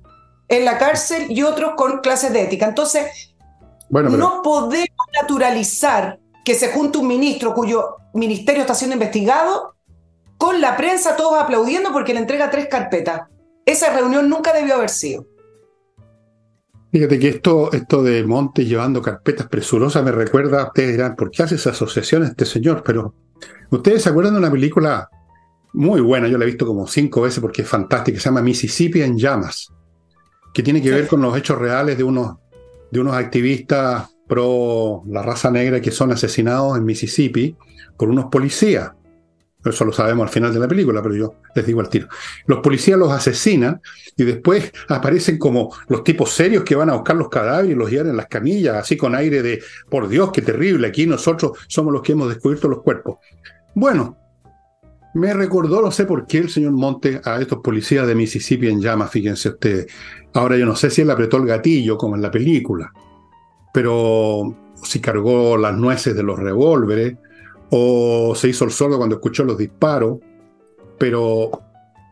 en 0.47 0.63
la 0.63 0.77
cárcel 0.77 1.25
y 1.31 1.41
otros 1.41 1.73
con 1.75 2.01
clases 2.01 2.31
de 2.31 2.43
ética. 2.43 2.67
Entonces, 2.67 3.33
bueno, 3.89 4.11
no 4.11 4.43
podemos 4.43 5.07
naturalizar 5.19 6.19
que 6.45 6.53
se 6.53 6.71
junte 6.71 6.99
un 6.99 7.07
ministro 7.07 7.55
cuyo 7.55 7.95
ministerio 8.13 8.61
está 8.61 8.75
siendo 8.75 8.95
investigado 8.95 9.73
con 10.37 10.61
la 10.61 10.77
prensa 10.77 11.15
todos 11.15 11.41
aplaudiendo 11.41 11.91
porque 11.91 12.13
le 12.13 12.19
entrega 12.19 12.51
tres 12.51 12.67
carpetas. 12.67 13.21
Esa 13.69 13.93
reunión 13.93 14.27
nunca 14.27 14.51
debió 14.51 14.73
haber 14.73 14.89
sido. 14.89 15.27
Fíjate 16.91 17.19
que 17.19 17.27
esto, 17.29 17.71
esto 17.71 18.01
de 18.01 18.23
Montes 18.23 18.67
llevando 18.67 18.99
carpetas 18.99 19.47
presurosas 19.47 20.03
me 20.03 20.11
recuerda, 20.11 20.65
ustedes 20.65 20.93
dirán, 20.93 21.15
¿por 21.15 21.29
qué 21.29 21.43
hace 21.43 21.53
esa 21.53 21.69
asociación 21.69 22.23
este 22.23 22.45
señor? 22.45 22.81
Pero 22.83 23.13
ustedes 23.69 24.01
se 24.01 24.09
acuerdan 24.09 24.33
de 24.33 24.39
una 24.39 24.49
película 24.49 25.07
muy 25.73 26.01
buena, 26.01 26.27
yo 26.27 26.39
la 26.39 26.45
he 26.45 26.47
visto 26.47 26.65
como 26.65 26.87
cinco 26.87 27.21
veces 27.21 27.41
porque 27.41 27.61
es 27.61 27.67
fantástica, 27.67 28.19
se 28.19 28.25
llama 28.25 28.41
Mississippi 28.41 29.03
en 29.03 29.19
llamas, 29.19 29.71
que 30.51 30.63
tiene 30.63 30.81
que 30.81 30.89
ver 30.89 31.05
con 31.05 31.21
los 31.21 31.37
hechos 31.37 31.59
reales 31.59 31.95
de 31.95 32.03
unos, 32.03 32.37
de 32.89 32.99
unos 32.99 33.13
activistas 33.13 34.09
pro 34.27 35.03
la 35.05 35.21
raza 35.21 35.51
negra 35.51 35.79
que 35.79 35.91
son 35.91 36.11
asesinados 36.11 36.75
en 36.75 36.85
Mississippi 36.85 37.55
por 37.95 38.09
unos 38.09 38.25
policías. 38.31 38.93
Eso 39.63 39.83
lo 39.83 39.91
sabemos 39.91 40.25
al 40.25 40.33
final 40.33 40.53
de 40.53 40.59
la 40.59 40.69
película, 40.69 41.01
pero 41.01 41.15
yo 41.15 41.35
les 41.53 41.65
digo 41.65 41.81
al 41.81 41.89
tiro. 41.89 42.07
Los 42.45 42.59
policías 42.59 42.97
los 42.97 43.11
asesinan 43.11 43.81
y 44.15 44.23
después 44.23 44.71
aparecen 44.87 45.37
como 45.37 45.75
los 45.89 46.03
tipos 46.03 46.31
serios 46.31 46.63
que 46.63 46.75
van 46.75 46.89
a 46.89 46.93
buscar 46.93 47.17
los 47.17 47.27
cadáveres 47.27 47.71
y 47.71 47.75
los 47.75 47.91
llevan 47.91 48.11
en 48.11 48.17
las 48.17 48.27
camillas, 48.27 48.77
así 48.77 48.95
con 48.95 49.15
aire 49.15 49.41
de, 49.41 49.61
por 49.89 50.07
Dios, 50.07 50.31
qué 50.31 50.41
terrible, 50.41 50.87
aquí 50.87 51.05
nosotros 51.05 51.57
somos 51.67 51.91
los 51.91 52.01
que 52.01 52.13
hemos 52.13 52.29
descubierto 52.29 52.69
los 52.69 52.81
cuerpos. 52.81 53.17
Bueno, 53.75 54.17
me 55.13 55.33
recordó, 55.33 55.81
no 55.81 55.91
sé 55.91 56.05
por 56.05 56.25
qué, 56.25 56.37
el 56.37 56.49
señor 56.49 56.71
Monte 56.71 57.19
a 57.25 57.41
estos 57.41 57.59
policías 57.59 58.07
de 58.07 58.15
Mississippi 58.15 58.69
en 58.69 58.79
llamas, 58.79 59.11
fíjense 59.11 59.49
ustedes. 59.49 59.87
Ahora 60.33 60.55
yo 60.55 60.65
no 60.65 60.75
sé 60.75 60.89
si 60.89 61.01
él 61.01 61.11
apretó 61.11 61.35
el 61.35 61.45
gatillo, 61.45 61.97
como 61.97 62.15
en 62.15 62.21
la 62.21 62.31
película, 62.31 62.93
pero 63.73 64.55
si 64.83 65.01
cargó 65.01 65.57
las 65.57 65.75
nueces 65.75 66.15
de 66.15 66.23
los 66.23 66.39
revólveres, 66.39 67.17
o 67.69 68.33
se 68.35 68.49
hizo 68.49 68.65
el 68.65 68.71
sordo 68.71 68.97
cuando 68.97 69.15
escuchó 69.15 69.43
los 69.43 69.57
disparos, 69.57 70.19
pero 70.97 71.51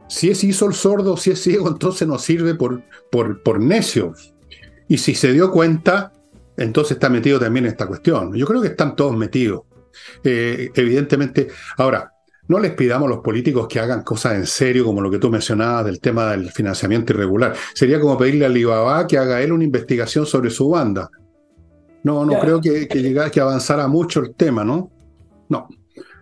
si 0.07 0.29
es 0.29 0.43
hizo 0.43 0.67
el 0.67 0.73
sordo, 0.73 1.17
si 1.17 1.31
es 1.31 1.41
ciego, 1.41 1.67
entonces 1.67 2.07
no 2.07 2.17
sirve 2.17 2.55
por, 2.55 2.83
por, 3.11 3.43
por 3.43 3.59
necio. 3.59 4.13
Y 4.87 4.97
si 4.99 5.15
se 5.15 5.33
dio 5.33 5.51
cuenta, 5.51 6.13
entonces 6.55 6.93
está 6.93 7.09
metido 7.09 7.39
también 7.39 7.65
en 7.65 7.71
esta 7.71 7.87
cuestión. 7.87 8.33
Yo 8.33 8.45
creo 8.45 8.61
que 8.61 8.69
están 8.69 8.95
todos 8.95 9.15
metidos. 9.15 9.63
Eh, 10.23 10.69
evidentemente, 10.75 11.47
ahora, 11.77 12.13
no 12.47 12.59
les 12.59 12.73
pidamos 12.73 13.07
a 13.07 13.15
los 13.15 13.19
políticos 13.19 13.67
que 13.67 13.79
hagan 13.79 14.03
cosas 14.03 14.35
en 14.35 14.45
serio, 14.45 14.85
como 14.85 15.01
lo 15.01 15.11
que 15.11 15.19
tú 15.19 15.29
mencionabas 15.29 15.85
del 15.85 15.99
tema 15.99 16.31
del 16.31 16.49
financiamiento 16.51 17.11
irregular. 17.11 17.53
Sería 17.73 17.99
como 17.99 18.17
pedirle 18.17 18.45
a 18.45 18.47
Alibaba 18.47 19.05
que 19.05 19.17
haga 19.17 19.41
él 19.41 19.51
una 19.51 19.65
investigación 19.65 20.25
sobre 20.25 20.49
su 20.49 20.69
banda. 20.69 21.09
No, 22.03 22.23
no 22.23 22.39
creo 22.39 22.61
que, 22.61 22.87
que, 22.87 23.29
que 23.31 23.41
avanzara 23.41 23.87
mucho 23.87 24.21
el 24.21 24.33
tema, 24.33 24.63
¿no? 24.63 24.91
No. 25.49 25.67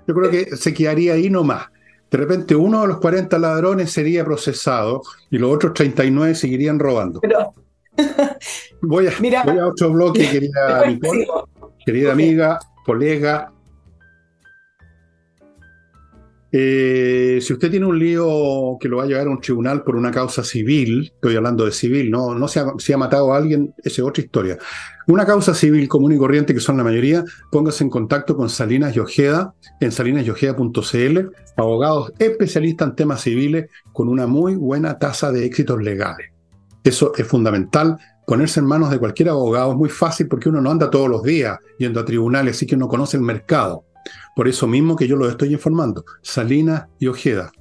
Yo 0.07 0.13
creo 0.13 0.29
que 0.29 0.55
se 0.55 0.73
quedaría 0.73 1.13
ahí 1.13 1.29
nomás. 1.29 1.67
De 2.09 2.17
repente 2.17 2.55
uno 2.55 2.81
de 2.81 2.87
los 2.87 2.99
40 2.99 3.37
ladrones 3.39 3.91
sería 3.91 4.23
procesado 4.23 5.01
y 5.31 5.37
los 5.37 5.51
otros 5.53 5.73
39 5.73 6.35
seguirían 6.35 6.79
robando. 6.79 7.19
voy, 8.81 9.07
a, 9.07 9.11
voy 9.45 9.57
a 9.57 9.67
otro 9.67 9.91
bloque, 9.91 10.29
querida, 10.29 10.83
querida 11.85 12.11
amiga, 12.11 12.59
colega, 12.85 13.51
Eh, 16.57 17.39
si 17.41 17.51
usted 17.51 17.69
tiene 17.69 17.85
un 17.85 17.99
lío 17.99 18.77
que 18.79 18.87
lo 18.87 18.95
va 18.95 19.03
a 19.03 19.07
llevar 19.07 19.27
a 19.27 19.29
un 19.29 19.41
tribunal 19.41 19.83
por 19.83 19.97
una 19.97 20.09
causa 20.09 20.41
civil, 20.41 21.11
estoy 21.13 21.35
hablando 21.35 21.65
de 21.65 21.73
civil, 21.73 22.09
no, 22.09 22.33
no 22.33 22.47
se 22.47 22.61
ha, 22.61 22.67
si 22.77 22.93
ha 22.93 22.97
matado 22.97 23.33
a 23.33 23.37
alguien, 23.37 23.73
esa 23.79 24.01
es 24.01 24.07
otra 24.07 24.23
historia. 24.23 24.57
Una 25.07 25.25
causa 25.25 25.53
civil 25.53 25.89
común 25.89 26.13
y 26.13 26.17
corriente, 26.17 26.53
que 26.53 26.61
son 26.61 26.77
la 26.77 26.85
mayoría, 26.85 27.25
póngase 27.51 27.83
en 27.83 27.89
contacto 27.89 28.37
con 28.37 28.49
Salinas 28.49 28.95
y 28.95 28.99
Ojeda 28.99 29.53
en 29.81 29.91
salinasyojeda.cl, 29.91 31.19
abogados 31.57 32.13
especialistas 32.19 32.87
en 32.87 32.95
temas 32.95 33.19
civiles 33.19 33.69
con 33.91 34.07
una 34.07 34.25
muy 34.25 34.55
buena 34.55 34.97
tasa 34.97 35.33
de 35.33 35.43
éxitos 35.43 35.83
legales. 35.83 36.31
Eso 36.85 37.11
es 37.17 37.27
fundamental. 37.27 37.97
Ponerse 38.25 38.61
en 38.61 38.67
manos 38.67 38.91
de 38.91 38.99
cualquier 38.99 39.27
abogado 39.27 39.71
es 39.71 39.77
muy 39.77 39.89
fácil 39.89 40.29
porque 40.29 40.47
uno 40.47 40.61
no 40.61 40.71
anda 40.71 40.89
todos 40.89 41.09
los 41.09 41.21
días 41.21 41.59
yendo 41.77 41.99
a 41.99 42.05
tribunales, 42.05 42.55
así 42.55 42.65
que 42.65 42.75
uno 42.75 42.87
conoce 42.87 43.17
el 43.17 43.23
mercado. 43.23 43.83
Por 44.35 44.47
eso 44.47 44.67
mismo 44.67 44.95
que 44.95 45.07
yo 45.07 45.15
lo 45.15 45.29
estoy 45.29 45.53
informando. 45.53 46.05
Salinas 46.21 46.85
y 46.99 47.07
Ojeda. 47.07 47.51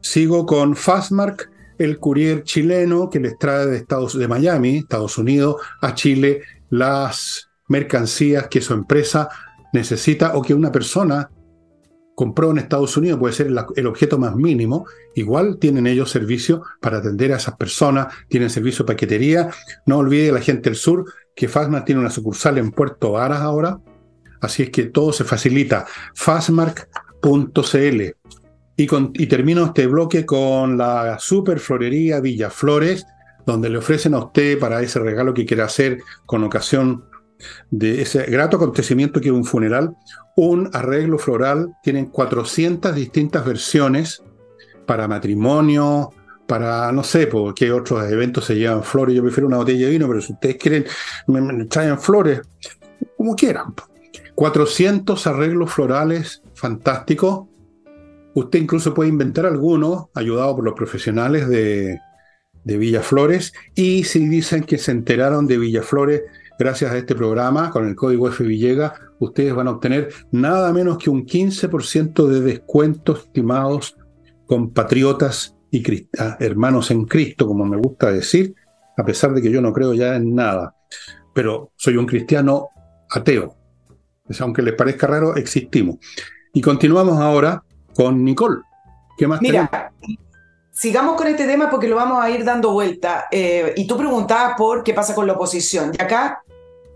Sigo 0.00 0.46
con 0.46 0.76
Fastmark, 0.76 1.50
el 1.78 1.98
courier 1.98 2.42
chileno 2.42 3.08
que 3.08 3.20
les 3.20 3.38
trae 3.38 3.66
de, 3.66 3.76
Estados, 3.76 4.18
de 4.18 4.28
Miami, 4.28 4.78
Estados 4.78 5.18
Unidos, 5.18 5.56
a 5.80 5.94
Chile 5.94 6.42
las 6.70 7.48
mercancías 7.68 8.48
que 8.48 8.60
su 8.60 8.74
empresa 8.74 9.28
necesita 9.72 10.36
o 10.36 10.42
que 10.42 10.54
una 10.54 10.72
persona 10.72 11.30
compró 12.18 12.50
en 12.50 12.58
Estados 12.58 12.96
Unidos, 12.96 13.20
puede 13.20 13.32
ser 13.32 13.46
el, 13.46 13.86
objeto 13.86 14.18
más 14.18 14.34
mínimo, 14.34 14.86
igual 15.14 15.58
tienen 15.60 15.86
ellos 15.86 16.10
servicio 16.10 16.64
para 16.80 16.98
atender 16.98 17.32
a 17.32 17.36
esas 17.36 17.54
personas, 17.56 18.12
tienen 18.26 18.50
servicio 18.50 18.84
de 18.84 18.92
paquetería. 18.92 19.50
No 19.86 19.98
olvide 19.98 20.32
la 20.32 20.40
gente 20.40 20.68
del 20.68 20.74
sur 20.74 21.04
que 21.36 21.46
Fastmark 21.46 21.84
tiene 21.84 22.00
una 22.00 22.10
sucursal 22.10 22.58
en 22.58 22.72
Puerto 22.72 23.12
Varas 23.12 23.38
ahora, 23.38 23.78
Así 24.40 24.64
es 24.64 24.70
que 24.70 24.84
todo 24.84 25.12
se 25.12 25.24
facilita. 25.24 25.86
Fastmark.cl. 26.14 28.02
Y, 28.76 29.26
termino 29.26 29.64
este 29.64 29.86
bloque 29.88 30.24
con 30.24 30.78
la 30.78 31.18
super 31.18 31.58
florería 31.58 32.20
Villaflores, 32.20 33.06
donde 33.44 33.68
le 33.70 33.78
ofrecen 33.78 34.14
a 34.14 34.18
usted 34.18 34.56
para 34.58 34.80
ese 34.80 35.00
regalo 35.00 35.34
que 35.34 35.44
quiera 35.44 35.64
hacer 35.64 35.98
con 36.26 36.44
ocasión 36.44 37.04
de 37.70 38.02
ese 38.02 38.24
grato 38.24 38.56
acontecimiento 38.56 39.20
que 39.20 39.28
es 39.28 39.34
un 39.34 39.44
funeral, 39.44 39.96
un 40.36 40.70
arreglo 40.72 41.18
floral. 41.18 41.74
Tienen 41.82 42.06
400 42.06 42.94
distintas 42.94 43.44
versiones 43.44 44.22
para 44.86 45.08
matrimonio, 45.08 46.12
para, 46.48 46.90
no 46.92 47.04
sé, 47.04 47.26
por 47.26 47.54
qué 47.54 47.70
otros 47.70 48.10
eventos 48.10 48.46
se 48.46 48.56
llevan 48.56 48.82
flores. 48.82 49.14
Yo 49.14 49.22
prefiero 49.22 49.46
una 49.46 49.58
botella 49.58 49.86
de 49.86 49.92
vino, 49.92 50.08
pero 50.08 50.20
si 50.22 50.32
ustedes 50.32 50.56
quieren, 50.56 50.86
me, 51.26 51.66
traen 51.66 51.98
flores, 51.98 52.40
como 53.16 53.36
quieran. 53.36 53.74
400 54.38 55.26
arreglos 55.26 55.72
florales 55.72 56.44
fantásticos. 56.54 57.48
Usted 58.34 58.60
incluso 58.60 58.94
puede 58.94 59.08
inventar 59.08 59.46
algunos, 59.46 60.10
ayudado 60.14 60.54
por 60.54 60.64
los 60.64 60.74
profesionales 60.74 61.48
de, 61.48 61.98
de 62.62 62.76
Villaflores. 62.78 63.52
Y 63.74 64.04
si 64.04 64.28
dicen 64.28 64.62
que 64.62 64.78
se 64.78 64.92
enteraron 64.92 65.48
de 65.48 65.58
Villaflores 65.58 66.22
gracias 66.56 66.92
a 66.92 66.98
este 66.98 67.16
programa, 67.16 67.70
con 67.70 67.88
el 67.88 67.96
código 67.96 68.28
F 68.28 68.44
Villega, 68.44 68.94
ustedes 69.18 69.52
van 69.56 69.66
a 69.66 69.72
obtener 69.72 70.10
nada 70.30 70.72
menos 70.72 70.98
que 70.98 71.10
un 71.10 71.26
15% 71.26 72.28
de 72.28 72.40
descuento, 72.40 73.16
estimados 73.16 73.96
compatriotas 74.46 75.56
y 75.72 76.08
ah, 76.16 76.36
hermanos 76.38 76.92
en 76.92 77.06
Cristo, 77.06 77.44
como 77.48 77.64
me 77.64 77.76
gusta 77.76 78.12
decir, 78.12 78.54
a 78.96 79.04
pesar 79.04 79.34
de 79.34 79.42
que 79.42 79.50
yo 79.50 79.60
no 79.60 79.72
creo 79.72 79.94
ya 79.94 80.14
en 80.14 80.32
nada. 80.32 80.76
Pero 81.34 81.72
soy 81.74 81.96
un 81.96 82.06
cristiano 82.06 82.68
ateo. 83.10 83.57
Aunque 84.40 84.62
les 84.62 84.74
parezca 84.74 85.06
raro, 85.06 85.36
existimos. 85.36 85.96
Y 86.52 86.60
continuamos 86.60 87.20
ahora 87.20 87.62
con 87.94 88.24
Nicole. 88.24 88.62
¿Qué 89.16 89.26
más 89.26 89.40
Mira, 89.40 89.92
sigamos 90.72 91.16
con 91.16 91.26
este 91.26 91.46
tema 91.46 91.68
porque 91.68 91.88
lo 91.88 91.96
vamos 91.96 92.22
a 92.22 92.30
ir 92.30 92.44
dando 92.44 92.72
vuelta. 92.72 93.26
Eh, 93.30 93.74
y 93.76 93.86
tú 93.86 93.96
preguntabas 93.96 94.54
por 94.56 94.84
qué 94.84 94.94
pasa 94.94 95.14
con 95.14 95.26
la 95.26 95.32
oposición. 95.32 95.92
Y 95.98 96.02
acá 96.02 96.42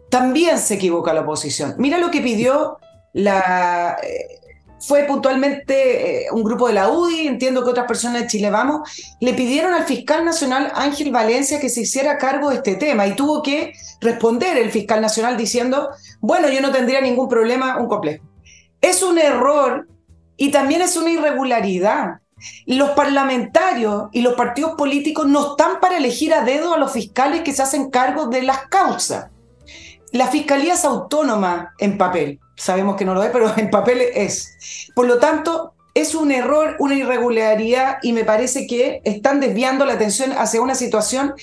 también 0.09 0.59
se 0.59 0.74
equivoca 0.74 1.12
la 1.12 1.22
oposición. 1.22 1.74
Mira 1.78 1.99
lo 1.99 2.11
que 2.11 2.20
pidió 2.20 2.78
la... 3.12 3.97
Eh, 4.03 4.41
fue 4.83 5.05
puntualmente 5.05 6.24
eh, 6.24 6.26
un 6.33 6.43
grupo 6.43 6.66
de 6.66 6.74
la 6.74 6.89
UDI, 6.89 7.28
entiendo 7.28 7.62
que 7.62 7.70
otras 7.70 7.87
personas 7.87 8.22
de 8.22 8.28
Chile 8.28 8.51
Vamos, 8.51 8.89
le 9.20 9.33
pidieron 9.33 9.72
al 9.72 9.85
fiscal 9.85 10.24
nacional 10.24 10.72
Ángel 10.74 11.12
Valencia 11.12 11.61
que 11.61 11.68
se 11.68 11.83
hiciera 11.83 12.18
cargo 12.18 12.51
de 12.51 12.57
este 12.57 12.74
tema 12.74 13.07
y 13.07 13.14
tuvo 13.14 13.43
que 13.43 13.72
responder 14.01 14.59
el 14.59 14.70
fiscal 14.70 15.01
nacional 15.01 15.37
diciendo, 15.37 15.91
bueno, 16.20 16.49
yo 16.49 16.61
no 16.61 16.72
tendría 16.72 17.01
ningún 17.01 17.28
problema, 17.28 17.78
un 17.78 17.89
complejo. 17.89 18.24
Es 18.80 19.03
un 19.03 19.18
error 19.18 19.87
y 20.37 20.51
también 20.51 20.83
es 20.83 20.97
una 20.97 21.11
irregularidad. 21.11 22.18
Los 22.66 22.91
parlamentarios 22.91 24.09
y 24.11 24.22
los 24.22 24.35
partidos 24.35 24.72
políticos 24.72 25.28
no 25.28 25.53
están 25.53 25.78
para 25.80 25.97
elegir 25.97 26.35
a 26.35 26.45
dedo 26.45 26.74
a 26.74 26.78
los 26.78 26.91
fiscales 26.91 27.43
que 27.43 27.53
se 27.53 27.62
hacen 27.62 27.91
cargo 27.91 28.26
de 28.26 28.43
las 28.43 28.66
causas. 28.66 29.30
La 30.11 30.26
fiscalía 30.26 30.74
es 30.74 30.85
autónoma 30.85 31.72
en 31.78 31.97
papel 31.97 32.41
sabemos 32.63 32.97
que 32.97 33.05
no 33.05 33.15
lo 33.15 33.23
es, 33.23 33.31
pero 33.31 33.53
en 33.57 33.71
papel 33.71 34.01
es. 34.15 34.91
Por 34.95 35.07
lo 35.07 35.19
tanto, 35.19 35.75
es 35.95 36.15
un 36.15 36.31
error, 36.31 36.77
una 36.79 36.95
irregularidad 36.95 37.99
y 38.03 38.13
me 38.13 38.25
parece 38.25 38.67
que 38.67 39.03
están 39.05 39.41
desviando 39.41 39.85
la 39.85 39.95
atención 39.95 40.33
hacia 40.33 40.63
una 40.63 40.75
situación 40.75 41.35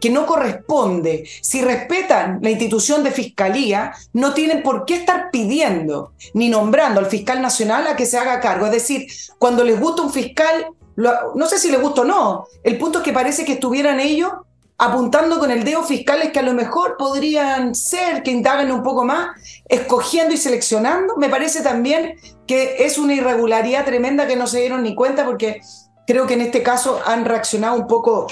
que 0.00 0.08
no 0.08 0.24
corresponde. 0.24 1.28
Si 1.42 1.60
respetan 1.60 2.38
la 2.40 2.50
institución 2.50 3.04
de 3.04 3.10
fiscalía, 3.10 3.92
no 4.14 4.32
tienen 4.32 4.62
por 4.62 4.86
qué 4.86 4.94
estar 4.94 5.30
pidiendo 5.30 6.12
ni 6.32 6.48
nombrando 6.48 7.00
al 7.00 7.06
fiscal 7.06 7.42
nacional 7.42 7.86
a 7.86 7.96
que 7.96 8.06
se 8.06 8.16
haga 8.16 8.40
cargo. 8.40 8.66
Es 8.66 8.72
decir, 8.72 9.08
cuando 9.38 9.62
les 9.62 9.78
gusta 9.78 10.02
un 10.02 10.12
fiscal, 10.12 10.68
no 10.96 11.46
sé 11.46 11.58
si 11.58 11.70
les 11.70 11.80
gusta 11.80 12.00
o 12.00 12.04
no, 12.04 12.46
el 12.62 12.78
punto 12.78 12.98
es 12.98 13.04
que 13.04 13.12
parece 13.12 13.44
que 13.44 13.54
estuvieran 13.54 14.00
ellos 14.00 14.32
apuntando 14.78 15.40
con 15.40 15.50
el 15.50 15.64
dedo 15.64 15.82
fiscales 15.82 16.30
que 16.30 16.38
a 16.38 16.42
lo 16.42 16.54
mejor 16.54 16.96
podrían 16.96 17.74
ser, 17.74 18.22
que 18.22 18.30
indagan 18.30 18.70
un 18.70 18.84
poco 18.84 19.04
más, 19.04 19.30
escogiendo 19.68 20.32
y 20.32 20.36
seleccionando. 20.36 21.16
Me 21.16 21.28
parece 21.28 21.62
también 21.62 22.14
que 22.46 22.84
es 22.84 22.96
una 22.96 23.14
irregularidad 23.14 23.84
tremenda 23.84 24.28
que 24.28 24.36
no 24.36 24.46
se 24.46 24.60
dieron 24.60 24.84
ni 24.84 24.94
cuenta 24.94 25.24
porque 25.24 25.60
creo 26.06 26.26
que 26.28 26.34
en 26.34 26.42
este 26.42 26.62
caso 26.62 27.00
han 27.04 27.24
reaccionado 27.24 27.76
un 27.76 27.88
poco 27.88 28.28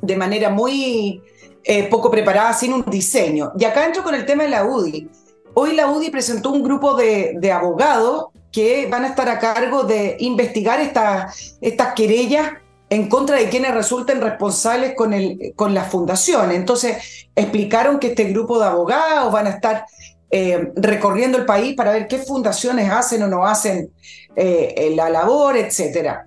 de 0.00 0.16
manera 0.16 0.50
muy 0.50 1.20
eh, 1.64 1.88
poco 1.88 2.12
preparada, 2.12 2.52
sin 2.52 2.72
un 2.72 2.84
diseño. 2.84 3.50
Y 3.58 3.64
acá 3.64 3.84
entro 3.84 4.04
con 4.04 4.14
el 4.14 4.24
tema 4.24 4.44
de 4.44 4.50
la 4.50 4.64
UDI. 4.64 5.10
Hoy 5.54 5.74
la 5.74 5.90
UDI 5.90 6.10
presentó 6.10 6.52
un 6.52 6.62
grupo 6.62 6.94
de, 6.94 7.34
de 7.38 7.50
abogados 7.50 8.26
que 8.52 8.86
van 8.86 9.04
a 9.04 9.08
estar 9.08 9.28
a 9.28 9.40
cargo 9.40 9.82
de 9.82 10.16
investigar 10.20 10.80
estas 10.80 11.94
querellas 11.94 12.52
en 12.88 13.08
contra 13.08 13.36
de 13.36 13.48
quienes 13.48 13.74
resulten 13.74 14.20
responsables 14.20 14.94
con, 14.94 15.12
el, 15.12 15.52
con 15.56 15.74
la 15.74 15.84
fundación. 15.84 16.52
Entonces, 16.52 17.28
explicaron 17.34 17.98
que 17.98 18.08
este 18.08 18.24
grupo 18.24 18.58
de 18.58 18.66
abogados 18.66 19.32
van 19.32 19.46
a 19.46 19.50
estar 19.50 19.86
eh, 20.30 20.72
recorriendo 20.76 21.38
el 21.38 21.46
país 21.46 21.74
para 21.74 21.92
ver 21.92 22.08
qué 22.08 22.18
fundaciones 22.18 22.90
hacen 22.90 23.22
o 23.22 23.28
no 23.28 23.46
hacen 23.46 23.90
eh, 24.36 24.92
la 24.94 25.10
labor, 25.10 25.56
etc. 25.56 26.18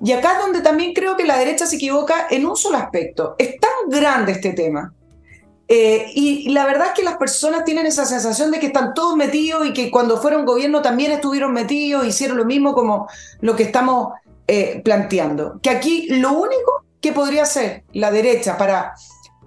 Y 0.00 0.12
acá 0.12 0.34
es 0.34 0.38
donde 0.38 0.60
también 0.60 0.92
creo 0.92 1.16
que 1.16 1.24
la 1.24 1.38
derecha 1.38 1.66
se 1.66 1.76
equivoca 1.76 2.26
en 2.30 2.46
un 2.46 2.56
solo 2.56 2.78
aspecto. 2.78 3.34
Es 3.38 3.58
tan 3.58 3.70
grande 3.88 4.32
este 4.32 4.52
tema. 4.52 4.92
Eh, 5.70 6.06
y, 6.14 6.48
la 6.48 6.64
verdad 6.64 6.88
es 6.88 6.92
que 6.94 7.02
las 7.02 7.18
personas 7.18 7.64
tienen 7.64 7.84
esa 7.84 8.06
sensación 8.06 8.50
de 8.50 8.58
que 8.58 8.68
están 8.68 8.94
todos 8.94 9.16
metidos 9.16 9.66
y 9.66 9.74
que 9.74 9.90
cuando 9.90 10.16
fueron 10.16 10.46
gobierno 10.46 10.80
también 10.80 11.12
estuvieron 11.12 11.52
metidos, 11.52 12.06
hicieron 12.06 12.38
lo 12.38 12.46
mismo 12.46 12.72
como 12.72 13.06
lo 13.40 13.54
que 13.54 13.64
estamos 13.64 14.14
eh, 14.48 14.80
planteando. 14.84 15.60
Que 15.62 15.70
aquí 15.70 16.08
lo 16.08 16.32
único 16.32 16.84
que 17.00 17.12
podría 17.12 17.42
hacer 17.42 17.84
la 17.92 18.10
derecha 18.10 18.56
para 18.56 18.94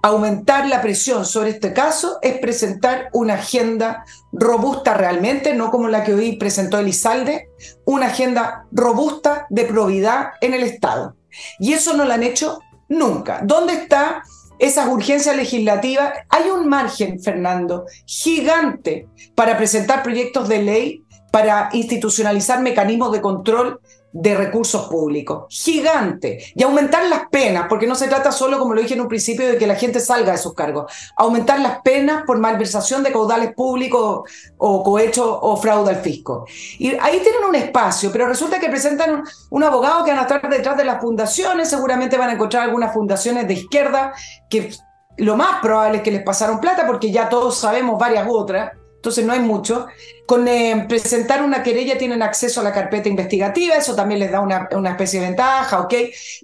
aumentar 0.00 0.66
la 0.66 0.80
presión 0.80 1.24
sobre 1.24 1.50
este 1.50 1.72
caso 1.72 2.18
es 2.22 2.38
presentar 2.38 3.08
una 3.12 3.34
agenda 3.34 4.04
robusta 4.32 4.94
realmente, 4.94 5.54
no 5.54 5.70
como 5.70 5.88
la 5.88 6.02
que 6.02 6.14
hoy 6.14 6.36
presentó 6.36 6.78
Elizalde, 6.78 7.48
una 7.84 8.06
agenda 8.06 8.66
robusta 8.72 9.46
de 9.50 9.64
probidad 9.64 10.30
en 10.40 10.54
el 10.54 10.62
Estado. 10.62 11.16
Y 11.58 11.72
eso 11.72 11.94
no 11.94 12.04
lo 12.04 12.12
han 12.12 12.24
hecho 12.24 12.58
nunca. 12.88 13.40
¿Dónde 13.44 13.74
está 13.74 14.22
esas 14.58 14.88
urgencias 14.88 15.36
legislativas? 15.36 16.12
Hay 16.28 16.50
un 16.50 16.68
margen, 16.68 17.20
Fernando, 17.20 17.86
gigante 18.06 19.08
para 19.34 19.56
presentar 19.56 20.02
proyectos 20.02 20.48
de 20.48 20.62
ley, 20.62 21.04
para 21.30 21.70
institucionalizar 21.72 22.60
mecanismos 22.60 23.10
de 23.12 23.20
control 23.20 23.80
de 24.12 24.34
recursos 24.34 24.88
públicos, 24.88 25.46
gigante, 25.48 26.44
y 26.54 26.62
aumentar 26.62 27.06
las 27.06 27.28
penas, 27.28 27.66
porque 27.68 27.86
no 27.86 27.94
se 27.94 28.08
trata 28.08 28.30
solo, 28.30 28.58
como 28.58 28.74
lo 28.74 28.82
dije 28.82 28.94
en 28.94 29.00
un 29.00 29.08
principio, 29.08 29.46
de 29.46 29.56
que 29.56 29.66
la 29.66 29.74
gente 29.74 30.00
salga 30.00 30.32
de 30.32 30.38
sus 30.38 30.54
cargos, 30.54 30.92
aumentar 31.16 31.60
las 31.60 31.80
penas 31.80 32.24
por 32.26 32.38
malversación 32.38 33.02
de 33.02 33.12
caudales 33.12 33.54
públicos 33.54 34.28
o 34.58 34.82
cohecho 34.82 35.40
o 35.40 35.56
fraude 35.56 35.90
al 35.90 36.02
fisco. 36.02 36.44
Y 36.78 36.94
ahí 36.96 37.20
tienen 37.20 37.44
un 37.48 37.54
espacio, 37.54 38.12
pero 38.12 38.26
resulta 38.26 38.60
que 38.60 38.68
presentan 38.68 39.22
un, 39.50 39.62
abogado 39.62 40.04
que 40.04 40.10
van 40.10 40.20
a 40.20 40.22
estar 40.22 40.48
detrás 40.48 40.76
de 40.76 40.84
las 40.84 41.00
fundaciones, 41.00 41.70
seguramente 41.70 42.18
van 42.18 42.30
a 42.30 42.32
encontrar 42.32 42.64
algunas 42.64 42.92
fundaciones 42.92 43.48
de 43.48 43.54
izquierda 43.54 44.12
que 44.50 44.70
lo 45.16 45.36
más 45.36 45.60
probable 45.60 45.98
es 45.98 46.02
que 46.02 46.10
les 46.10 46.22
pasaron 46.22 46.60
plata, 46.60 46.86
porque 46.86 47.10
ya 47.10 47.28
todos 47.28 47.58
sabemos 47.58 47.98
varias 47.98 48.26
otras, 48.28 48.72
entonces 49.02 49.26
no 49.26 49.32
hay 49.32 49.40
mucho. 49.40 49.88
Con 50.26 50.46
eh, 50.46 50.86
presentar 50.88 51.42
una 51.42 51.64
querella 51.64 51.98
tienen 51.98 52.22
acceso 52.22 52.60
a 52.60 52.62
la 52.62 52.72
carpeta 52.72 53.08
investigativa, 53.08 53.74
eso 53.74 53.96
también 53.96 54.20
les 54.20 54.30
da 54.30 54.38
una, 54.38 54.90
especie 54.90 55.18
de 55.18 55.26
ventaja, 55.26 55.80
¿ok? 55.80 55.92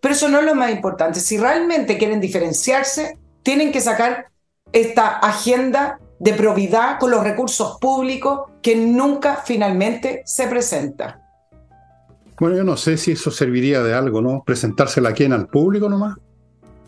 Pero 0.03 0.13
eso 0.13 0.29
no 0.29 0.41
es 0.41 0.45
lo 0.45 0.57
más 0.57 0.73
importante. 0.73 1.21
Si 1.21 1.39
realmente 1.39 1.97
quieren 1.97 2.21
diferenciarse, 2.21 3.17
tienen 3.45 3.71
que 3.71 3.81
sacar 3.81 4.27
esta 4.73 5.21
agenda 5.21 6.01
de 6.19 6.33
probidad 6.33 6.99
con 6.99 7.13
los 7.13 7.23
recursos 7.23 7.79
públicos 7.81 8.51
que 8.61 8.75
nunca 8.75 9.37
finalmente 9.45 10.23
se 10.27 10.49
presenta. 10.49 11.23
Bueno, 12.41 12.57
yo 12.57 12.65
no 12.65 12.77
sé 12.77 12.97
si 12.97 13.13
eso 13.13 13.31
serviría 13.31 13.85
de 13.85 13.95
algo, 13.95 14.21
¿no? 14.21 14.43
Presentársela 14.45 15.11
aquí 15.11 15.23
en 15.23 15.33
al 15.33 15.47
público 15.47 15.89
nomás, 15.89 16.17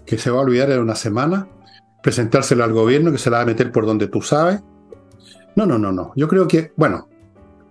que 0.04 0.18
se 0.18 0.32
va 0.32 0.38
a 0.38 0.42
olvidar 0.42 0.72
en 0.72 0.80
una 0.80 0.96
semana, 0.96 1.46
presentársela 2.02 2.64
al 2.64 2.72
gobierno 2.72 3.12
que 3.12 3.18
se 3.18 3.30
la 3.30 3.36
va 3.36 3.42
a 3.44 3.46
meter 3.46 3.70
por 3.70 3.86
donde 3.86 4.08
tú 4.08 4.20
sabes, 4.20 4.60
no, 5.60 5.66
no, 5.66 5.78
no, 5.78 5.92
no. 5.92 6.12
Yo 6.16 6.28
creo 6.28 6.48
que, 6.48 6.72
bueno, 6.76 7.08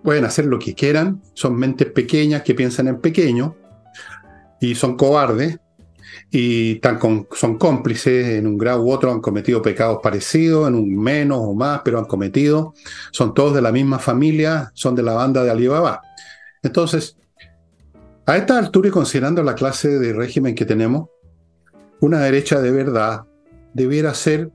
pueden 0.02 0.24
hacer 0.24 0.46
lo 0.46 0.58
que 0.58 0.74
quieran, 0.74 1.20
son 1.34 1.56
mentes 1.56 1.90
pequeñas 1.90 2.42
que 2.42 2.54
piensan 2.54 2.88
en 2.88 3.00
pequeño 3.00 3.56
y 4.60 4.74
son 4.74 4.96
cobardes 4.96 5.58
y 6.30 6.80
son 7.32 7.58
cómplices 7.58 8.28
en 8.38 8.46
un 8.46 8.56
grado 8.56 8.82
u 8.82 8.92
otro, 8.92 9.10
han 9.10 9.20
cometido 9.20 9.60
pecados 9.62 9.98
parecidos, 10.02 10.68
en 10.68 10.74
un 10.74 10.96
menos 10.96 11.38
o 11.40 11.54
más, 11.54 11.82
pero 11.84 11.98
han 11.98 12.04
cometido, 12.04 12.74
son 13.10 13.34
todos 13.34 13.54
de 13.54 13.62
la 13.62 13.72
misma 13.72 13.98
familia, 13.98 14.70
son 14.74 14.94
de 14.94 15.02
la 15.02 15.14
banda 15.14 15.42
de 15.42 15.50
Alibaba. 15.50 16.00
Entonces, 16.62 17.16
a 18.26 18.36
esta 18.36 18.58
altura 18.58 18.88
y 18.88 18.92
considerando 18.92 19.42
la 19.42 19.54
clase 19.54 19.98
de 19.98 20.12
régimen 20.12 20.54
que 20.54 20.64
tenemos, 20.64 21.08
una 22.00 22.20
derecha 22.20 22.60
de 22.60 22.70
verdad 22.70 23.24
debiera 23.74 24.14
ser 24.14 24.50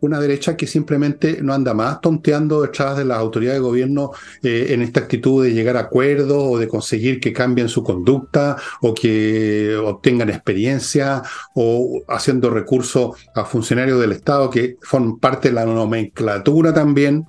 una 0.00 0.20
derecha 0.20 0.56
que 0.56 0.66
simplemente 0.66 1.38
no 1.42 1.52
anda 1.52 1.74
más 1.74 2.00
tonteando 2.00 2.62
detrás 2.62 2.96
de 2.96 3.04
las 3.04 3.18
autoridades 3.18 3.60
de 3.60 3.66
gobierno 3.66 4.12
eh, 4.42 4.68
en 4.70 4.82
esta 4.82 5.00
actitud 5.00 5.44
de 5.44 5.52
llegar 5.52 5.76
a 5.76 5.80
acuerdos 5.80 6.38
o 6.38 6.58
de 6.58 6.68
conseguir 6.68 7.20
que 7.20 7.32
cambien 7.32 7.68
su 7.68 7.82
conducta 7.82 8.56
o 8.82 8.94
que 8.94 9.76
obtengan 9.76 10.30
experiencia 10.30 11.22
o 11.54 12.02
haciendo 12.08 12.50
recursos 12.50 13.16
a 13.34 13.44
funcionarios 13.44 14.00
del 14.00 14.12
Estado 14.12 14.50
que 14.50 14.76
forman 14.82 15.18
parte 15.18 15.48
de 15.48 15.54
la 15.54 15.64
nomenclatura 15.64 16.72
también. 16.72 17.26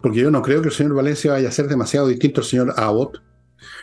Porque 0.00 0.20
yo 0.20 0.30
no 0.30 0.42
creo 0.42 0.62
que 0.62 0.68
el 0.68 0.74
señor 0.74 0.94
Valencia 0.94 1.32
vaya 1.32 1.48
a 1.48 1.52
ser 1.52 1.68
demasiado 1.68 2.08
distinto 2.08 2.40
al 2.40 2.46
señor 2.46 2.74
Abbott. 2.76 3.22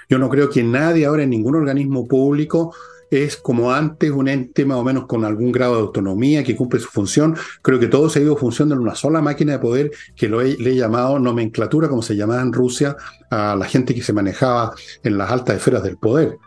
Yo 0.09 0.17
no 0.17 0.29
creo 0.29 0.49
que 0.49 0.63
nadie 0.63 1.05
ahora 1.05 1.23
en 1.23 1.31
ningún 1.31 1.55
organismo 1.55 2.07
público 2.07 2.73
es 3.13 3.37
como 3.37 3.71
antes 3.71 4.09
un 4.11 4.27
ente 4.27 4.65
más 4.65 4.77
o 4.77 4.83
menos 4.83 5.05
con 5.05 5.25
algún 5.25 5.51
grado 5.51 5.75
de 5.75 5.81
autonomía 5.81 6.43
que 6.43 6.55
cumple 6.55 6.79
su 6.79 6.89
función. 6.89 7.35
Creo 7.61 7.79
que 7.79 7.87
todo 7.87 8.09
se 8.09 8.19
ha 8.19 8.21
ido 8.23 8.37
funcionando 8.37 8.75
en 8.75 8.81
una 8.81 8.95
sola 8.95 9.21
máquina 9.21 9.53
de 9.53 9.59
poder 9.59 9.91
que 10.15 10.27
lo 10.27 10.41
he, 10.41 10.57
le 10.57 10.71
he 10.71 10.75
llamado 10.75 11.19
nomenclatura, 11.19 11.89
como 11.89 12.01
se 12.01 12.15
llamaba 12.15 12.41
en 12.41 12.53
Rusia, 12.53 12.95
a 13.29 13.55
la 13.55 13.65
gente 13.65 13.93
que 13.93 14.01
se 14.01 14.13
manejaba 14.13 14.73
en 15.03 15.17
las 15.17 15.31
altas 15.31 15.57
esferas 15.57 15.83
del 15.83 15.97
poder. 15.97 16.37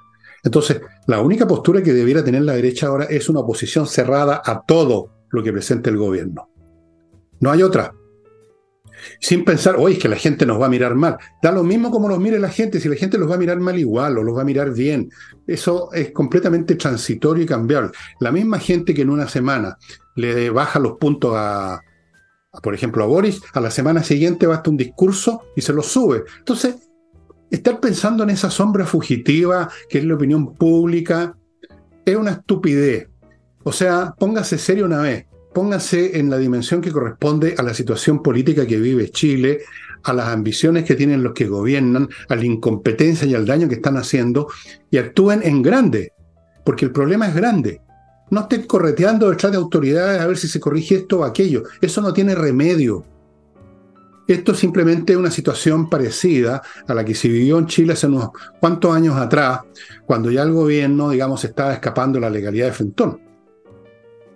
Entonces, 0.42 0.80
la 1.06 1.20
única 1.20 1.46
postura 1.46 1.82
que 1.82 1.92
debiera 1.92 2.24
tener 2.24 2.42
la 2.42 2.54
derecha 2.54 2.86
ahora 2.86 3.04
es 3.06 3.28
una 3.28 3.40
oposición 3.40 3.86
cerrada 3.86 4.40
a 4.44 4.62
todo 4.64 5.10
lo 5.30 5.42
que 5.42 5.52
presente 5.52 5.90
el 5.90 5.96
gobierno. 5.96 6.48
No 7.40 7.50
hay 7.50 7.62
otra. 7.62 7.92
Sin 9.20 9.44
pensar, 9.44 9.76
oye, 9.78 9.96
es 9.96 10.02
que 10.02 10.08
la 10.08 10.16
gente 10.16 10.46
nos 10.46 10.60
va 10.60 10.66
a 10.66 10.70
mirar 10.70 10.94
mal. 10.94 11.16
Da 11.42 11.52
lo 11.52 11.62
mismo 11.62 11.90
como 11.90 12.08
nos 12.08 12.18
mire 12.18 12.38
la 12.38 12.48
gente, 12.48 12.80
si 12.80 12.88
la 12.88 12.96
gente 12.96 13.18
los 13.18 13.30
va 13.30 13.34
a 13.34 13.38
mirar 13.38 13.58
mal 13.58 13.78
igual 13.78 14.18
o 14.18 14.22
los 14.22 14.36
va 14.36 14.42
a 14.42 14.44
mirar 14.44 14.72
bien. 14.72 15.10
Eso 15.46 15.92
es 15.92 16.10
completamente 16.12 16.74
transitorio 16.74 17.44
y 17.44 17.46
cambiable. 17.46 17.90
La 18.20 18.32
misma 18.32 18.58
gente 18.58 18.94
que 18.94 19.02
en 19.02 19.10
una 19.10 19.28
semana 19.28 19.76
le 20.14 20.50
baja 20.50 20.78
los 20.78 20.98
puntos 20.98 21.32
a, 21.36 21.80
por 22.62 22.74
ejemplo, 22.74 23.04
a 23.04 23.06
Boris, 23.06 23.40
a 23.52 23.60
la 23.60 23.70
semana 23.70 24.02
siguiente 24.02 24.46
basta 24.46 24.70
un 24.70 24.76
discurso 24.76 25.42
y 25.54 25.60
se 25.60 25.72
lo 25.72 25.82
sube. 25.82 26.24
Entonces, 26.38 26.76
estar 27.50 27.80
pensando 27.80 28.24
en 28.24 28.30
esa 28.30 28.50
sombra 28.50 28.86
fugitiva 28.86 29.68
que 29.88 29.98
es 29.98 30.04
la 30.04 30.14
opinión 30.14 30.54
pública 30.54 31.36
es 32.04 32.16
una 32.16 32.32
estupidez. 32.32 33.08
O 33.64 33.72
sea, 33.72 34.14
póngase 34.18 34.58
serio 34.58 34.86
una 34.86 35.02
vez 35.02 35.26
póngase 35.56 36.18
en 36.18 36.28
la 36.28 36.36
dimensión 36.36 36.82
que 36.82 36.92
corresponde 36.92 37.54
a 37.56 37.62
la 37.62 37.72
situación 37.72 38.22
política 38.22 38.66
que 38.66 38.76
vive 38.76 39.08
Chile, 39.08 39.60
a 40.02 40.12
las 40.12 40.28
ambiciones 40.28 40.84
que 40.84 40.96
tienen 40.96 41.22
los 41.22 41.32
que 41.32 41.46
gobiernan, 41.46 42.10
a 42.28 42.36
la 42.36 42.44
incompetencia 42.44 43.26
y 43.26 43.34
al 43.34 43.46
daño 43.46 43.66
que 43.66 43.76
están 43.76 43.96
haciendo, 43.96 44.48
y 44.90 44.98
actúen 44.98 45.40
en 45.42 45.62
grande, 45.62 46.12
porque 46.62 46.84
el 46.84 46.92
problema 46.92 47.26
es 47.26 47.34
grande. 47.34 47.80
No 48.28 48.42
estén 48.42 48.64
correteando 48.64 49.30
detrás 49.30 49.50
de 49.50 49.56
autoridades 49.56 50.20
a 50.20 50.26
ver 50.26 50.36
si 50.36 50.46
se 50.46 50.60
corrige 50.60 50.96
esto 50.96 51.20
o 51.20 51.24
aquello. 51.24 51.62
Eso 51.80 52.02
no 52.02 52.12
tiene 52.12 52.34
remedio. 52.34 53.06
Esto 54.28 54.52
es 54.52 54.58
simplemente 54.58 55.16
una 55.16 55.30
situación 55.30 55.88
parecida 55.88 56.60
a 56.86 56.92
la 56.92 57.02
que 57.02 57.14
se 57.14 57.28
vivió 57.28 57.58
en 57.58 57.66
Chile 57.66 57.94
hace 57.94 58.08
unos 58.08 58.28
cuantos 58.60 58.94
años 58.94 59.16
atrás, 59.16 59.60
cuando 60.04 60.30
ya 60.30 60.42
el 60.42 60.52
gobierno, 60.52 61.08
digamos, 61.08 61.42
estaba 61.46 61.72
escapando 61.72 62.18
de 62.18 62.26
la 62.26 62.30
legalidad 62.30 62.66
de 62.66 62.72
Fentón. 62.72 63.25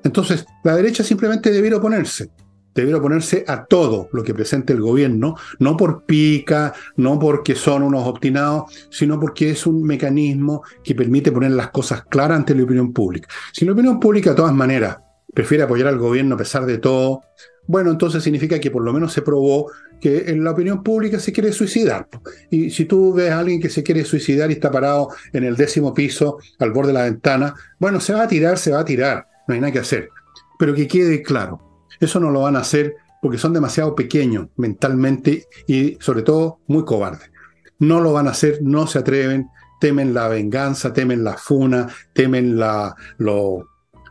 Entonces, 0.04 0.46
la 0.64 0.76
derecha 0.76 1.04
simplemente 1.04 1.50
debiera 1.50 1.76
oponerse. 1.76 2.30
Debiera 2.74 2.98
oponerse 2.98 3.44
a 3.48 3.64
todo 3.64 4.08
lo 4.12 4.22
que 4.22 4.32
presente 4.32 4.72
el 4.72 4.80
gobierno, 4.80 5.34
no 5.58 5.76
por 5.76 6.04
pica, 6.04 6.72
no 6.96 7.18
porque 7.18 7.56
son 7.56 7.82
unos 7.82 8.06
obstinados, 8.06 8.72
sino 8.90 9.18
porque 9.18 9.50
es 9.50 9.66
un 9.66 9.82
mecanismo 9.82 10.62
que 10.84 10.94
permite 10.94 11.32
poner 11.32 11.50
las 11.50 11.70
cosas 11.70 12.04
claras 12.04 12.38
ante 12.38 12.54
la 12.54 12.62
opinión 12.62 12.92
pública. 12.92 13.28
Si 13.52 13.64
la 13.64 13.72
opinión 13.72 13.98
pública, 13.98 14.30
de 14.30 14.36
todas 14.36 14.54
maneras, 14.54 14.98
prefiere 15.34 15.64
apoyar 15.64 15.88
al 15.88 15.98
gobierno 15.98 16.36
a 16.36 16.38
pesar 16.38 16.64
de 16.64 16.78
todo, 16.78 17.22
bueno, 17.66 17.90
entonces 17.90 18.22
significa 18.22 18.58
que 18.60 18.70
por 18.70 18.82
lo 18.82 18.92
menos 18.92 19.12
se 19.12 19.22
probó 19.22 19.70
que 20.00 20.30
en 20.30 20.42
la 20.42 20.52
opinión 20.52 20.82
pública 20.82 21.18
se 21.18 21.32
quiere 21.32 21.52
suicidar. 21.52 22.08
Y 22.50 22.70
si 22.70 22.84
tú 22.84 23.12
ves 23.12 23.30
a 23.30 23.40
alguien 23.40 23.60
que 23.60 23.68
se 23.68 23.82
quiere 23.82 24.04
suicidar 24.04 24.50
y 24.50 24.54
está 24.54 24.70
parado 24.70 25.08
en 25.32 25.44
el 25.44 25.56
décimo 25.56 25.92
piso, 25.92 26.38
al 26.58 26.72
borde 26.72 26.88
de 26.88 26.94
la 26.94 27.04
ventana, 27.04 27.54
bueno, 27.78 28.00
se 28.00 28.14
va 28.14 28.22
a 28.22 28.28
tirar, 28.28 28.58
se 28.58 28.72
va 28.72 28.80
a 28.80 28.84
tirar 28.84 29.29
no 29.50 29.54
hay 29.54 29.60
nada 29.60 29.72
que 29.72 29.80
hacer. 29.80 30.10
Pero 30.58 30.74
que 30.74 30.86
quede 30.86 31.22
claro, 31.22 31.60
eso 31.98 32.20
no 32.20 32.30
lo 32.30 32.42
van 32.42 32.56
a 32.56 32.60
hacer 32.60 32.96
porque 33.20 33.36
son 33.36 33.52
demasiado 33.52 33.94
pequeños 33.94 34.48
mentalmente 34.56 35.46
y 35.66 35.98
sobre 36.00 36.22
todo 36.22 36.60
muy 36.68 36.84
cobardes. 36.84 37.30
No 37.78 38.00
lo 38.00 38.12
van 38.12 38.28
a 38.28 38.30
hacer, 38.30 38.60
no 38.62 38.86
se 38.86 39.00
atreven, 39.00 39.48
temen 39.80 40.14
la 40.14 40.28
venganza, 40.28 40.92
temen 40.92 41.24
la 41.24 41.36
funa, 41.36 41.88
temen 42.12 42.58
la, 42.58 42.94
lo, 43.18 43.68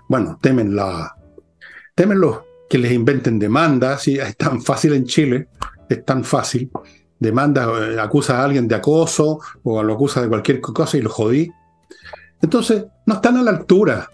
bueno, 0.09 0.37
temen 0.41 0.75
la, 0.75 1.15
temen 1.95 2.19
los 2.19 2.39
que 2.69 2.77
les 2.77 2.91
inventen 2.91 3.39
demandas, 3.39 4.07
y 4.07 4.19
es 4.19 4.35
tan 4.35 4.61
fácil 4.61 4.93
en 4.93 5.05
Chile, 5.05 5.47
es 5.87 6.03
tan 6.05 6.23
fácil, 6.23 6.69
demanda, 7.17 7.67
eh, 7.79 7.99
acusa 7.99 8.39
a 8.39 8.43
alguien 8.43 8.67
de 8.67 8.75
acoso 8.75 9.39
o 9.63 9.83
lo 9.83 9.93
acusa 9.93 10.21
de 10.21 10.27
cualquier 10.27 10.61
cosa 10.61 10.97
y 10.97 11.01
lo 11.01 11.09
jodí. 11.09 11.51
Entonces, 12.41 12.85
no 13.05 13.15
están 13.15 13.37
a 13.37 13.43
la 13.43 13.51
altura, 13.51 14.09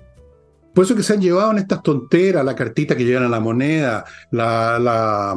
por 0.76 0.84
eso 0.84 0.96
que 0.96 1.04
se 1.04 1.14
han 1.14 1.22
llevado 1.22 1.52
en 1.52 1.60
estas 1.60 1.82
tonteras, 1.82 2.44
la 2.44 2.54
cartita 2.54 2.98
que 2.98 3.06
llegan 3.06 3.24
a 3.24 3.30
la 3.30 3.40
moneda, 3.40 4.04
la, 4.32 4.78
la, 4.78 5.36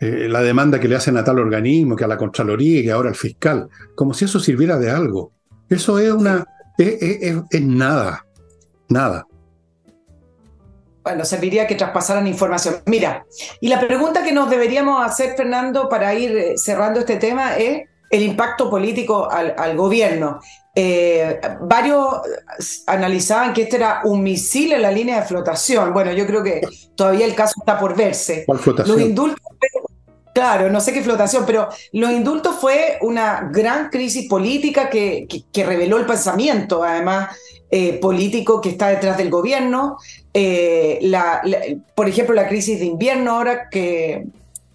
eh, 0.00 0.26
la 0.28 0.42
demanda 0.42 0.80
que 0.80 0.88
le 0.88 0.96
hacen 0.96 1.16
a 1.16 1.22
tal 1.22 1.38
organismo, 1.38 1.94
que 1.94 2.04
a 2.04 2.08
la 2.08 2.18
Contraloría 2.18 2.80
y 2.80 2.82
que 2.82 2.90
ahora 2.90 3.08
al 3.08 3.14
fiscal, 3.14 3.68
como 3.94 4.12
si 4.12 4.24
eso 4.24 4.40
sirviera 4.40 4.76
de 4.76 4.90
algo. 4.90 5.32
Eso 5.68 6.00
es 6.00 6.10
una. 6.10 6.44
es, 6.76 7.62
nada. 7.62 8.26
Nada. 8.88 9.26
Bueno, 11.04 11.24
serviría 11.24 11.68
que 11.68 11.76
traspasaran 11.76 12.26
información. 12.26 12.76
Mira, 12.86 13.24
y 13.60 13.68
la 13.68 13.80
pregunta 13.80 14.24
que 14.24 14.32
nos 14.32 14.50
deberíamos 14.50 15.06
hacer, 15.06 15.36
Fernando, 15.36 15.88
para 15.88 16.12
ir 16.14 16.36
eh, 16.36 16.58
cerrando 16.58 16.98
este 16.98 17.16
tema 17.16 17.56
es 17.56 17.88
el 18.10 18.22
impacto 18.22 18.70
político 18.70 19.30
al, 19.30 19.54
al 19.56 19.76
gobierno. 19.76 20.40
Eh, 20.78 21.40
varios 21.62 22.20
analizaban 22.86 23.54
que 23.54 23.62
este 23.62 23.76
era 23.76 24.02
un 24.04 24.22
misil 24.22 24.74
en 24.74 24.82
la 24.82 24.90
línea 24.90 25.20
de 25.20 25.26
flotación. 25.26 25.94
Bueno, 25.94 26.12
yo 26.12 26.26
creo 26.26 26.42
que 26.42 26.60
todavía 26.94 27.24
el 27.24 27.34
caso 27.34 27.54
está 27.58 27.78
por 27.78 27.96
verse. 27.96 28.44
¿Cuál 28.44 28.58
flotación? 28.58 28.94
Los 28.94 29.06
indultos, 29.06 29.40
claro, 30.34 30.68
no 30.68 30.82
sé 30.82 30.92
qué 30.92 31.02
flotación, 31.02 31.44
pero 31.46 31.70
los 31.92 32.10
indultos 32.10 32.56
fue 32.56 32.98
una 33.00 33.48
gran 33.50 33.88
crisis 33.88 34.28
política 34.28 34.90
que, 34.90 35.26
que, 35.50 35.64
reveló 35.64 35.96
el 35.96 36.04
pensamiento, 36.04 36.84
además, 36.84 37.34
eh, 37.70 37.94
político 37.98 38.60
que 38.60 38.68
está 38.68 38.88
detrás 38.88 39.16
del 39.16 39.30
gobierno. 39.30 39.96
Eh, 40.34 40.98
la, 41.00 41.40
por 41.94 42.06
ejemplo, 42.06 42.34
la 42.34 42.48
crisis 42.48 42.80
de 42.80 42.84
invierno 42.84 43.36
ahora 43.36 43.70
que 43.70 44.26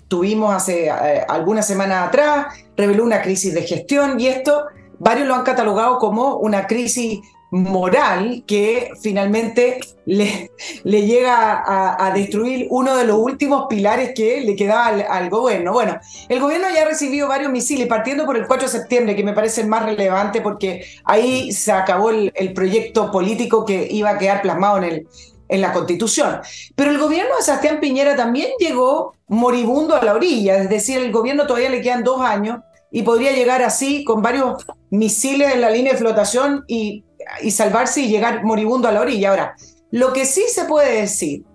tuvimos 0.08 0.52
hace 0.52 0.90
algunas 0.90 1.68
semanas 1.68 2.08
atrás, 2.08 2.48
reveló 2.82 3.04
una 3.04 3.22
crisis 3.22 3.54
de 3.54 3.62
gestión 3.62 4.20
y 4.20 4.28
esto 4.28 4.66
varios 4.98 5.28
lo 5.28 5.36
han 5.36 5.44
catalogado 5.44 6.00
como 6.00 6.38
una 6.38 6.66
crisis 6.66 7.22
moral 7.52 8.46
que 8.48 8.92
finalmente 9.02 9.82
le, 10.06 10.52
le 10.84 11.06
llega 11.06 11.64
a, 11.98 12.12
destruir 12.12 12.68
uno 12.70 12.96
de 12.96 13.06
los 13.06 13.18
últimos 13.18 13.66
pilares 13.70 14.14
que 14.16 14.42
le 14.42 14.56
quedaba 14.56 14.88
al, 14.88 15.30
gobierno. 15.30 15.74
Bueno, 15.74 16.00
el 16.30 16.40
gobierno 16.40 16.68
ya 16.74 16.84
ha 16.84 16.86
recibido 16.86 17.28
varios 17.28 17.52
misiles, 17.52 17.88
partiendo 17.88 18.26
por 18.26 18.38
el 18.38 18.48
4 18.48 18.68
de 18.68 18.72
septiembre, 18.72 19.16
que 19.16 19.24
me 19.24 19.34
parece 19.34 19.62
el 19.62 19.68
más 19.68 19.84
relevante 19.84 20.40
porque 20.40 20.86
ahí 21.04 21.52
se 21.52 21.74
acabó 21.74 22.10
el, 22.10 22.54
proyecto 22.54 23.12
político 23.12 23.66
que 23.66 23.88
iba 23.92 24.12
a 24.12 24.18
quedar 24.18 24.42
plasmado 24.42 24.78
en, 24.78 24.84
el, 24.86 25.08
en 25.50 25.62
la 25.62 25.74
constitución. 25.74 26.40
Pero 26.76 26.92
el 26.92 27.00
gobierno 27.00 27.36
de 27.36 27.44
Sebastián 27.44 27.80
Piñera 27.82 28.16
también 28.16 28.50
llegó 28.60 29.14
moribundo 29.28 29.96
a 29.96 30.04
la 30.04 30.14
orilla, 30.14 30.58
es 30.58 30.70
decir, 30.70 31.00
el 31.00 31.12
gobierno 31.12 31.48
todavía 31.48 31.70
le 31.70 31.82
quedan 31.82 32.04
dos 32.04 32.22
años 32.22 32.60
y 32.92 33.04
podría 33.04 33.32
llegar 33.32 33.64
así 33.64 34.04
con 34.04 34.22
varios 34.22 34.66
misiles 34.90 35.54
en 35.54 35.62
la 35.62 35.70
línea 35.70 35.94
de 35.94 36.00
flotación 36.00 36.66
y, 36.68 37.06
salvarse 37.50 38.02
y 38.02 38.10
llegar 38.10 38.44
moribundo 38.44 38.88
a 38.88 38.92
la 38.92 39.02
orilla. 39.02 39.30
Ahora, 39.30 39.56
lo 39.92 40.12
que 40.12 40.26
sí 40.26 40.44
se 40.50 40.66
puede 40.66 41.02
decir 41.02 41.46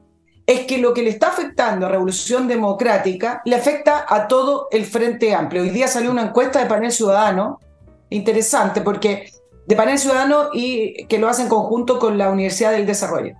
es 0.46 0.60
que 0.60 0.78
lo 0.78 0.94
que 0.94 1.02
le 1.02 1.10
está 1.10 1.28
afectando 1.28 1.86
a 1.86 1.88
Revolución 1.90 2.48
Democrática 2.48 3.42
le 3.44 3.56
afecta 3.56 4.06
a 4.08 4.28
todo 4.28 4.68
el 4.70 4.86
Frente 4.86 5.34
Amplio. 5.34 5.62
Hoy 5.62 5.70
día 5.70 5.88
salió 5.88 6.10
una 6.10 6.22
encuesta 6.22 6.60
de 6.60 6.66
panel 6.66 6.92
ciudadano, 6.92 7.60
interesante, 8.10 8.80
porque 8.80 9.30
de 9.66 9.76
panel 9.76 9.98
ciudadano 9.98 10.50
y 10.52 11.04
que 11.06 11.18
lo 11.18 11.28
hace 11.28 11.42
en 11.42 11.48
conjunto 11.48 11.98
con 11.98 12.16
la 12.16 12.30
Universidad 12.30 12.72
del 12.72 12.86
Desarrollo. 12.86 13.34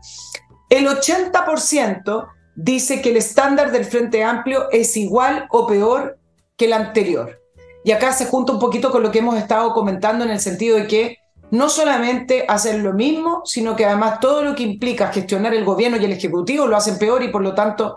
El 0.68 0.88
80% 0.88 2.26
dice 2.56 3.00
que 3.00 3.10
el 3.10 3.16
estándar 3.16 3.70
del 3.70 3.84
Frente 3.84 4.24
Amplio 4.24 4.68
es 4.72 4.96
igual 4.96 5.46
o 5.50 5.66
peor 5.66 6.18
que 6.56 6.64
el 6.64 6.72
anterior. 6.72 7.45
Y 7.86 7.92
acá 7.92 8.12
se 8.12 8.26
junta 8.26 8.52
un 8.52 8.58
poquito 8.58 8.90
con 8.90 9.04
lo 9.04 9.12
que 9.12 9.20
hemos 9.20 9.38
estado 9.38 9.72
comentando 9.72 10.24
en 10.24 10.32
el 10.32 10.40
sentido 10.40 10.76
de 10.76 10.88
que 10.88 11.18
no 11.52 11.68
solamente 11.68 12.44
hacen 12.48 12.82
lo 12.82 12.92
mismo, 12.92 13.42
sino 13.44 13.76
que 13.76 13.84
además 13.84 14.18
todo 14.18 14.42
lo 14.42 14.56
que 14.56 14.64
implica 14.64 15.12
gestionar 15.12 15.54
el 15.54 15.64
gobierno 15.64 15.96
y 15.96 16.04
el 16.04 16.10
ejecutivo 16.10 16.66
lo 16.66 16.76
hacen 16.76 16.98
peor 16.98 17.22
y 17.22 17.28
por 17.28 17.42
lo 17.42 17.54
tanto 17.54 17.96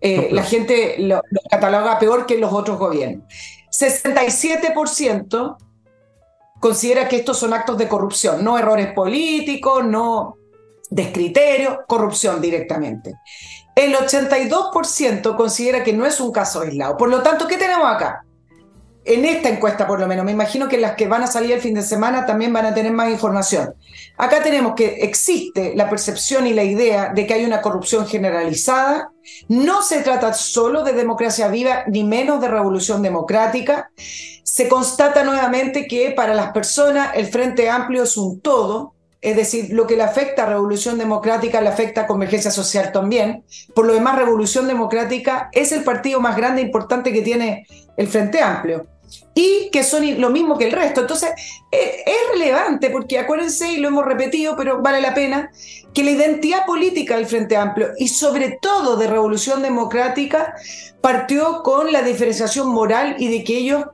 eh, 0.00 0.28
la 0.30 0.44
gente 0.44 0.94
lo, 1.00 1.20
cataloga 1.50 1.98
peor 1.98 2.26
que 2.26 2.38
los 2.38 2.52
otros 2.52 2.78
gobiernos. 2.78 3.24
67% 3.72 5.56
considera 6.60 7.08
que 7.08 7.16
estos 7.16 7.36
son 7.36 7.54
actos 7.54 7.76
de 7.76 7.88
corrupción, 7.88 8.44
no 8.44 8.56
errores 8.56 8.92
políticos, 8.92 9.84
no 9.84 10.36
descriterio, 10.90 11.80
corrupción 11.88 12.40
directamente. 12.40 13.14
El 13.74 13.96
82% 13.96 15.34
considera 15.34 15.82
que 15.82 15.92
no 15.92 16.06
es 16.06 16.20
un 16.20 16.30
caso 16.30 16.60
aislado. 16.60 16.96
Por 16.96 17.08
lo 17.08 17.20
tanto, 17.20 17.48
¿qué 17.48 17.56
tenemos 17.56 17.92
acá? 17.92 18.24
En 19.04 19.24
esta 19.24 19.48
encuesta 19.48 19.86
por 19.86 20.00
lo 20.00 20.06
menos, 20.06 20.24
me 20.24 20.32
imagino 20.32 20.68
que 20.68 20.78
las 20.78 20.94
que 20.94 21.06
van 21.06 21.22
a 21.22 21.26
salir 21.26 21.52
el 21.52 21.60
fin 21.60 21.74
de 21.74 21.82
semana 21.82 22.24
también 22.24 22.52
van 22.52 22.66
a 22.66 22.74
tener 22.74 22.92
más 22.92 23.10
información. 23.10 23.74
Acá 24.16 24.42
tenemos 24.42 24.74
que 24.74 24.86
existe 25.02 25.74
la 25.74 25.90
percepción 25.90 26.46
y 26.46 26.54
la 26.54 26.64
idea 26.64 27.12
de 27.14 27.26
que 27.26 27.34
hay 27.34 27.44
una 27.44 27.60
corrupción 27.60 28.06
generalizada. 28.06 29.10
No 29.48 29.82
se 29.82 30.00
trata 30.00 30.32
solo 30.32 30.84
de 30.84 30.92
democracia 30.92 31.48
viva, 31.48 31.84
ni 31.86 32.04
menos 32.04 32.40
de 32.40 32.48
revolución 32.48 33.02
democrática. 33.02 33.90
Se 34.42 34.68
constata 34.68 35.22
nuevamente 35.22 35.86
que 35.86 36.12
para 36.12 36.34
las 36.34 36.52
personas 36.52 37.10
el 37.14 37.26
Frente 37.26 37.68
Amplio 37.68 38.04
es 38.04 38.16
un 38.16 38.40
todo, 38.40 38.94
es 39.20 39.36
decir, 39.36 39.68
lo 39.70 39.86
que 39.86 39.96
le 39.96 40.02
afecta 40.02 40.42
a 40.42 40.46
Revolución 40.46 40.98
Democrática 40.98 41.62
le 41.62 41.70
afecta 41.70 42.02
a 42.02 42.06
Convergencia 42.06 42.50
Social 42.50 42.92
también. 42.92 43.42
Por 43.74 43.86
lo 43.86 43.94
demás, 43.94 44.18
Revolución 44.18 44.68
Democrática 44.68 45.48
es 45.50 45.72
el 45.72 45.82
partido 45.82 46.20
más 46.20 46.36
grande 46.36 46.60
e 46.60 46.64
importante 46.66 47.10
que 47.10 47.22
tiene 47.22 47.66
el 47.96 48.06
Frente 48.06 48.42
Amplio. 48.42 48.86
Y 49.34 49.70
que 49.70 49.82
son 49.82 50.20
lo 50.20 50.30
mismo 50.30 50.56
que 50.56 50.66
el 50.66 50.72
resto. 50.72 51.00
Entonces, 51.00 51.30
e, 51.70 52.04
es 52.06 52.38
relevante 52.38 52.90
porque 52.90 53.18
acuérdense, 53.18 53.72
y 53.72 53.78
lo 53.78 53.88
hemos 53.88 54.04
repetido, 54.04 54.56
pero 54.56 54.80
vale 54.80 55.00
la 55.00 55.14
pena, 55.14 55.50
que 55.92 56.04
la 56.04 56.12
identidad 56.12 56.66
política 56.66 57.16
del 57.16 57.26
Frente 57.26 57.56
Amplio 57.56 57.90
y 57.98 58.08
sobre 58.08 58.58
todo 58.60 58.96
de 58.96 59.06
Revolución 59.06 59.62
Democrática 59.62 60.54
partió 61.00 61.62
con 61.62 61.92
la 61.92 62.02
diferenciación 62.02 62.68
moral 62.68 63.16
y 63.18 63.28
de 63.28 63.44
que 63.44 63.58
ellos 63.58 63.84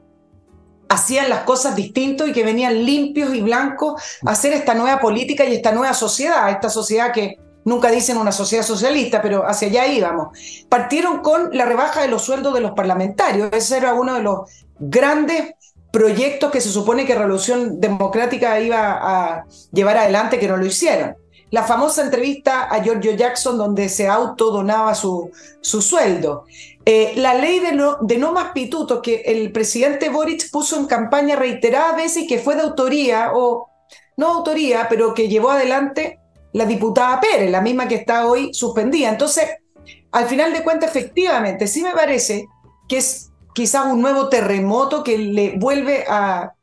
hacían 0.88 1.30
las 1.30 1.44
cosas 1.44 1.76
distintos 1.76 2.28
y 2.28 2.32
que 2.32 2.42
venían 2.42 2.84
limpios 2.84 3.34
y 3.34 3.40
blancos 3.40 4.02
a 4.26 4.32
hacer 4.32 4.52
esta 4.52 4.74
nueva 4.74 4.98
política 4.98 5.44
y 5.44 5.54
esta 5.54 5.72
nueva 5.72 5.94
sociedad, 5.94 6.50
esta 6.50 6.68
sociedad 6.68 7.12
que 7.12 7.38
nunca 7.64 7.90
dicen 7.90 8.16
una 8.16 8.32
sociedad 8.32 8.64
socialista, 8.64 9.20
pero 9.22 9.46
hacia 9.46 9.68
allá 9.68 9.86
íbamos. 9.86 10.36
Partieron 10.68 11.18
con 11.18 11.56
la 11.56 11.66
rebaja 11.66 12.02
de 12.02 12.08
los 12.08 12.22
sueldos 12.22 12.54
de 12.54 12.61
los 12.61 12.72
parlamentarios, 12.72 13.50
ese 13.52 13.76
era 13.76 13.94
uno 13.94 14.14
de 14.14 14.22
los 14.22 14.50
grandes 14.78 15.54
proyectos 15.92 16.50
que 16.50 16.61
se 16.61 16.70
supone 16.70 17.04
que 17.04 17.14
Revolución 17.14 17.80
Democrática 17.80 18.61
iba 18.61 18.98
a 19.00 19.44
llevar 19.72 19.98
adelante, 19.98 20.38
que 20.38 20.48
no 20.48 20.56
lo 20.56 20.66
hicieron. 20.66 21.16
La 21.50 21.64
famosa 21.64 22.02
entrevista 22.02 22.72
a 22.72 22.80
Giorgio 22.80 23.12
Jackson 23.12 23.58
donde 23.58 23.88
se 23.88 24.06
autodonaba 24.06 24.94
su, 24.94 25.32
su 25.61 25.82
sueldo. 25.82 26.44
Eh, 26.86 27.14
la 27.16 27.34
ley 27.34 27.58
de 27.58 27.72
no, 27.72 28.32
más 28.32 28.52
pitutos 28.52 29.00
que 29.02 29.22
el 29.26 29.50
presidente 29.50 30.11
Boric 30.11 30.48
puso 30.50 30.76
en 30.76 30.86
campaña 30.86 31.34
reiteradas 31.34 31.96
veces 31.96 32.22
y 32.22 32.26
que 32.28 32.38
fue 32.38 32.54
de 32.54 32.62
autoría, 32.62 33.32
o 33.34 33.68
no 34.16 34.28
autoría, 34.28 34.86
pero 34.88 35.12
que 35.12 35.28
llevó 35.28 35.50
adelante 35.50 36.19
la 36.53 36.64
diputada 36.64 37.20
Pérez, 37.20 37.51
la 37.51 37.61
misma 37.61 37.88
que 37.88 37.96
está 37.96 38.26
hoy 38.26 38.53
suspendida. 38.53 39.09
Entonces, 39.09 39.48
al 40.12 40.26
final 40.26 40.53
de 40.53 40.62
cuentas, 40.62 40.90
efectivamente, 40.90 41.66
sí 41.66 41.82
me 41.82 41.92
parece 41.92 42.48
que 42.88 42.98
es 42.98 43.30
quizás 43.55 43.86
un 43.86 44.01
nuevo 44.01 44.28
terremoto 44.28 45.05
que 45.05 45.18
le 45.18 45.57
vuelve 45.57 46.05
a 46.09 46.55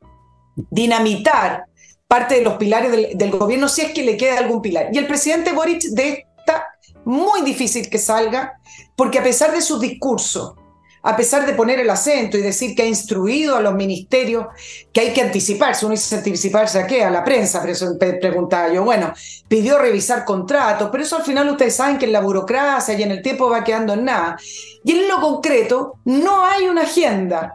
dinamitar 0.70 1.64
parte 2.06 2.36
de 2.36 2.42
los 2.42 2.54
pilares 2.54 2.90
del, 3.16 3.30
gobierno, 3.30 3.68
si 3.68 3.82
es 3.82 3.92
que 3.92 4.02
le 4.02 4.16
queda 4.16 4.38
algún 4.38 4.62
pilar. 4.62 4.88
Y 4.92 4.98
el 4.98 5.06
presidente 5.06 5.52
Boric 5.52 5.82
de 5.90 6.26
esta, 6.38 6.66
muy 7.04 7.42
difícil 7.42 7.90
que 7.90 7.98
salga, 7.98 8.58
porque 8.96 9.18
a 9.18 9.22
pesar 9.22 9.52
de 9.52 9.60
su 9.60 9.78
discurso, 9.78 10.56
a 11.02 11.16
pesar 11.16 11.46
de 11.46 11.54
poner 11.54 11.80
el 11.80 11.90
acento 11.90 12.36
y 12.36 12.42
decir 12.42 12.74
que 12.74 12.82
ha 12.82 12.86
instruido 12.86 13.56
a 13.56 13.60
los 13.60 13.74
ministerios 13.74 14.46
que 14.92 15.00
hay 15.00 15.12
que 15.12 15.22
anticiparse, 15.22 15.86
uno 15.86 15.94
dice 15.94 16.16
anticiparse 16.16 16.80
a 16.80 16.86
qué, 16.86 17.04
a 17.04 17.10
la 17.10 17.24
prensa, 17.24 17.60
pero 17.60 17.72
eso 17.72 17.96
preguntaba 17.98 18.72
yo, 18.72 18.84
bueno, 18.84 19.12
pidió 19.48 19.78
revisar 19.78 20.24
contratos, 20.24 20.88
pero 20.90 21.02
eso 21.02 21.16
al 21.16 21.22
final 21.22 21.48
ustedes 21.48 21.76
saben 21.76 21.98
que 21.98 22.06
en 22.06 22.12
la 22.12 22.20
burocracia 22.20 22.94
y 22.94 23.02
en 23.02 23.12
el 23.12 23.22
tiempo 23.22 23.50
va 23.50 23.64
quedando 23.64 23.94
en 23.94 24.04
nada. 24.04 24.36
Y 24.84 24.92
en 24.92 25.08
lo 25.08 25.20
concreto, 25.20 25.94
no 26.04 26.44
hay 26.44 26.66
una 26.66 26.82
agenda, 26.82 27.54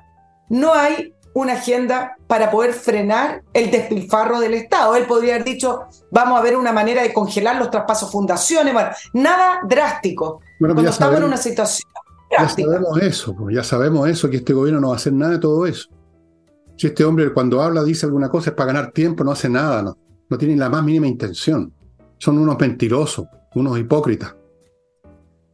no 0.50 0.74
hay 0.74 1.14
una 1.34 1.54
agenda 1.54 2.16
para 2.28 2.52
poder 2.52 2.74
frenar 2.74 3.42
el 3.54 3.72
despilfarro 3.72 4.40
del 4.40 4.54
Estado. 4.54 4.96
Él 4.96 5.06
podría 5.06 5.36
haber 5.36 5.46
dicho, 5.46 5.86
vamos 6.12 6.40
a 6.40 6.44
ver 6.44 6.56
una 6.56 6.72
manera 6.72 7.02
de 7.02 7.12
congelar 7.12 7.56
los 7.56 7.72
traspasos 7.72 8.12
fundaciones, 8.12 8.74
bueno, 8.74 8.90
nada 9.14 9.62
drástico. 9.68 10.42
Bueno, 10.60 10.76
Cuando 10.76 10.92
estamos 10.92 11.18
en 11.18 11.24
una 11.24 11.38
situación 11.38 11.93
ya 12.40 12.50
sabemos 12.50 13.02
eso, 13.02 13.36
pues, 13.36 13.56
ya 13.56 13.64
sabemos 13.64 14.10
eso, 14.10 14.30
que 14.30 14.38
este 14.38 14.54
gobierno 14.54 14.82
no 14.82 14.88
va 14.90 14.94
a 14.94 14.98
hacer 14.98 15.14
nada 15.14 15.34
de 15.34 15.40
todo 15.40 15.66
eso. 15.66 15.90
Si 16.76 16.88
este 16.88 17.04
hombre 17.06 17.32
cuando 17.34 17.62
habla 17.62 17.84
dice 17.84 18.06
alguna 18.06 18.30
cosa 18.30 18.50
es 18.50 18.56
para 18.56 18.74
ganar 18.74 18.92
tiempo, 18.92 19.24
no 19.24 19.32
hace 19.32 19.50
nada, 19.50 19.84
no, 19.84 19.98
no 20.30 20.38
tiene 20.38 20.56
la 20.56 20.70
más 20.70 20.84
mínima 20.84 21.08
intención. 21.08 21.72
Son 22.18 22.38
unos 22.38 22.60
mentirosos, 22.60 23.28
unos 23.56 23.78
hipócritas. 23.78 24.36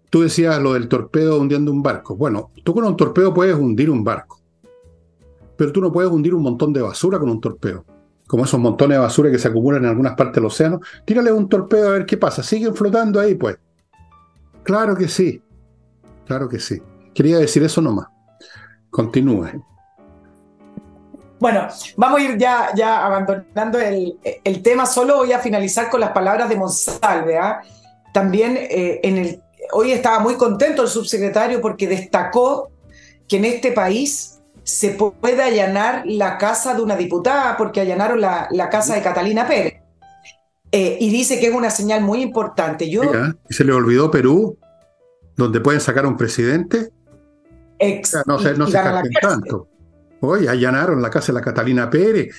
Tú 0.09 0.21
decías 0.21 0.59
lo 0.59 0.73
del 0.73 0.87
torpedo 0.87 1.39
hundiendo 1.39 1.71
un 1.71 1.83
barco. 1.83 2.15
Bueno, 2.15 2.51
tú 2.63 2.73
con 2.73 2.83
un 2.83 2.97
torpedo 2.97 3.33
puedes 3.33 3.55
hundir 3.55 3.89
un 3.89 4.03
barco, 4.03 4.41
pero 5.55 5.71
tú 5.71 5.81
no 5.81 5.91
puedes 5.91 6.09
hundir 6.09 6.33
un 6.33 6.41
montón 6.41 6.73
de 6.73 6.81
basura 6.81 7.19
con 7.19 7.29
un 7.29 7.41
torpedo. 7.41 7.85
Como 8.27 8.45
esos 8.45 8.59
montones 8.59 8.97
de 8.97 9.01
basura 9.01 9.31
que 9.31 9.39
se 9.39 9.47
acumulan 9.47 9.83
en 9.83 9.89
algunas 9.89 10.15
partes 10.15 10.35
del 10.35 10.45
océano. 10.45 10.79
Tírale 11.03 11.31
un 11.31 11.49
torpedo 11.49 11.89
a 11.89 11.91
ver 11.93 12.05
qué 12.05 12.15
pasa. 12.15 12.43
¿Siguen 12.43 12.75
flotando 12.75 13.19
ahí? 13.19 13.35
Pues. 13.35 13.57
Claro 14.63 14.95
que 14.95 15.07
sí. 15.07 15.41
Claro 16.29 16.47
que 16.47 16.59
sí. 16.59 16.79
Quería 17.15 17.39
decir 17.39 17.63
eso 17.63 17.81
nomás. 17.81 18.05
Continúe. 18.91 19.49
Bueno, 21.39 21.67
vamos 21.97 22.19
a 22.19 22.23
ir 22.23 22.37
ya, 22.37 22.69
ya 22.75 23.03
abandonando 23.03 23.79
el, 23.79 24.61
tema. 24.61 24.85
Solo 24.85 25.17
voy 25.17 25.31
a 25.31 25.39
finalizar 25.39 25.89
con 25.89 26.01
las 26.01 26.11
palabras 26.11 26.47
de 26.47 26.55
Monsalve. 26.55 27.35
¿ah? 27.35 27.61
También 28.13 28.55
eh, 28.57 28.99
en 29.01 29.17
el, 29.17 29.41
hoy 29.71 29.91
estaba 29.91 30.19
muy 30.19 30.35
contento 30.35 30.83
el 30.83 30.87
subsecretario 30.87 31.61
porque 31.61 31.87
destacó 31.87 32.69
que 33.27 33.37
en 33.37 33.45
este 33.45 33.71
país 33.71 34.39
se 34.61 34.89
puede 34.89 35.41
allanar 35.41 36.03
la 36.05 36.37
casa 36.37 36.75
de 36.75 36.83
una 36.83 36.95
diputada 36.95 37.57
porque 37.57 37.81
allanaron 37.81 38.21
la, 38.21 38.69
casa 38.69 38.93
de 38.93 39.01
Catalina 39.01 39.47
Pérez. 39.47 39.81
Eh, 40.71 40.95
y 41.01 41.09
dice 41.09 41.39
que 41.39 41.47
es 41.47 41.55
una 41.55 41.71
señal 41.71 42.01
muy 42.01 42.21
importante. 42.21 42.87
Yo, 42.87 43.01
¿Y 43.49 43.53
se 43.55 43.63
le 43.63 43.73
olvidó 43.73 44.11
Perú? 44.11 44.59
Donde 45.39 45.61
pueden 45.61 45.79
sacar 45.79 46.03
a 46.03 46.09
un 46.09 46.17
presidente, 46.17 46.91
no 48.25 48.39
se, 48.39 48.55
no 48.55 48.67
se 48.67 48.77
tanto. 49.21 49.69
Hoy 50.19 50.47
allanaron 50.47 51.01
la 51.01 51.09
casa 51.09 51.27
de 51.27 51.39
la 51.39 51.41
Catalina 51.41 51.89
Pérez. 51.89 52.35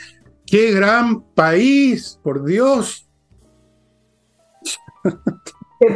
¡Qué 0.46 0.70
gran 0.72 1.22
país! 1.34 2.20
¡Por 2.22 2.44
Dios! 2.44 3.08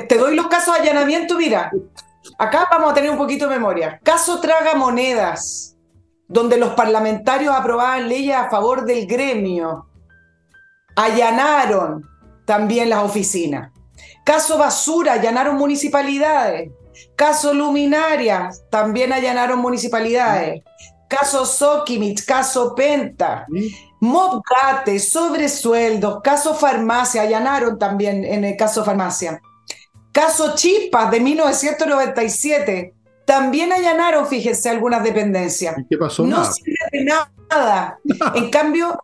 Te, 0.08 0.16
doy 0.16 0.34
los 0.34 0.46
casos 0.46 0.74
de 0.76 0.80
allanamiento, 0.80 1.36
mira. 1.36 1.70
Acá 2.38 2.66
vamos 2.70 2.92
a 2.92 2.94
tener 2.94 3.10
un 3.10 3.18
poquito 3.18 3.46
de 3.46 3.56
memoria. 3.56 4.00
Caso 4.02 4.40
Traga 4.40 4.74
Monedas, 4.74 5.76
donde 6.26 6.56
los 6.56 6.70
parlamentarios 6.70 7.54
aprobaban 7.54 8.08
leyes 8.08 8.34
a 8.34 8.48
favor 8.48 8.86
del 8.86 9.06
gremio. 9.06 9.90
Allanaron 10.96 12.08
también 12.46 12.88
las 12.88 13.02
oficinas. 13.02 13.72
Caso 14.24 14.56
Basura, 14.56 15.12
allanaron 15.12 15.56
municipalidades. 15.56 16.70
Caso 17.16 17.54
Luminaria, 17.54 18.50
también 18.70 19.12
allanaron 19.12 19.58
municipalidades. 19.60 20.62
Caso 21.08 21.46
Sokimich, 21.46 22.24
caso 22.24 22.74
Penta. 22.74 23.46
Mobgate, 24.00 24.98
sobresueldos, 24.98 26.20
caso 26.22 26.54
Farmacia, 26.54 27.22
allanaron 27.22 27.78
también 27.78 28.24
en 28.24 28.44
el 28.44 28.56
caso 28.56 28.84
Farmacia. 28.84 29.40
Caso 30.12 30.54
Chispas 30.54 31.10
de 31.10 31.20
1997, 31.20 32.94
también 33.24 33.72
allanaron, 33.72 34.26
fíjense, 34.26 34.68
algunas 34.68 35.02
dependencias. 35.02 35.74
qué 35.88 35.96
pasó? 35.96 36.24
No 36.24 36.44
sirve 36.44 36.76
de 36.92 37.04
nada. 37.04 37.98
En 38.34 38.50
cambio, 38.50 38.98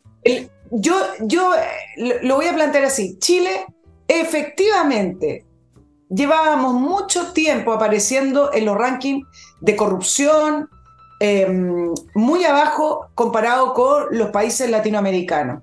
yo, 0.71 0.97
yo 1.21 1.55
eh, 1.55 2.19
lo 2.23 2.37
voy 2.37 2.47
a 2.47 2.55
plantear 2.55 2.85
así. 2.85 3.17
Chile 3.19 3.67
efectivamente 4.09 5.45
llevábamos 6.11 6.75
mucho 6.75 7.33
tiempo 7.33 7.73
apareciendo 7.73 8.53
en 8.53 8.67
los 8.67 8.77
rankings 8.77 9.27
de 9.61 9.77
corrupción, 9.77 10.69
em, 11.21 11.95
muy 12.15 12.45
abajo 12.45 13.09
comparado 13.15 13.73
con 13.75 14.07
los 14.11 14.31
países 14.31 14.69
latinoamericanos. 14.71 15.63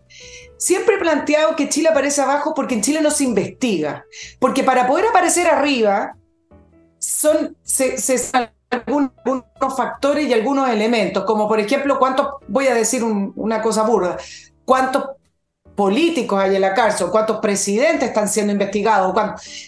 Siempre 0.57 0.95
he 0.95 0.99
planteado 0.99 1.55
que 1.55 1.69
Chile 1.69 1.89
aparece 1.89 2.21
abajo 2.21 2.53
porque 2.55 2.75
en 2.75 2.81
Chile 2.81 3.01
no 3.01 3.11
se 3.11 3.23
investiga, 3.23 4.05
porque 4.39 4.63
para 4.63 4.87
poder 4.87 5.05
aparecer 5.07 5.47
arriba 5.47 6.15
son 6.97 7.55
se, 7.61 7.95
algunos, 8.69 9.11
factores 9.75 10.27
y 10.27 10.33
algunos 10.33 10.69
elementos, 10.69 11.25
como 11.25 11.47
por 11.47 11.59
ejemplo, 11.59 11.99
cuántos, 11.99 12.27
voy 12.47 12.67
a 12.67 12.73
decir 12.73 13.03
una 13.03 13.61
cosa 13.61 13.83
burda, 13.83 14.17
cuántos 14.65 15.16
políticos 15.77 16.39
hay 16.39 16.55
en 16.55 16.61
la 16.61 16.73
cárcel, 16.73 17.07
cuántos 17.11 17.37
presidentes 17.37 18.09
están 18.09 18.27
siendo 18.27 18.51
investigados. 18.51 19.15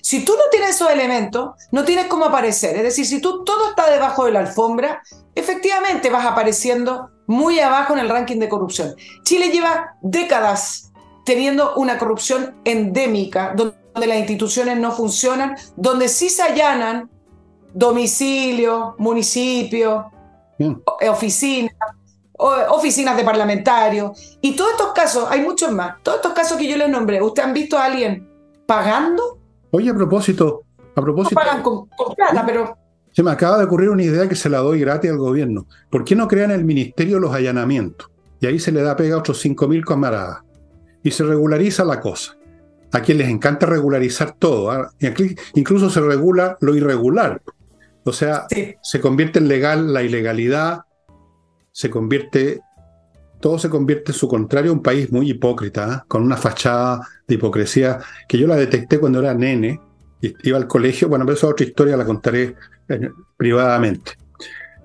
Si 0.01 0.25
tú 0.25 0.33
no 0.33 0.41
tienes 0.49 0.71
esos 0.71 0.89
elementos, 0.89 1.51
no 1.71 1.85
tienes 1.85 2.07
cómo 2.07 2.25
aparecer. 2.25 2.75
Es 2.77 2.83
decir, 2.83 3.05
si 3.05 3.21
tú 3.21 3.43
todo 3.43 3.69
está 3.69 3.89
debajo 3.91 4.25
de 4.25 4.31
la 4.31 4.39
alfombra, 4.39 5.03
efectivamente 5.35 6.09
vas 6.09 6.25
apareciendo 6.25 7.11
muy 7.27 7.59
abajo 7.59 7.93
en 7.93 7.99
el 7.99 8.09
ranking 8.09 8.39
de 8.39 8.49
corrupción. 8.49 8.95
Chile 9.23 9.49
lleva 9.49 9.97
décadas 10.01 10.91
teniendo 11.25 11.75
una 11.75 11.99
corrupción 11.99 12.55
endémica, 12.65 13.53
donde 13.55 14.07
las 14.07 14.17
instituciones 14.17 14.79
no 14.79 14.91
funcionan, 14.91 15.55
donde 15.75 16.09
sí 16.09 16.31
se 16.31 16.41
allanan 16.41 17.07
domicilio, 17.71 18.95
municipio, 18.97 20.11
oficinas, 21.07 21.75
oficinas 22.39 23.17
de 23.17 23.23
parlamentarios, 23.23 24.37
y 24.41 24.55
todos 24.55 24.71
estos 24.71 24.93
casos, 24.93 25.27
hay 25.29 25.41
muchos 25.41 25.71
más, 25.71 26.01
todos 26.01 26.17
estos 26.17 26.33
casos 26.33 26.57
que 26.57 26.67
yo 26.67 26.77
les 26.77 26.89
nombré, 26.89 27.21
¿usted 27.21 27.43
han 27.43 27.53
visto 27.53 27.77
a 27.77 27.85
alguien 27.85 28.27
pagando? 28.65 29.39
Oye, 29.71 29.89
a 29.89 29.93
propósito, 29.93 30.63
a 30.95 31.01
propósito... 31.01 31.39
No 31.39 31.45
pagan 31.45 31.61
con, 31.61 31.87
plata, 32.15 32.45
pero... 32.45 32.77
Se 33.11 33.23
me 33.23 33.31
acaba 33.31 33.57
de 33.57 33.65
ocurrir 33.65 33.89
una 33.89 34.03
idea 34.03 34.29
que 34.29 34.35
se 34.35 34.49
la 34.49 34.59
doy 34.59 34.79
gratis 34.79 35.11
al 35.11 35.17
gobierno. 35.17 35.67
¿Por 35.89 36.05
qué 36.05 36.15
no 36.15 36.27
crean 36.27 36.51
el 36.51 36.63
Ministerio 36.63 37.19
los 37.19 37.33
allanamientos? 37.33 38.09
Y 38.39 38.47
ahí 38.47 38.59
se 38.59 38.71
le 38.71 38.81
da 38.81 38.95
pega 38.95 39.15
a 39.15 39.19
otros 39.19 39.43
5.000 39.43 39.83
camaradas. 39.83 40.43
Y 41.03 41.11
se 41.11 41.23
regulariza 41.23 41.83
la 41.83 41.99
cosa. 41.99 42.37
A 42.91 43.01
quien 43.01 43.17
les 43.17 43.27
encanta 43.27 43.65
regularizar 43.65 44.33
todo. 44.37 44.71
¿ah? 44.71 44.91
Incluso 45.55 45.89
se 45.89 46.01
regula 46.01 46.57
lo 46.61 46.75
irregular. 46.75 47.41
O 48.05 48.13
sea, 48.13 48.47
se 48.81 49.01
convierte 49.01 49.39
en 49.39 49.47
legal 49.47 49.91
la 49.93 50.03
ilegalidad, 50.03 50.83
se 51.71 51.89
convierte 51.89 52.61
todo 53.39 53.57
se 53.57 53.69
convierte 53.69 54.11
en 54.11 54.17
su 54.17 54.27
contrario, 54.27 54.73
un 54.73 54.81
país 54.81 55.11
muy 55.11 55.29
hipócrita, 55.29 55.93
¿eh? 55.93 56.05
con 56.07 56.23
una 56.23 56.37
fachada 56.37 57.07
de 57.27 57.35
hipocresía 57.35 57.99
que 58.27 58.37
yo 58.37 58.47
la 58.47 58.55
detecté 58.55 58.99
cuando 58.99 59.19
era 59.19 59.33
nene 59.33 59.79
y 60.21 60.33
iba 60.43 60.57
al 60.57 60.67
colegio. 60.67 61.07
Bueno, 61.07 61.25
pero 61.25 61.37
esa 61.37 61.47
otra 61.47 61.65
historia 61.65 61.95
la 61.95 62.05
contaré 62.05 62.55
eh, 62.89 63.11
privadamente. 63.37 64.13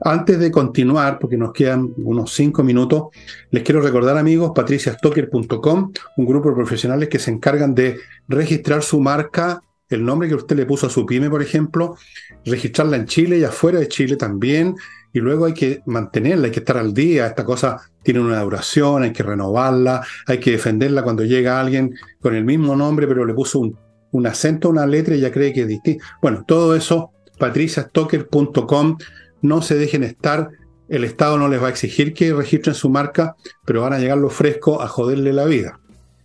Antes 0.00 0.38
de 0.38 0.50
continuar, 0.50 1.18
porque 1.18 1.36
nos 1.36 1.52
quedan 1.52 1.92
unos 1.96 2.32
cinco 2.32 2.62
minutos, 2.62 3.04
les 3.50 3.62
quiero 3.62 3.80
recordar, 3.80 4.18
amigos, 4.18 4.52
patriciastocker.com, 4.54 5.92
un 6.16 6.26
grupo 6.26 6.50
de 6.50 6.54
profesionales 6.54 7.08
que 7.08 7.18
se 7.18 7.30
encargan 7.30 7.74
de 7.74 7.98
registrar 8.28 8.82
su 8.82 9.00
marca, 9.00 9.62
el 9.94 10.04
nombre 10.04 10.28
que 10.28 10.34
usted 10.34 10.56
le 10.56 10.66
puso 10.66 10.86
a 10.86 10.90
su 10.90 11.06
pyme, 11.06 11.30
por 11.30 11.42
ejemplo, 11.42 11.96
registrarla 12.44 12.96
en 12.96 13.06
Chile 13.06 13.38
y 13.38 13.44
afuera 13.44 13.78
de 13.78 13.88
Chile 13.88 14.16
también, 14.16 14.76
y 15.14 15.20
luego 15.20 15.46
hay 15.46 15.54
que 15.54 15.80
mantenerla, 15.86 16.46
hay 16.46 16.50
que 16.50 16.58
estar 16.58 16.76
al 16.76 16.92
día, 16.92 17.28
esta 17.28 17.44
cosa 17.44 17.80
tiene 18.02 18.20
una 18.20 18.40
duración, 18.40 19.04
hay 19.04 19.12
que 19.12 19.22
renovarla, 19.22 20.04
hay 20.26 20.40
que 20.40 20.50
defenderla 20.50 21.04
cuando 21.04 21.24
llega 21.24 21.60
alguien 21.60 21.94
con 22.20 22.34
el 22.34 22.44
mismo 22.44 22.74
nombre, 22.74 23.06
pero 23.06 23.24
le 23.24 23.32
puso 23.32 23.60
un, 23.60 24.26
acento, 24.26 24.68
una 24.68 24.86
letra 24.86 25.14
y 25.14 25.20
ya 25.20 25.30
cree 25.30 25.52
que 25.52 25.62
es 25.62 25.68
distinto. 25.68 26.04
Bueno, 26.20 26.44
todo 26.46 26.74
eso, 26.74 27.12
patriciastocker.com 27.38 28.98
no 29.42 29.62
se 29.62 29.76
dejen 29.76 30.02
estar. 30.02 30.50
El 30.88 31.04
Estado 31.04 31.38
no 31.38 31.48
les 31.48 31.62
va 31.62 31.68
a 31.68 31.70
exigir 31.70 32.12
que 32.12 32.34
registren 32.34 32.74
su 32.74 32.90
marca, 32.90 33.36
pero 33.64 33.82
van 33.82 33.92
a 33.92 34.00
llegar 34.00 34.18
los 34.18 34.32
frescos 34.32 34.82
a 34.82 34.88
joderle 34.88 35.32
la 35.32 35.44
vida. 35.44 35.78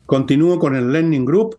Continúo 0.07 0.57
con 0.57 0.75
el 0.75 0.91
Learning 0.91 1.25
Group, 1.25 1.58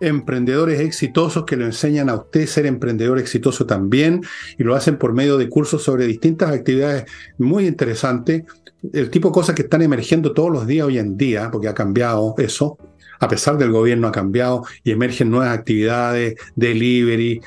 emprendedores 0.00 0.80
exitosos 0.80 1.44
que 1.44 1.56
le 1.56 1.64
enseñan 1.64 2.08
a 2.08 2.14
usted 2.14 2.46
ser 2.46 2.66
emprendedor 2.66 3.18
exitoso 3.18 3.66
también 3.66 4.22
y 4.58 4.64
lo 4.64 4.74
hacen 4.74 4.98
por 4.98 5.12
medio 5.12 5.38
de 5.38 5.48
cursos 5.48 5.82
sobre 5.82 6.06
distintas 6.06 6.50
actividades 6.50 7.04
muy 7.38 7.66
interesantes, 7.66 8.44
el 8.92 9.10
tipo 9.10 9.28
de 9.28 9.34
cosas 9.34 9.54
que 9.54 9.62
están 9.62 9.82
emergiendo 9.82 10.32
todos 10.32 10.50
los 10.50 10.66
días 10.66 10.86
hoy 10.86 10.98
en 10.98 11.16
día, 11.16 11.50
porque 11.50 11.68
ha 11.68 11.74
cambiado 11.74 12.34
eso, 12.38 12.78
a 13.20 13.28
pesar 13.28 13.58
del 13.58 13.72
gobierno 13.72 14.06
ha 14.06 14.12
cambiado 14.12 14.64
y 14.84 14.92
emergen 14.92 15.30
nuevas 15.30 15.56
actividades, 15.56 16.36
delivery, 16.54 17.40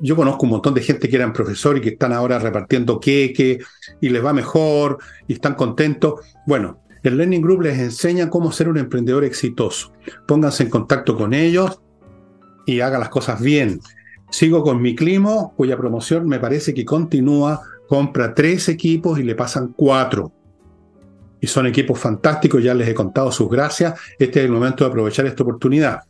yo 0.00 0.16
conozco 0.16 0.44
un 0.44 0.50
montón 0.50 0.74
de 0.74 0.82
gente 0.82 1.08
que 1.08 1.16
eran 1.16 1.32
profesores 1.32 1.80
y 1.80 1.84
que 1.84 1.90
están 1.90 2.12
ahora 2.12 2.38
repartiendo 2.38 3.00
queque 3.00 3.58
y 4.00 4.08
les 4.08 4.24
va 4.24 4.32
mejor 4.32 4.98
y 5.26 5.34
están 5.34 5.54
contentos. 5.54 6.20
Bueno, 6.46 6.80
el 7.02 7.16
Learning 7.16 7.42
Group 7.42 7.62
les 7.62 7.78
enseña 7.78 8.30
cómo 8.30 8.52
ser 8.52 8.68
un 8.68 8.78
emprendedor 8.78 9.24
exitoso. 9.24 9.92
Pónganse 10.26 10.62
en 10.62 10.70
contacto 10.70 11.16
con 11.16 11.34
ellos 11.34 11.81
y 12.66 12.80
hagan 12.80 13.00
las 13.00 13.08
cosas 13.08 13.40
bien. 13.40 13.80
Sigo 14.30 14.62
con 14.62 14.80
mi 14.80 14.94
clima, 14.94 15.50
cuya 15.56 15.76
promoción 15.76 16.26
me 16.26 16.38
parece 16.38 16.72
que 16.72 16.84
continúa. 16.84 17.60
Compra 17.86 18.34
tres 18.34 18.68
equipos 18.70 19.18
y 19.18 19.22
le 19.22 19.34
pasan 19.34 19.74
cuatro. 19.76 20.32
Y 21.40 21.46
son 21.46 21.66
equipos 21.66 21.98
fantásticos, 21.98 22.62
ya 22.62 22.72
les 22.72 22.88
he 22.88 22.94
contado 22.94 23.30
sus 23.30 23.50
gracias. 23.50 23.98
Este 24.18 24.40
es 24.40 24.46
el 24.46 24.52
momento 24.52 24.84
de 24.84 24.90
aprovechar 24.90 25.26
esta 25.26 25.42
oportunidad. 25.42 26.00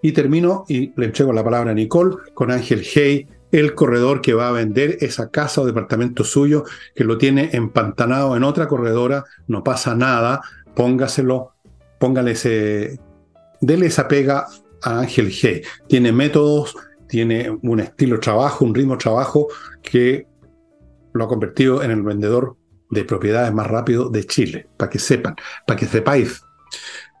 Y 0.00 0.12
termino 0.12 0.64
y 0.68 0.92
le 0.96 1.06
entrego 1.06 1.32
la 1.32 1.42
palabra 1.42 1.72
a 1.72 1.74
Nicole 1.74 2.16
con 2.34 2.50
Ángel 2.50 2.84
Hey, 2.84 3.26
el 3.50 3.74
corredor 3.74 4.20
que 4.20 4.34
va 4.34 4.48
a 4.48 4.52
vender 4.52 4.98
esa 5.00 5.30
casa 5.30 5.60
o 5.60 5.66
departamento 5.66 6.24
suyo, 6.24 6.64
que 6.94 7.04
lo 7.04 7.18
tiene 7.18 7.50
empantanado 7.52 8.36
en 8.36 8.44
otra 8.44 8.66
corredora, 8.66 9.24
no 9.46 9.62
pasa 9.62 9.94
nada, 9.94 10.40
póngaselo, 10.74 11.52
póngale 11.98 12.32
ese, 12.32 12.98
dele 13.60 13.86
esa 13.86 14.08
pega 14.08 14.46
a 14.82 15.00
Ángel 15.00 15.30
Hey. 15.30 15.62
Tiene 15.88 16.12
métodos, 16.12 16.74
tiene 17.08 17.50
un 17.62 17.80
estilo 17.80 18.16
de 18.16 18.22
trabajo, 18.22 18.64
un 18.64 18.74
ritmo 18.74 18.94
de 18.94 19.00
trabajo 19.00 19.48
que 19.82 20.26
lo 21.12 21.24
ha 21.24 21.28
convertido 21.28 21.82
en 21.82 21.90
el 21.90 22.02
vendedor 22.02 22.56
de 22.90 23.04
propiedades 23.04 23.52
más 23.52 23.66
rápido 23.66 24.10
de 24.10 24.24
Chile, 24.26 24.68
para 24.76 24.90
que 24.90 24.98
sepan, 24.98 25.34
para 25.66 25.78
que 25.78 25.86
sepáis. 25.86 26.42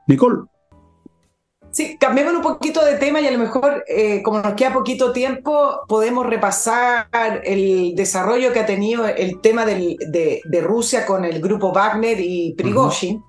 Nicole, 0.06 0.44
Sí, 1.72 1.96
cambiemos 1.98 2.34
un 2.34 2.42
poquito 2.42 2.84
de 2.84 2.96
tema 2.96 3.22
y 3.22 3.26
a 3.26 3.30
lo 3.30 3.38
mejor, 3.38 3.82
eh, 3.88 4.22
como 4.22 4.40
nos 4.40 4.52
queda 4.52 4.74
poquito 4.74 5.12
tiempo, 5.12 5.80
podemos 5.88 6.26
repasar 6.26 7.08
el 7.44 7.94
desarrollo 7.94 8.52
que 8.52 8.60
ha 8.60 8.66
tenido 8.66 9.06
el 9.06 9.40
tema 9.40 9.64
del, 9.64 9.96
de, 10.06 10.60
Rusia 10.60 11.06
con 11.06 11.24
el 11.24 11.40
grupo 11.40 11.72
Wagner 11.72 12.20
y 12.20 12.52
Prigozhin. 12.54 13.22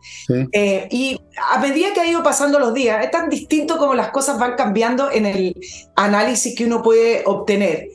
Eh, 0.52 0.88
y 0.92 1.18
a 1.52 1.58
medida 1.60 1.94
que 1.94 2.02
ha 2.02 2.06
ido 2.06 2.22
pasando 2.22 2.60
los 2.60 2.74
días, 2.74 3.04
es 3.04 3.12
tan 3.12 3.30
distinto 3.30 3.78
como 3.78 3.94
las 3.94 4.10
cosas 4.10 4.38
van 4.38 4.56
cambiando 4.56 5.10
en 5.10 5.26
el 5.26 5.56
análisis 5.96 6.54
que 6.54 6.66
uno 6.66 6.84
puede 6.84 7.24
obtener. 7.26 7.88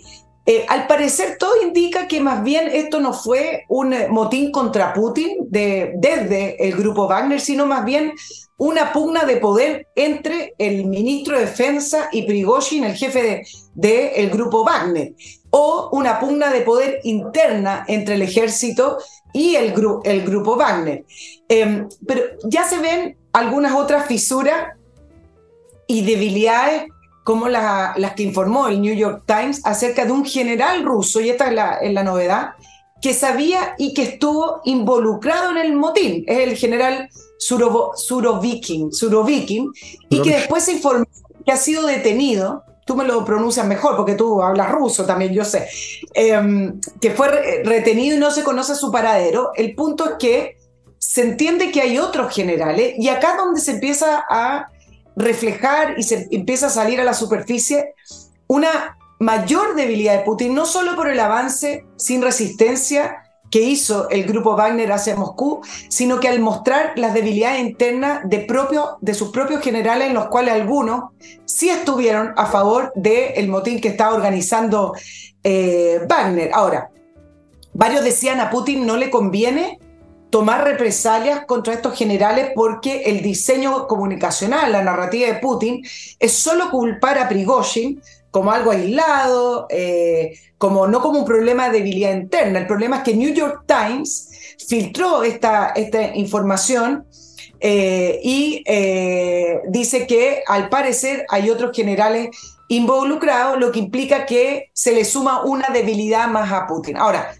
Eh, 0.50 0.64
al 0.66 0.86
parecer 0.86 1.36
todo 1.38 1.60
indica 1.62 2.08
que 2.08 2.22
más 2.22 2.42
bien 2.42 2.70
esto 2.72 3.00
no 3.00 3.12
fue 3.12 3.66
un 3.68 3.94
motín 4.08 4.50
contra 4.50 4.94
Putin 4.94 5.46
de, 5.50 5.92
desde 5.96 6.66
el 6.66 6.74
grupo 6.74 7.06
Wagner, 7.06 7.38
sino 7.38 7.66
más 7.66 7.84
bien 7.84 8.14
una 8.56 8.94
pugna 8.94 9.26
de 9.26 9.36
poder 9.36 9.88
entre 9.94 10.54
el 10.56 10.86
ministro 10.86 11.36
de 11.36 11.44
Defensa 11.44 12.08
y 12.12 12.22
Prigozhin, 12.22 12.84
el 12.84 12.96
jefe 12.96 13.44
del 13.74 14.10
de, 14.10 14.30
grupo 14.32 14.64
Wagner, 14.64 15.12
o 15.50 15.90
una 15.92 16.18
pugna 16.18 16.50
de 16.50 16.62
poder 16.62 17.00
interna 17.04 17.84
entre 17.86 18.14
el 18.14 18.22
ejército 18.22 18.96
y 19.34 19.54
el, 19.54 19.74
el 20.04 20.22
grupo 20.22 20.56
Wagner. 20.56 21.04
Em, 21.50 21.90
pero 22.06 22.22
ya 22.44 22.66
se 22.66 22.78
ven 22.78 23.18
algunas 23.34 23.74
otras 23.74 24.06
fisuras 24.06 24.68
y 25.86 26.06
debilidades 26.06 26.84
como 27.28 27.46
las 27.50 28.14
que 28.16 28.22
informó 28.22 28.68
el 28.68 28.80
New 28.80 28.94
York 28.94 29.24
Times 29.26 29.60
acerca 29.64 30.06
de 30.06 30.12
un 30.12 30.24
general 30.24 30.82
ruso, 30.82 31.20
y 31.20 31.28
esta 31.28 31.48
es 31.48 31.52
la, 31.52 31.74
es 31.74 31.92
la 31.92 32.02
novedad, 32.02 32.52
que 33.02 33.12
sabía 33.12 33.74
y 33.76 33.92
que 33.92 34.04
estuvo 34.04 34.62
involucrado 34.64 35.50
en 35.50 35.58
el 35.58 35.76
motín. 35.76 36.24
Es 36.26 36.38
el 36.38 36.56
general 36.56 37.10
Surovikin, 37.38 38.94
Surovikin 38.94 39.70
y 40.08 40.22
que 40.22 40.36
después 40.36 40.64
se 40.64 40.72
informó 40.72 41.04
que 41.44 41.52
ha 41.52 41.58
sido 41.58 41.86
detenido, 41.86 42.62
tú 42.86 42.96
me 42.96 43.04
lo 43.04 43.22
pronuncias 43.26 43.66
mejor 43.66 43.94
porque 43.94 44.14
tú 44.14 44.42
hablas 44.42 44.72
ruso 44.72 45.04
también, 45.04 45.34
yo 45.34 45.44
sé, 45.44 45.68
em, 46.14 46.80
que 46.98 47.10
fue 47.10 47.28
retenido 47.62 48.16
y 48.16 48.20
no 48.20 48.30
se 48.30 48.42
conoce 48.42 48.74
su 48.74 48.90
paradero. 48.90 49.50
El 49.54 49.74
punto 49.74 50.06
es 50.06 50.12
que 50.18 50.56
se 50.96 51.20
entiende 51.20 51.72
que 51.72 51.82
hay 51.82 51.98
otros 51.98 52.34
generales 52.34 52.94
y 52.96 53.10
acá 53.10 53.36
donde 53.36 53.60
se 53.60 53.72
empieza 53.72 54.24
a 54.30 54.70
reflejar 55.18 55.98
y 55.98 56.04
se 56.04 56.28
empieza 56.30 56.68
a 56.68 56.70
salir 56.70 57.00
a 57.00 57.04
la 57.04 57.14
superficie 57.14 57.94
una 58.46 58.96
mayor 59.18 59.74
debilidad 59.74 60.18
de 60.18 60.24
Putin, 60.24 60.54
no 60.54 60.64
solo 60.64 60.94
por 60.94 61.08
el 61.08 61.18
avance 61.20 61.84
sin 61.96 62.22
resistencia 62.22 63.24
que 63.50 63.62
hizo 63.62 64.08
el 64.10 64.24
grupo 64.24 64.56
Wagner 64.56 64.92
hacia 64.92 65.16
Moscú, 65.16 65.60
sino 65.88 66.20
que 66.20 66.28
al 66.28 66.38
mostrar 66.38 66.92
las 66.96 67.14
debilidades 67.14 67.60
internas 67.60 68.20
de, 68.24 68.40
propio, 68.40 68.98
de 69.00 69.14
sus 69.14 69.30
propios 69.30 69.62
generales, 69.62 70.08
en 70.08 70.14
los 70.14 70.28
cuales 70.28 70.54
algunos 70.54 71.10
sí 71.46 71.70
estuvieron 71.70 72.32
a 72.36 72.46
favor 72.46 72.92
del 72.94 73.48
motín 73.48 73.80
que 73.80 73.88
estaba 73.88 74.14
organizando 74.14 74.94
eh, 75.42 76.00
Wagner. 76.08 76.50
Ahora, 76.52 76.90
varios 77.72 78.04
decían 78.04 78.40
a 78.40 78.50
Putin 78.50 78.86
no 78.86 78.96
le 78.96 79.10
conviene 79.10 79.78
tomar 80.30 80.64
represalias 80.64 81.44
contra 81.46 81.74
estos 81.74 81.96
generales 81.96 82.50
porque 82.54 83.02
el 83.06 83.22
diseño 83.22 83.86
comunicacional, 83.86 84.72
la 84.72 84.82
narrativa 84.82 85.28
de 85.28 85.40
Putin, 85.40 85.82
es 86.18 86.32
solo 86.32 86.70
culpar 86.70 87.18
a 87.18 87.28
Prigozhin 87.28 88.00
como 88.30 88.52
algo 88.52 88.70
aislado, 88.70 89.66
eh, 89.70 90.38
como, 90.58 90.86
no 90.86 91.00
como 91.00 91.20
un 91.20 91.24
problema 91.24 91.70
de 91.70 91.78
debilidad 91.78 92.12
interna. 92.12 92.58
El 92.58 92.66
problema 92.66 92.98
es 92.98 93.02
que 93.02 93.14
New 93.14 93.32
York 93.32 93.64
Times 93.66 94.30
filtró 94.68 95.22
esta, 95.22 95.68
esta 95.70 96.14
información 96.14 97.06
eh, 97.60 98.20
y 98.22 98.62
eh, 98.66 99.60
dice 99.68 100.06
que 100.06 100.42
al 100.46 100.68
parecer 100.68 101.24
hay 101.28 101.50
otros 101.50 101.74
generales 101.74 102.28
involucrados, 102.68 103.58
lo 103.58 103.72
que 103.72 103.78
implica 103.78 104.26
que 104.26 104.70
se 104.74 104.92
le 104.92 105.04
suma 105.04 105.42
una 105.42 105.68
debilidad 105.70 106.28
más 106.28 106.52
a 106.52 106.66
Putin. 106.66 106.98
Ahora, 106.98 107.34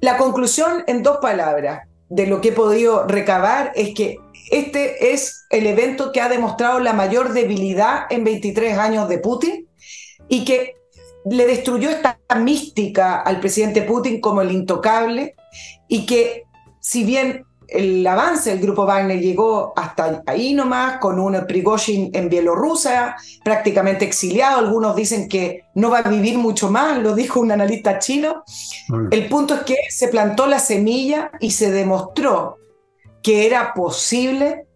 la 0.00 0.16
conclusión 0.18 0.84
en 0.86 1.02
dos 1.02 1.18
palabras 1.18 1.88
de 2.08 2.26
lo 2.26 2.40
que 2.40 2.48
he 2.48 2.52
podido 2.52 3.06
recabar 3.06 3.72
es 3.74 3.94
que 3.94 4.18
este 4.50 5.12
es 5.12 5.44
el 5.50 5.66
evento 5.66 6.12
que 6.12 6.20
ha 6.20 6.28
demostrado 6.28 6.78
la 6.78 6.92
mayor 6.92 7.32
debilidad 7.32 8.06
en 8.10 8.24
23 8.24 8.78
años 8.78 9.08
de 9.08 9.18
Putin 9.18 9.66
y 10.28 10.44
que 10.44 10.74
le 11.28 11.46
destruyó 11.46 11.90
esta 11.90 12.18
mística 12.36 13.20
al 13.20 13.40
presidente 13.40 13.82
Putin 13.82 14.20
como 14.20 14.42
el 14.42 14.52
intocable 14.52 15.34
y 15.88 16.06
que 16.06 16.44
si 16.80 17.04
bien 17.04 17.44
el 17.68 18.06
avance 18.06 18.50
del 18.50 18.60
grupo 18.60 18.86
Wagner 18.86 19.20
llegó 19.20 19.72
hasta 19.76 20.22
ahí 20.26 20.54
nomás, 20.54 20.98
con 20.98 21.18
un 21.18 21.46
Prigozhin 21.46 22.10
en 22.14 22.28
Bielorrusia, 22.28 23.16
prácticamente 23.44 24.04
exiliado. 24.04 24.58
Algunos 24.58 24.94
dicen 24.94 25.28
que 25.28 25.64
no 25.74 25.90
va 25.90 25.98
a 25.98 26.08
vivir 26.08 26.38
mucho 26.38 26.70
más, 26.70 26.98
lo 26.98 27.14
dijo 27.14 27.40
un 27.40 27.52
analista 27.52 27.98
chino. 27.98 28.44
El 29.10 29.28
punto 29.28 29.54
es 29.54 29.60
que 29.62 29.76
se 29.90 30.08
plantó 30.08 30.46
la 30.46 30.58
semilla 30.58 31.30
y 31.40 31.50
se 31.50 31.70
demostró 31.70 32.56
que 33.22 33.46
era 33.46 33.74
posible 33.74 34.66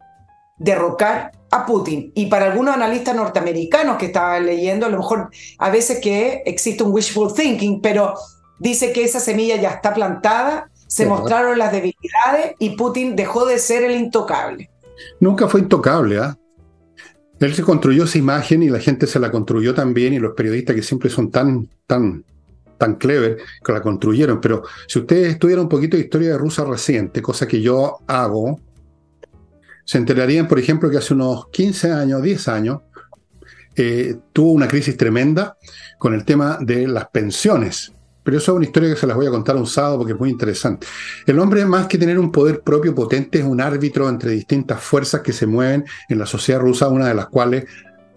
derrocar 0.57 1.33
a 1.51 1.67
Putin. 1.67 2.13
Y 2.15 2.27
para 2.27 2.47
algunos 2.47 2.75
analistas 2.75 3.17
norteamericanos 3.17 3.97
que 3.97 4.07
estaban 4.07 4.47
leyendo, 4.47 4.87
a 4.87 4.89
lo 4.89 4.99
mejor 4.99 5.31
a 5.59 5.71
veces 5.71 6.01
que 6.01 6.43
existe 6.47 6.83
un 6.83 6.93
wishful 6.93 7.33
thinking, 7.35 7.81
pero 7.81 8.15
dice 8.59 8.93
que 8.93 9.05
esa 9.05 9.21
semilla 9.21 9.57
ya 9.57 9.71
está 9.71 9.93
plantada 9.93 10.70
se 10.91 11.07
mostraron 11.07 11.57
las 11.57 11.71
debilidades 11.71 12.57
y 12.59 12.71
Putin 12.71 13.15
dejó 13.15 13.47
de 13.47 13.61
ser 13.61 13.85
el 13.85 13.93
intocable. 13.93 14.71
Nunca 15.21 15.47
fue 15.47 15.61
intocable, 15.61 16.19
¿ah? 16.19 16.37
Él 17.39 17.55
se 17.55 17.63
construyó 17.63 18.05
esa 18.05 18.19
imagen 18.19 18.65
y 18.65 18.69
la 18.69 18.81
gente 18.81 19.07
se 19.07 19.21
la 19.21 19.31
construyó 19.31 19.73
también 19.73 20.13
y 20.13 20.19
los 20.19 20.35
periodistas 20.35 20.75
que 20.75 20.83
siempre 20.83 21.09
son 21.09 21.31
tan, 21.31 21.69
tan, 21.87 22.25
tan 22.77 22.97
clever 22.97 23.39
que 23.65 23.73
la 23.73 23.81
construyeron. 23.81 24.41
Pero 24.41 24.65
si 24.89 24.99
ustedes 24.99 25.29
estudiaran 25.29 25.63
un 25.63 25.69
poquito 25.69 25.97
de 25.97 26.03
historia 26.03 26.31
de 26.31 26.39
Rusia 26.39 26.65
reciente, 26.65 27.23
cosa 27.23 27.47
que 27.47 27.63
yo 27.63 27.99
hago, 28.09 28.61
se 29.85 29.97
enterarían, 29.97 30.49
por 30.49 30.59
ejemplo, 30.59 30.91
que 30.91 30.99
hace 30.99 31.15
unos 31.15 31.49
15 31.51 31.93
años, 31.93 32.21
10 32.21 32.49
años, 32.49 32.81
eh, 33.77 34.17
tuvo 34.33 34.53
una 34.53 34.67
crisis 34.67 34.97
tremenda 34.97 35.57
con 35.99 36.15
el 36.15 36.25
tema 36.25 36.59
de 36.61 36.89
las 36.89 37.09
pensiones. 37.11 37.93
Pero 38.31 38.39
eso 38.39 38.53
es 38.53 38.57
una 38.59 38.65
historia 38.65 38.91
que 38.91 38.97
se 38.97 39.09
las 39.09 39.17
voy 39.17 39.27
a 39.27 39.31
contar 39.31 39.57
un 39.57 39.67
sábado 39.67 39.99
porque 39.99 40.13
es 40.13 40.19
muy 40.21 40.31
interesante. 40.31 40.87
El 41.27 41.41
hombre, 41.41 41.65
más 41.65 41.89
que 41.89 41.99
tener 41.99 42.17
un 42.17 42.31
poder 42.31 42.61
propio 42.61 42.95
potente, 42.95 43.41
es 43.41 43.45
un 43.45 43.61
árbitro 43.61 44.09
entre 44.09 44.31
distintas 44.31 44.81
fuerzas 44.81 45.21
que 45.21 45.33
se 45.33 45.49
mueven 45.49 45.85
en 46.09 46.17
la 46.17 46.27
sociedad 46.27 46.61
rusa, 46.61 46.87
una 46.87 47.09
de 47.09 47.15
las 47.15 47.27
cuales 47.27 47.65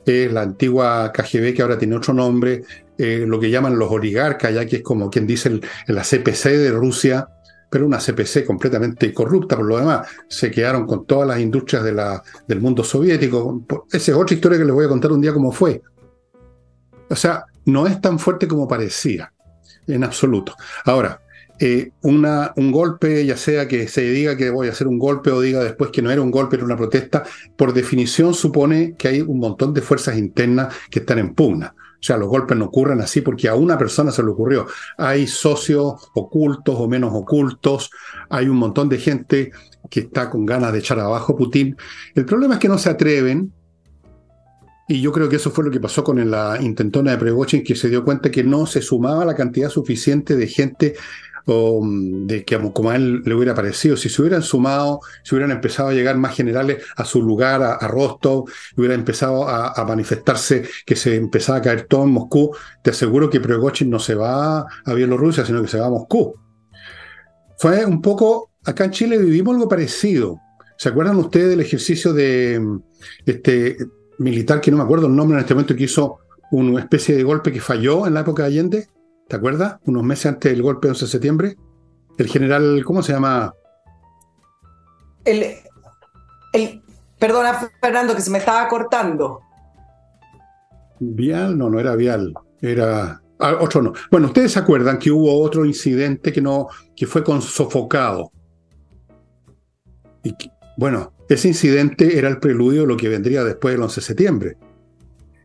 es 0.05 0.31
la 0.31 0.43
antigua 0.43 1.11
KGB, 1.11 1.55
que 1.55 1.63
ahora 1.63 1.79
tiene 1.79 1.95
otro 1.95 2.13
nombre, 2.13 2.61
eh, 2.95 3.25
lo 3.27 3.39
que 3.39 3.49
llaman 3.49 3.79
los 3.79 3.89
oligarcas, 3.89 4.53
ya 4.53 4.67
que 4.67 4.75
es 4.75 4.83
como 4.83 5.09
quien 5.09 5.25
dice 5.25 5.59
la 5.87 6.03
CPC 6.03 6.49
de 6.59 6.69
Rusia, 6.69 7.27
pero 7.67 7.87
una 7.87 7.97
CPC 7.97 8.45
completamente 8.45 9.11
corrupta 9.15 9.55
por 9.55 9.65
lo 9.65 9.79
demás. 9.79 10.07
Se 10.27 10.51
quedaron 10.51 10.85
con 10.85 11.07
todas 11.07 11.27
las 11.27 11.39
industrias 11.39 11.83
del 11.83 12.61
mundo 12.61 12.83
soviético. 12.83 13.65
Esa 13.91 14.11
es 14.11 14.15
otra 14.15 14.35
historia 14.35 14.59
que 14.59 14.65
les 14.65 14.75
voy 14.75 14.85
a 14.85 14.89
contar 14.89 15.11
un 15.11 15.21
día 15.21 15.33
cómo 15.33 15.51
fue. 15.51 15.81
O 17.09 17.15
sea, 17.15 17.45
no 17.65 17.87
es 17.87 17.99
tan 17.99 18.19
fuerte 18.19 18.47
como 18.47 18.67
parecía 18.67 19.32
en 19.87 20.03
absoluto. 20.03 20.55
Ahora, 20.85 21.21
eh, 21.59 21.91
una, 22.01 22.51
un 22.55 22.71
golpe, 22.71 23.25
ya 23.25 23.37
sea 23.37 23.67
que 23.67 23.87
se 23.87 24.01
diga 24.01 24.35
que 24.35 24.49
voy 24.49 24.67
a 24.67 24.71
hacer 24.71 24.87
un 24.87 24.97
golpe 24.97 25.31
o 25.31 25.39
diga 25.39 25.63
después 25.63 25.91
que 25.91 26.01
no 26.01 26.11
era 26.11 26.21
un 26.21 26.31
golpe, 26.31 26.55
era 26.55 26.65
una 26.65 26.75
protesta, 26.75 27.23
por 27.55 27.73
definición 27.73 28.33
supone 28.33 28.95
que 28.97 29.07
hay 29.07 29.21
un 29.21 29.39
montón 29.39 29.73
de 29.73 29.81
fuerzas 29.81 30.17
internas 30.17 30.73
que 30.89 30.99
están 30.99 31.19
en 31.19 31.33
pugna. 31.33 31.75
O 31.77 32.05
sea, 32.05 32.17
los 32.17 32.27
golpes 32.27 32.57
no 32.57 32.65
ocurren 32.65 32.99
así 32.99 33.21
porque 33.21 33.47
a 33.47 33.55
una 33.55 33.77
persona 33.77 34.11
se 34.11 34.21
le 34.23 34.29
ocurrió. 34.29 34.67
Hay 34.97 35.25
socios 35.25 36.09
ocultos 36.13 36.75
o 36.77 36.89
menos 36.89 37.11
ocultos, 37.13 37.91
hay 38.29 38.49
un 38.49 38.57
montón 38.57 38.89
de 38.89 38.97
gente 38.97 39.51
que 39.89 40.01
está 40.01 40.29
con 40.29 40.45
ganas 40.45 40.73
de 40.73 40.79
echar 40.79 40.99
abajo 40.99 41.31
a 41.31 41.37
Putin. 41.37 41.77
El 42.13 42.25
problema 42.25 42.55
es 42.55 42.59
que 42.59 42.67
no 42.67 42.77
se 42.77 42.89
atreven 42.89 43.53
y 44.87 45.01
yo 45.01 45.11
creo 45.11 45.29
que 45.29 45.37
eso 45.37 45.51
fue 45.51 45.63
lo 45.63 45.71
que 45.71 45.79
pasó 45.79 46.03
con 46.03 46.29
la 46.29 46.57
intentona 46.61 47.11
de 47.11 47.17
Pregochin, 47.17 47.63
que 47.63 47.75
se 47.75 47.89
dio 47.89 48.03
cuenta 48.03 48.29
que 48.29 48.43
no 48.43 48.65
se 48.65 48.81
sumaba 48.81 49.23
la 49.23 49.35
cantidad 49.35 49.69
suficiente 49.69 50.35
de 50.35 50.47
gente 50.47 50.95
o, 51.45 51.81
de 51.85 52.43
que 52.43 52.55
a 52.55 52.95
él 52.95 53.21
le 53.23 53.33
hubiera 53.33 53.53
parecido. 53.53 53.95
Si 53.95 54.09
se 54.09 54.21
hubieran 54.21 54.41
sumado, 54.41 54.99
si 55.23 55.35
hubieran 55.35 55.51
empezado 55.51 55.89
a 55.89 55.93
llegar 55.93 56.17
más 56.17 56.35
generales 56.35 56.83
a 56.97 57.05
su 57.05 57.21
lugar, 57.21 57.61
a, 57.63 57.87
Rostov, 57.87 58.45
hubiera 58.75 58.93
empezado 58.93 59.47
a, 59.47 59.83
manifestarse 59.85 60.67
que 60.85 60.95
se 60.95 61.15
empezaba 61.15 61.59
a 61.59 61.61
caer 61.61 61.85
todo 61.87 62.03
en 62.03 62.11
Moscú, 62.11 62.55
te 62.81 62.91
aseguro 62.91 63.29
que 63.29 63.39
Pregochin 63.39 63.89
no 63.89 63.99
se 63.99 64.15
va 64.15 64.65
a 64.85 64.93
Bielorrusia, 64.93 65.45
sino 65.45 65.61
que 65.61 65.67
se 65.67 65.79
va 65.79 65.87
a 65.87 65.91
Moscú. 65.91 66.35
Fue 67.57 67.85
un 67.85 68.01
poco, 68.01 68.51
acá 68.65 68.85
en 68.85 68.91
Chile 68.91 69.17
vivimos 69.17 69.53
algo 69.55 69.69
parecido. 69.69 70.39
¿Se 70.77 70.89
acuerdan 70.89 71.17
ustedes 71.17 71.49
del 71.49 71.61
ejercicio 71.61 72.13
de 72.13 72.59
este 73.25 73.77
militar 74.23 74.61
que 74.61 74.71
no 74.71 74.77
me 74.77 74.83
acuerdo 74.83 75.07
el 75.07 75.15
nombre 75.15 75.37
en 75.37 75.41
este 75.41 75.53
momento, 75.53 75.75
que 75.75 75.83
hizo 75.83 76.19
una 76.51 76.79
especie 76.79 77.15
de 77.15 77.23
golpe 77.23 77.51
que 77.51 77.61
falló 77.61 78.07
en 78.07 78.13
la 78.13 78.21
época 78.21 78.43
de 78.43 78.47
Allende. 78.49 78.87
¿Te 79.27 79.35
acuerdas? 79.35 79.77
Unos 79.85 80.03
meses 80.03 80.27
antes 80.27 80.51
del 80.51 80.61
golpe 80.61 80.87
de 80.87 80.91
11 80.91 81.05
de 81.05 81.11
septiembre. 81.11 81.57
El 82.17 82.27
general, 82.27 82.83
¿cómo 82.85 83.01
se 83.01 83.13
llama? 83.13 83.53
El, 85.25 85.43
el, 86.53 86.81
perdona, 87.17 87.69
Fernando, 87.81 88.15
que 88.15 88.21
se 88.21 88.29
me 88.29 88.37
estaba 88.37 88.67
cortando. 88.67 89.39
Vial, 90.99 91.57
no, 91.57 91.69
no 91.69 91.79
era 91.79 91.95
Vial, 91.95 92.33
era 92.61 93.21
ah, 93.39 93.57
otro 93.59 93.81
no. 93.81 93.93
Bueno, 94.11 94.27
ustedes 94.27 94.51
se 94.51 94.59
acuerdan 94.59 94.99
que 94.99 95.11
hubo 95.11 95.41
otro 95.41 95.65
incidente 95.65 96.31
que 96.31 96.41
no, 96.41 96.67
que 96.95 97.07
fue 97.07 97.23
con 97.23 97.41
sofocado. 97.41 98.31
Y 100.23 100.35
bueno, 100.77 101.13
ese 101.33 101.47
incidente 101.47 102.17
era 102.17 102.29
el 102.29 102.39
preludio 102.39 102.81
de 102.81 102.87
lo 102.87 102.97
que 102.97 103.09
vendría 103.09 103.43
después 103.43 103.73
del 103.73 103.83
11 103.83 104.01
de 104.01 104.05
septiembre. 104.05 104.57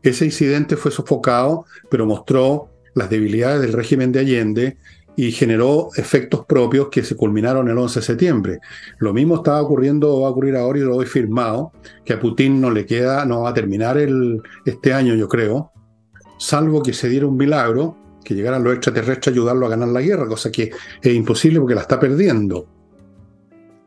Ese 0.03 0.25
incidente 0.25 0.75
fue 0.75 0.91
sofocado, 0.91 1.65
pero 1.89 2.05
mostró 2.05 2.69
las 2.95 3.09
debilidades 3.09 3.61
del 3.61 3.73
régimen 3.73 4.11
de 4.11 4.19
Allende 4.19 4.77
y 5.15 5.31
generó 5.31 5.89
efectos 5.95 6.45
propios 6.45 6.87
que 6.89 7.03
se 7.03 7.15
culminaron 7.15 7.67
el 7.67 7.77
11 7.77 7.99
de 7.99 8.05
septiembre. 8.05 8.59
Lo 8.99 9.13
mismo 9.13 9.35
estaba 9.35 9.61
ocurriendo, 9.61 10.21
va 10.21 10.27
a 10.27 10.31
ocurrir 10.31 10.55
ahora 10.55 10.79
y 10.79 10.83
lo 10.83 11.01
he 11.01 11.05
firmado, 11.05 11.73
que 12.05 12.13
a 12.13 12.19
Putin 12.19 12.61
no 12.61 12.71
le 12.71 12.85
queda, 12.85 13.25
no 13.25 13.41
va 13.41 13.49
a 13.49 13.53
terminar 13.53 13.97
el, 13.97 14.41
este 14.65 14.93
año, 14.93 15.15
yo 15.15 15.27
creo, 15.27 15.71
salvo 16.37 16.81
que 16.81 16.93
se 16.93 17.09
diera 17.09 17.27
un 17.27 17.35
milagro, 17.35 17.97
que 18.23 18.33
llegaran 18.33 18.63
los 18.63 18.73
extraterrestres 18.73 19.27
a 19.27 19.31
ayudarlo 19.31 19.65
a 19.65 19.69
ganar 19.69 19.89
la 19.89 20.01
guerra, 20.01 20.27
cosa 20.27 20.51
que 20.51 20.71
es 21.01 21.13
imposible 21.13 21.59
porque 21.59 21.75
la 21.75 21.81
está 21.81 21.99
perdiendo. 21.99 22.78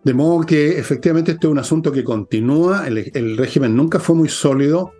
De 0.04 0.14
modo 0.14 0.44
que 0.44 0.78
efectivamente 0.78 1.32
este 1.32 1.46
es 1.46 1.50
un 1.50 1.58
asunto 1.58 1.92
que 1.92 2.02
continúa, 2.02 2.86
el, 2.88 3.36
régimen 3.36 3.76
nunca 3.76 4.00
fue 4.00 4.16
muy 4.16 4.28
sólido, 4.28 4.92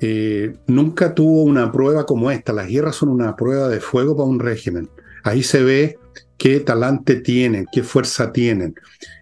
eh, 0.00 0.56
nunca 0.66 1.14
tuvo 1.14 1.44
una 1.44 1.70
prueba 1.70 2.04
como 2.04 2.30
esta, 2.30 2.52
las 2.52 2.68
guerras 2.68 2.96
son 2.96 3.10
una 3.10 3.36
prueba 3.36 3.68
de 3.68 3.80
fuego 3.80 4.16
para 4.16 4.28
un 4.28 4.40
régimen. 4.40 4.90
Ahí 5.22 5.44
se 5.44 5.62
ve 5.62 5.98
qué 6.36 6.60
talante 6.60 7.16
tienen, 7.16 7.66
qué 7.72 7.84
fuerza 7.84 8.32
tienen. 8.32 8.74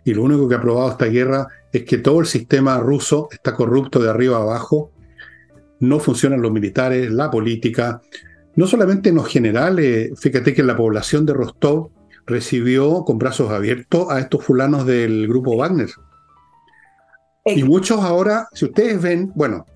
Y 0.05 0.15
lo 0.15 0.23
único 0.23 0.49
que 0.49 0.55
ha 0.55 0.63
probado 0.63 0.91
esta 0.91 1.07
guerra 1.07 1.47
es 1.73 1.85
que 1.85 1.99
todo 1.99 2.21
el 2.21 2.27
sistema 2.27 2.79
ruso 2.79 3.29
está 3.31 3.55
corrupto 3.55 4.01
de 4.01 4.09
arriba 4.09 4.39
a 4.39 4.43
abajo, 4.43 4.93
no 5.81 5.99
funcionan 6.01 6.41
los 6.41 6.53
militares, 6.53 7.11
la 7.11 7.31
política, 7.31 8.01
no 8.57 8.67
solamente 8.67 9.11
en 9.11 9.17
los 9.17 9.29
generales, 9.29 10.13
fíjate 10.19 10.55
que 10.55 10.63
la 10.63 10.77
población 10.77 11.27
de 11.27 11.35
Rostov 11.35 11.91
recibió 12.27 13.05
con 13.05 13.19
brazos 13.19 13.51
abiertos 13.51 14.11
a 14.11 14.21
estos 14.21 14.45
fulanos 14.45 14.87
del 14.87 15.27
grupo 15.29 15.57
Wagner. 15.57 15.91
Y 17.45 17.65
muchos 17.65 18.01
ahora, 18.01 18.49
si 18.53 18.67
ustedes 18.67 19.03
ven, 19.03 19.33
bueno, 19.35 19.67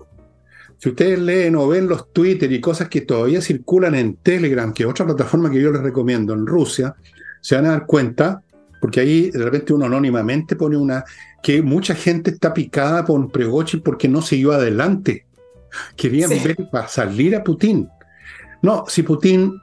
si 0.77 0.89
ustedes 0.89 1.19
leen 1.19 1.55
o 1.55 1.67
ven 1.67 1.87
los 1.87 2.13
Twitter 2.13 2.51
y 2.51 2.61
cosas 2.61 2.87
que 2.87 3.01
todavía 3.01 3.41
circulan 3.41 3.95
en 3.95 4.15
Telegram, 4.17 4.73
que 4.73 4.83
es 4.83 4.89
otra 4.89 5.05
plataforma 5.05 5.49
que 5.49 5.61
yo 5.61 5.71
les 5.71 5.81
recomiendo 5.81 6.33
en 6.33 6.45
Rusia, 6.45 6.95
se 7.41 7.55
van 7.55 7.65
a 7.65 7.71
dar 7.71 7.85
cuenta, 7.85 8.41
porque 8.79 8.99
ahí 8.99 9.31
de 9.31 9.43
repente 9.43 9.73
uno 9.73 9.85
anónimamente 9.85 10.55
pone 10.55 10.77
una, 10.77 11.03
que 11.41 11.61
mucha 11.61 11.95
gente 11.95 12.31
está 12.31 12.53
picada 12.53 13.03
por 13.03 13.31
Pregochin 13.31 13.81
porque 13.81 14.07
no 14.07 14.21
siguió 14.21 14.53
adelante. 14.53 15.25
Querían 15.95 16.29
ver 16.29 16.69
para 16.71 16.87
salir 16.87 17.35
a 17.35 17.43
Putin. 17.43 17.89
No, 18.61 18.85
si 18.87 19.03
Putin 19.03 19.59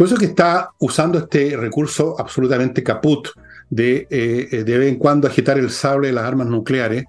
por 0.00 0.06
eso 0.06 0.16
que 0.16 0.24
está 0.24 0.70
usando 0.78 1.18
este 1.18 1.54
recurso 1.58 2.18
absolutamente 2.18 2.82
caput 2.82 3.28
de 3.68 4.06
eh, 4.08 4.64
de 4.64 4.78
vez 4.78 4.88
en 4.88 4.96
cuando 4.96 5.28
agitar 5.28 5.58
el 5.58 5.68
sable 5.68 6.06
de 6.06 6.14
las 6.14 6.24
armas 6.24 6.46
nucleares, 6.46 7.04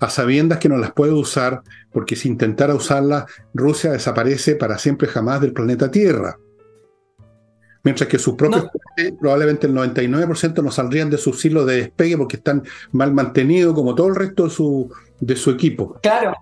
a 0.00 0.08
sabiendas 0.08 0.56
que 0.56 0.70
no 0.70 0.78
las 0.78 0.92
puede 0.92 1.12
usar, 1.12 1.60
porque 1.92 2.16
si 2.16 2.28
intentara 2.28 2.74
usarlas, 2.74 3.26
Rusia 3.52 3.92
desaparece 3.92 4.56
para 4.56 4.78
siempre 4.78 5.06
jamás 5.06 5.42
del 5.42 5.52
planeta 5.52 5.90
Tierra. 5.90 6.38
Mientras 7.84 8.08
que 8.08 8.18
sus 8.18 8.36
propios 8.36 8.68
probablemente 9.20 9.66
el 9.66 9.74
99% 9.74 10.62
no 10.62 10.70
saldrían 10.70 11.10
de 11.10 11.18
su 11.18 11.34
silo 11.34 11.66
de 11.66 11.76
despegue 11.76 12.16
porque 12.16 12.36
están 12.36 12.62
mal 12.92 13.12
mantenidos 13.12 13.74
como 13.74 13.94
todo 13.94 14.08
el 14.08 14.16
resto 14.16 14.44
de 14.44 14.50
su, 14.50 14.90
de 15.20 15.36
su 15.36 15.50
equipo. 15.50 16.00
Claro 16.02 16.32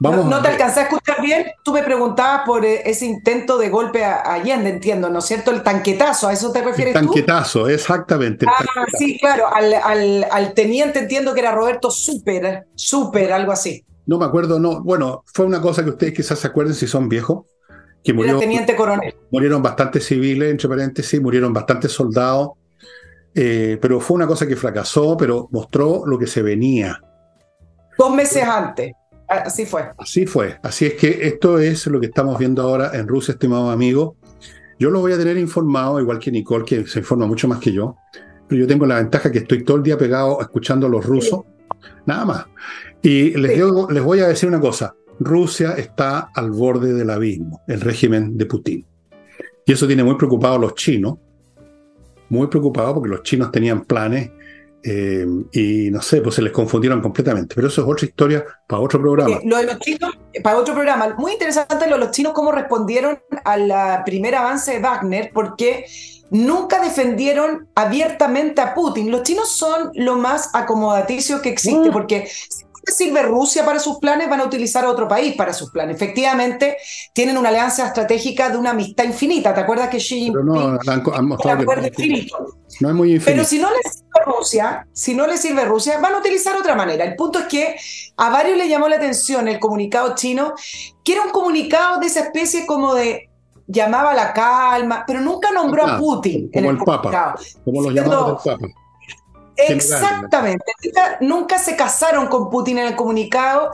no, 0.00 0.42
te 0.42 0.48
alcancé 0.48 0.80
a 0.80 0.82
escuchar 0.84 1.20
bien. 1.20 1.46
Tú 1.62 1.72
me 1.72 1.82
preguntabas 1.82 2.42
por 2.46 2.64
eh, 2.64 2.82
ese 2.84 3.06
intento 3.06 3.58
de 3.58 3.68
golpe 3.68 4.04
a 4.04 4.32
Allende, 4.32 4.70
entiendo, 4.70 5.10
¿no 5.10 5.18
es 5.18 5.24
cierto? 5.24 5.50
El 5.50 5.62
tanquetazo, 5.62 6.28
¿a 6.28 6.32
eso 6.32 6.52
te 6.52 6.62
refieres 6.62 6.94
el 6.94 7.00
tanquetazo, 7.00 7.68
exactamente. 7.68 8.46
ah, 8.48 8.64
sí, 8.96 9.18
claro. 9.18 9.46
Al, 9.52 10.54
teniente 10.54 11.00
entiendo 11.00 11.34
que 11.34 11.40
era 11.40 11.52
Roberto 11.52 11.90
Super, 11.90 12.66
Super, 12.74 13.32
algo 13.32 13.52
así. 13.52 13.84
No 14.06 14.18
me 14.18 14.24
acuerdo, 14.24 14.58
no. 14.58 14.82
Bueno, 14.82 15.24
fue 15.26 15.44
una 15.44 15.60
cosa 15.60 15.82
que 15.82 15.90
ustedes 15.90 16.14
quizás 16.14 16.38
se 16.38 16.46
acuerden 16.46 16.74
si 16.74 16.86
son 16.86 17.08
viejos. 17.08 17.44
Que 18.02 18.12
murió, 18.12 18.38
teniente 18.38 18.76
coronel. 18.76 19.14
Murieron 19.30 19.62
bastantes 19.62 20.06
civiles, 20.06 20.50
entre 20.50 20.68
paréntesis, 20.68 21.20
murieron 21.20 21.52
bastantes 21.52 21.92
soldados. 21.92 22.50
Eh, 23.34 23.78
pero 23.82 24.00
fue 24.00 24.14
una 24.14 24.26
cosa 24.26 24.46
que 24.46 24.56
fracasó, 24.56 25.16
pero 25.16 25.48
mostró 25.50 26.04
lo 26.06 26.18
que 26.18 26.26
se 26.26 26.40
venía. 26.40 27.00
Dos 27.98 28.14
meses 28.14 28.44
antes. 28.44 28.92
Así 29.28 29.66
fue. 29.66 29.84
Así 29.98 30.26
fue. 30.26 30.58
Así 30.62 30.86
es 30.86 30.94
que 30.94 31.26
esto 31.26 31.58
es 31.58 31.86
lo 31.86 32.00
que 32.00 32.06
estamos 32.06 32.38
viendo 32.38 32.62
ahora 32.62 32.92
en 32.94 33.06
Rusia, 33.06 33.32
estimado 33.32 33.70
amigo. 33.70 34.16
Yo 34.78 34.90
lo 34.90 35.00
voy 35.00 35.12
a 35.12 35.18
tener 35.18 35.36
informado, 35.36 36.00
igual 36.00 36.18
que 36.18 36.30
Nicole, 36.30 36.64
que 36.64 36.86
se 36.86 37.00
informa 37.00 37.26
mucho 37.26 37.46
más 37.46 37.58
que 37.58 37.72
yo. 37.72 37.96
Pero 38.46 38.62
yo 38.62 38.66
tengo 38.66 38.86
la 38.86 38.96
ventaja 38.96 39.30
que 39.30 39.38
estoy 39.38 39.64
todo 39.64 39.76
el 39.76 39.82
día 39.82 39.98
pegado 39.98 40.40
escuchando 40.40 40.86
a 40.86 40.90
los 40.90 41.04
rusos. 41.04 41.42
Nada 42.06 42.24
más. 42.24 42.46
Y 43.02 43.36
les, 43.36 43.58
les 43.90 44.02
voy 44.02 44.20
a 44.20 44.28
decir 44.28 44.48
una 44.48 44.60
cosa. 44.60 44.94
Rusia 45.20 45.72
está 45.72 46.30
al 46.34 46.50
borde 46.50 46.94
del 46.94 47.10
abismo, 47.10 47.60
el 47.66 47.80
régimen 47.80 48.38
de 48.38 48.46
Putin. 48.46 48.86
Y 49.66 49.72
eso 49.72 49.86
tiene 49.86 50.04
muy 50.04 50.14
preocupado 50.14 50.54
a 50.54 50.58
los 50.58 50.74
chinos, 50.74 51.18
muy 52.30 52.46
preocupados 52.46 52.94
porque 52.94 53.10
los 53.10 53.22
chinos 53.22 53.50
tenían 53.50 53.84
planes 53.84 54.30
eh, 54.82 55.26
y 55.52 55.90
no 55.90 56.00
sé, 56.00 56.20
pues 56.20 56.36
se 56.36 56.42
les 56.42 56.52
confundieron 56.52 57.00
completamente. 57.00 57.54
Pero 57.54 57.68
eso 57.68 57.82
es 57.82 57.88
otra 57.88 58.06
historia 58.06 58.44
para 58.66 58.80
otro 58.80 59.00
programa. 59.00 59.38
lo 59.44 59.56
de 59.56 59.64
los 59.64 59.78
chinos, 59.78 60.18
para 60.42 60.58
otro 60.58 60.74
programa. 60.74 61.14
Muy 61.18 61.32
interesante 61.32 61.86
lo 61.86 61.96
de 61.96 62.04
los 62.04 62.10
chinos, 62.10 62.32
cómo 62.32 62.52
respondieron 62.52 63.18
al 63.44 64.04
primer 64.04 64.34
avance 64.34 64.72
de 64.72 64.78
Wagner, 64.78 65.30
porque 65.32 65.86
nunca 66.30 66.80
defendieron 66.80 67.68
abiertamente 67.74 68.60
a 68.60 68.74
Putin. 68.74 69.10
Los 69.10 69.22
chinos 69.22 69.50
son 69.50 69.90
lo 69.94 70.16
más 70.16 70.50
acomodaticio 70.54 71.40
que 71.40 71.48
existe, 71.48 71.90
mm. 71.90 71.92
porque 71.92 72.28
sirve 72.92 73.22
Rusia 73.22 73.64
para 73.64 73.78
sus 73.78 73.98
planes, 73.98 74.28
van 74.28 74.40
a 74.40 74.44
utilizar 74.44 74.84
a 74.84 74.90
otro 74.90 75.08
país 75.08 75.34
para 75.36 75.52
sus 75.52 75.70
planes. 75.70 75.96
Efectivamente, 75.96 76.76
tienen 77.12 77.36
una 77.36 77.48
alianza 77.48 77.86
estratégica 77.86 78.50
de 78.50 78.58
una 78.58 78.70
amistad 78.70 79.04
infinita. 79.04 79.54
¿Te 79.54 79.60
acuerdas 79.60 79.88
que 79.88 79.98
Xi 79.98 80.20
Jinping 80.20 80.46
no, 80.46 80.78
han, 80.86 81.26
mostrado 81.26 81.64
No 81.64 82.88
es 82.88 82.94
muy 82.94 83.14
infinito. 83.14 83.24
Pero 83.24 83.44
si 83.44 83.58
no 83.58 83.68
les 83.70 84.04
Rusia, 84.28 84.86
si 84.92 85.14
no 85.14 85.26
les 85.26 85.40
sirve 85.40 85.64
Rusia, 85.64 85.98
van 86.00 86.14
a 86.14 86.18
utilizar 86.18 86.56
otra 86.56 86.74
manera. 86.74 87.04
El 87.04 87.16
punto 87.16 87.38
es 87.40 87.46
que 87.46 87.76
a 88.16 88.30
varios 88.30 88.56
les 88.56 88.68
llamó 88.68 88.88
la 88.88 88.96
atención 88.96 89.48
el 89.48 89.58
comunicado 89.58 90.14
chino, 90.14 90.54
que 91.04 91.12
era 91.12 91.22
un 91.22 91.30
comunicado 91.30 91.98
de 92.00 92.06
esa 92.06 92.20
especie 92.20 92.66
como 92.66 92.94
de 92.94 93.28
llamaba 93.66 94.14
la 94.14 94.32
calma, 94.32 95.04
pero 95.06 95.20
nunca 95.20 95.50
nombró 95.50 95.86
a 95.86 95.98
Putin 95.98 96.50
como 96.50 96.70
el, 96.70 96.78
Papa, 96.78 97.36
como 97.64 97.82
los 97.82 97.92
llamados 97.92 98.42
del 98.42 98.54
Papa. 98.56 98.72
Exactamente. 99.58 100.64
Nunca, 101.20 101.58
se 101.58 101.76
casaron 101.76 102.28
con 102.28 102.48
Putin 102.48 102.78
en 102.78 102.86
el 102.86 102.96
comunicado 102.96 103.70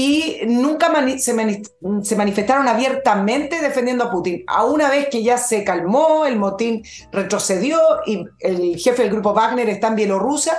y 0.00 0.42
nunca 0.46 0.92
se, 1.18 1.34
manifestaron 1.34 2.68
abiertamente 2.68 3.60
defendiendo 3.60 4.04
a 4.04 4.10
Putin. 4.12 4.44
A 4.46 4.64
una 4.64 4.88
vez 4.88 5.08
que 5.08 5.24
ya 5.24 5.38
se 5.38 5.64
calmó, 5.64 6.24
el 6.24 6.36
motín 6.36 6.84
retrocedió 7.10 7.80
y 8.06 8.24
el 8.38 8.76
jefe 8.76 9.02
del 9.02 9.10
grupo 9.10 9.34
Wagner 9.34 9.68
está 9.68 9.88
en 9.88 9.96
Bielorrusia, 9.96 10.56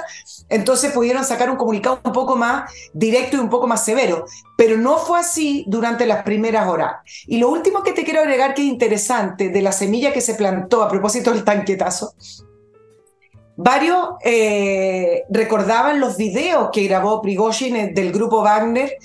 entonces 0.50 0.92
pudieron 0.92 1.24
sacar 1.24 1.50
un 1.50 1.56
comunicado 1.56 2.02
un 2.04 2.12
poco 2.12 2.36
más 2.36 2.70
directo 2.92 3.38
y 3.38 3.40
un 3.40 3.50
poco 3.50 3.66
más 3.66 3.86
severo. 3.86 4.26
Pero 4.58 4.76
no 4.76 4.98
fue 4.98 5.20
así 5.20 5.64
durante 5.68 6.06
las 6.06 6.24
primeras 6.24 6.68
horas. 6.68 6.98
Y 7.26 7.38
lo 7.38 7.48
último 7.48 7.82
que 7.82 7.94
te 7.94 8.04
quiero 8.04 8.20
agregar 8.20 8.54
que 8.54 8.62
es 8.64 8.68
interesante 8.68 9.48
de 9.48 9.62
la 9.62 9.72
semilla 9.72 10.12
que 10.12 10.20
se 10.20 10.36
plantó 10.36 10.84
a 10.84 10.90
propósito 10.90 11.32
del 11.32 11.46
tanquetazo 11.46 12.14
Varios 13.62 14.12
eh, 14.24 15.24
recordaban 15.30 16.00
los 16.00 16.16
videos 16.16 16.70
que 16.72 16.88
grabó 16.88 17.22
Prigozhin 17.22 17.76
eh, 17.76 17.92
del 17.94 18.14
grupo 18.14 18.42
Wagner 18.42 18.96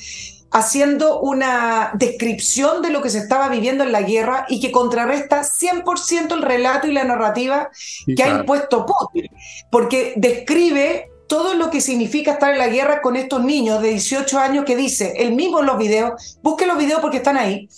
haciendo 0.53 1.19
una 1.19 1.91
descripción 1.95 2.81
de 2.81 2.91
lo 2.91 3.03
que 3.03 3.11
se 3.11 3.19
estaba 3.19 3.49
viviendo 3.49 3.83
en 3.83 3.91
la 3.91 4.03
guerra 4.03 4.47
y 4.49 4.61
que 4.61 4.71
contrarresta 4.71 5.43
100% 5.43 6.35
el 6.35 6.43
relato 6.43 6.87
y 6.87 6.93
la 6.93 7.03
narrativa 7.03 7.69
que 8.07 8.23
ha 8.23 8.29
impuesto 8.29 8.87
Putin, 8.87 9.29
porque 9.73 10.13
describe 10.15 11.11
todo 11.27 11.55
lo 11.55 11.71
que 11.71 11.81
significa 11.81 12.35
estar 12.35 12.53
en 12.53 12.59
la 12.59 12.69
guerra 12.69 13.03
con 13.03 13.17
estos 13.17 13.43
niños 13.43 13.83
de 13.83 13.89
18 13.89 14.39
años 14.39 14.65
que 14.65 14.77
dice, 14.77 15.15
él 15.17 15.33
mismo 15.33 15.59
en 15.59 15.67
los 15.67 15.79
videos, 15.79 16.39
busque 16.45 16.65
los 16.65 16.79
videos 16.79 17.01
porque 17.01 17.17
están 17.17 17.37
ahí, 17.37 17.69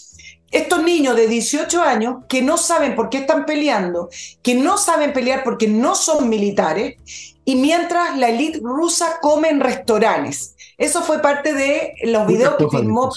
estos 0.57 0.83
niños 0.83 1.17
de 1.17 1.29
18 1.29 1.83
años 1.83 2.17
que 2.29 2.43
no 2.43 2.57
saben 2.57 2.97
por 2.97 3.11
qué 3.11 3.19
están 3.19 3.45
peleando, 3.45 4.09
que 4.43 4.55
no 4.55 4.79
saben 4.79 5.13
pelear 5.13 5.45
porque 5.45 5.69
no 5.69 5.95
son 5.95 6.29
militares, 6.29 6.97
y 7.45 7.57
mientras 7.57 8.19
la 8.19 8.29
élite 8.29 8.61
rusa 8.63 9.19
come 9.21 9.51
en 9.51 9.61
restaurantes. 9.61 10.55
Eso 10.79 11.03
fue 11.03 11.21
parte 11.21 11.55
de 11.55 11.95
los 12.05 12.27
videos 12.27 12.57
que 12.57 12.69
filmó 12.69 13.11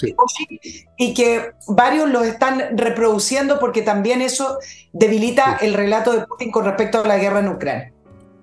y 0.96 1.14
que 1.14 1.52
varios 1.66 2.08
los 2.08 2.26
están 2.26 2.78
reproduciendo 2.78 3.58
porque 3.58 3.82
también 3.82 4.22
eso 4.22 4.58
debilita 4.92 5.58
el 5.60 5.74
relato 5.74 6.12
de 6.12 6.26
Putin 6.26 6.50
con 6.50 6.64
respecto 6.64 7.02
a 7.02 7.06
la 7.06 7.18
guerra 7.18 7.40
en 7.40 7.48
Ucrania. 7.48 7.92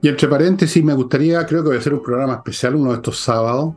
Y 0.02 0.10
entre 0.10 0.28
paréntesis, 0.28 0.84
me 0.84 0.94
gustaría, 0.94 1.44
creo 1.48 1.64
que 1.64 1.70
voy 1.70 1.78
a 1.78 1.80
hacer 1.80 1.94
un 1.94 2.04
programa 2.04 2.36
especial 2.36 2.76
uno 2.76 2.92
de 2.92 2.98
estos 2.98 3.20
sábados, 3.20 3.74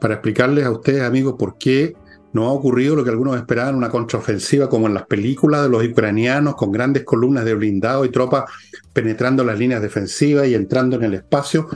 para 0.00 0.14
explicarles 0.14 0.64
a 0.64 0.70
ustedes, 0.70 1.02
amigos, 1.02 1.34
por 1.38 1.58
qué 1.58 1.94
no 2.32 2.46
ha 2.46 2.52
ocurrido 2.52 2.96
lo 2.96 3.04
que 3.04 3.10
algunos 3.10 3.36
esperaban, 3.36 3.74
una 3.74 3.90
contraofensiva 3.90 4.68
como 4.68 4.86
en 4.86 4.94
las 4.94 5.06
películas 5.06 5.62
de 5.62 5.68
los 5.68 5.84
ucranianos, 5.84 6.56
con 6.56 6.72
grandes 6.72 7.04
columnas 7.04 7.44
de 7.44 7.54
blindado 7.54 8.04
y 8.04 8.10
tropas 8.10 8.44
penetrando 8.92 9.44
las 9.44 9.58
líneas 9.58 9.82
defensivas 9.82 10.48
y 10.48 10.54
entrando 10.54 10.96
en 10.96 11.04
el 11.04 11.14
espacio. 11.14 11.68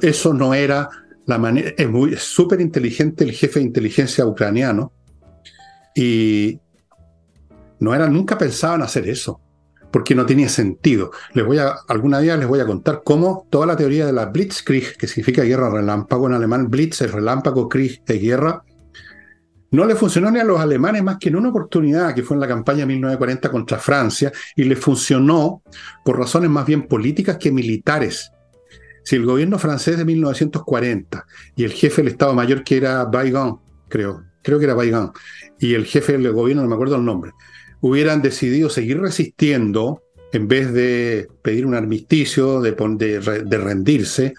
Eso 0.00 0.32
no 0.32 0.54
era 0.54 0.88
la 1.26 1.38
manera. 1.38 1.72
Es 1.76 1.88
muy 1.88 2.16
súper 2.16 2.60
inteligente 2.60 3.24
el 3.24 3.32
jefe 3.32 3.60
de 3.60 3.66
inteligencia 3.66 4.24
ucraniano 4.24 4.92
y 5.94 6.58
no 7.80 7.94
era, 7.94 8.08
nunca 8.08 8.38
pensaban 8.38 8.82
hacer 8.82 9.08
eso 9.08 9.40
porque 9.90 10.14
no 10.14 10.24
tenía 10.24 10.48
sentido. 10.48 11.10
Les 11.34 11.44
voy 11.44 11.58
a, 11.58 11.74
alguna 11.88 12.20
día 12.20 12.36
les 12.36 12.46
voy 12.46 12.60
a 12.60 12.66
contar 12.66 13.02
cómo 13.04 13.46
toda 13.50 13.66
la 13.66 13.76
teoría 13.76 14.06
de 14.06 14.12
la 14.12 14.26
Blitzkrieg, 14.26 14.96
que 14.96 15.06
significa 15.06 15.42
guerra 15.42 15.68
relámpago 15.68 16.26
en 16.28 16.34
alemán, 16.34 16.70
Blitz 16.70 17.02
es 17.02 17.12
relámpago, 17.12 17.68
Krieg 17.68 18.02
es 18.06 18.20
guerra, 18.20 18.62
no 19.70 19.86
le 19.86 19.94
funcionó 19.94 20.30
ni 20.30 20.40
a 20.40 20.44
los 20.44 20.60
alemanes 20.60 21.02
más 21.02 21.18
que 21.18 21.28
en 21.28 21.36
una 21.36 21.50
oportunidad, 21.50 22.14
que 22.14 22.22
fue 22.22 22.36
en 22.36 22.40
la 22.40 22.48
campaña 22.48 22.86
1940 22.86 23.50
contra 23.50 23.78
Francia, 23.78 24.32
y 24.56 24.64
le 24.64 24.76
funcionó 24.76 25.62
por 26.04 26.18
razones 26.18 26.50
más 26.50 26.66
bien 26.66 26.86
políticas 26.86 27.38
que 27.38 27.52
militares. 27.52 28.32
Si 29.04 29.16
el 29.16 29.24
gobierno 29.24 29.58
francés 29.58 29.96
de 29.96 30.04
1940 30.04 31.26
y 31.56 31.64
el 31.64 31.72
jefe 31.72 32.02
del 32.02 32.12
Estado 32.12 32.34
Mayor, 32.34 32.64
que 32.64 32.76
era 32.76 33.04
Weygand, 33.04 33.56
creo, 33.88 34.24
creo 34.42 34.58
que 34.58 34.64
era 34.64 34.76
Weygand, 34.76 35.12
y 35.58 35.74
el 35.74 35.86
jefe 35.86 36.18
del 36.18 36.32
gobierno, 36.32 36.62
no 36.62 36.68
me 36.68 36.74
acuerdo 36.74 36.96
el 36.96 37.04
nombre, 37.04 37.32
hubieran 37.80 38.22
decidido 38.22 38.68
seguir 38.70 39.00
resistiendo 39.00 40.02
en 40.32 40.48
vez 40.48 40.72
de 40.72 41.28
pedir 41.42 41.66
un 41.66 41.74
armisticio, 41.74 42.60
de, 42.60 42.72
de 42.72 43.58
rendirse, 43.58 44.34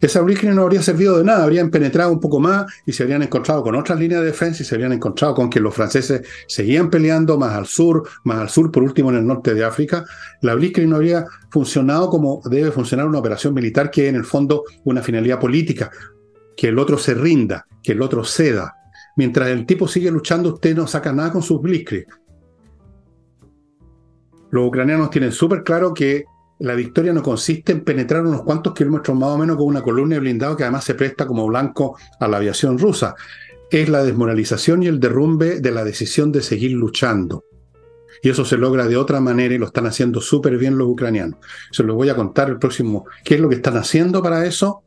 esa 0.00 0.22
Blitzkrieg 0.22 0.54
no 0.54 0.62
habría 0.62 0.82
servido 0.82 1.18
de 1.18 1.24
nada, 1.24 1.44
habrían 1.44 1.70
penetrado 1.70 2.10
un 2.10 2.20
poco 2.20 2.40
más 2.40 2.66
y 2.86 2.92
se 2.92 3.02
habrían 3.02 3.22
encontrado 3.22 3.62
con 3.62 3.74
otras 3.74 3.98
líneas 3.98 4.20
de 4.20 4.28
defensa 4.28 4.62
y 4.62 4.66
se 4.66 4.74
habrían 4.74 4.92
encontrado 4.92 5.34
con 5.34 5.50
que 5.50 5.60
los 5.60 5.74
franceses 5.74 6.22
seguían 6.46 6.88
peleando 6.88 7.36
más 7.38 7.52
al 7.52 7.66
sur, 7.66 8.08
más 8.24 8.38
al 8.38 8.48
sur, 8.48 8.72
por 8.72 8.82
último 8.82 9.10
en 9.10 9.16
el 9.16 9.26
norte 9.26 9.52
de 9.52 9.62
África. 9.62 10.04
La 10.40 10.54
Blitzkrieg 10.54 10.88
no 10.88 10.96
habría 10.96 11.26
funcionado 11.50 12.08
como 12.08 12.40
debe 12.46 12.70
funcionar 12.70 13.06
una 13.06 13.18
operación 13.18 13.52
militar 13.52 13.90
que 13.90 14.08
en 14.08 14.16
el 14.16 14.24
fondo 14.24 14.64
una 14.84 15.02
finalidad 15.02 15.38
política, 15.38 15.90
que 16.56 16.68
el 16.68 16.78
otro 16.78 16.96
se 16.96 17.12
rinda, 17.12 17.66
que 17.82 17.92
el 17.92 18.00
otro 18.00 18.24
ceda. 18.24 18.74
Mientras 19.16 19.48
el 19.48 19.66
tipo 19.66 19.86
sigue 19.86 20.10
luchando, 20.10 20.54
usted 20.54 20.74
no 20.74 20.86
saca 20.86 21.12
nada 21.12 21.30
con 21.30 21.42
sus 21.42 21.60
Blitzkrieg. 21.60 22.06
Los 24.50 24.66
ucranianos 24.66 25.10
tienen 25.10 25.30
súper 25.30 25.62
claro 25.62 25.92
que 25.92 26.24
la 26.60 26.74
victoria 26.74 27.12
no 27.12 27.22
consiste 27.22 27.72
en 27.72 27.84
penetrar 27.84 28.24
unos 28.24 28.42
cuantos 28.42 28.74
kilómetros 28.74 29.16
más 29.16 29.30
o 29.30 29.38
menos 29.38 29.56
con 29.56 29.66
una 29.66 29.82
columna 29.82 30.16
de 30.16 30.20
blindado 30.20 30.56
que 30.56 30.62
además 30.62 30.84
se 30.84 30.94
presta 30.94 31.26
como 31.26 31.46
blanco 31.46 31.96
a 32.20 32.28
la 32.28 32.36
aviación 32.36 32.78
rusa. 32.78 33.14
Es 33.70 33.88
la 33.88 34.04
desmoralización 34.04 34.82
y 34.82 34.86
el 34.86 35.00
derrumbe 35.00 35.60
de 35.60 35.70
la 35.70 35.84
decisión 35.84 36.32
de 36.32 36.42
seguir 36.42 36.72
luchando. 36.72 37.44
Y 38.22 38.28
eso 38.28 38.44
se 38.44 38.58
logra 38.58 38.86
de 38.86 38.98
otra 38.98 39.20
manera 39.20 39.54
y 39.54 39.58
lo 39.58 39.66
están 39.66 39.86
haciendo 39.86 40.20
súper 40.20 40.58
bien 40.58 40.76
los 40.76 40.88
ucranianos. 40.88 41.38
Se 41.70 41.82
lo 41.82 41.94
voy 41.94 42.10
a 42.10 42.16
contar 42.16 42.50
el 42.50 42.58
próximo. 42.58 43.06
¿Qué 43.24 43.36
es 43.36 43.40
lo 43.40 43.48
que 43.48 43.54
están 43.54 43.78
haciendo 43.78 44.22
para 44.22 44.44
eso? 44.44 44.82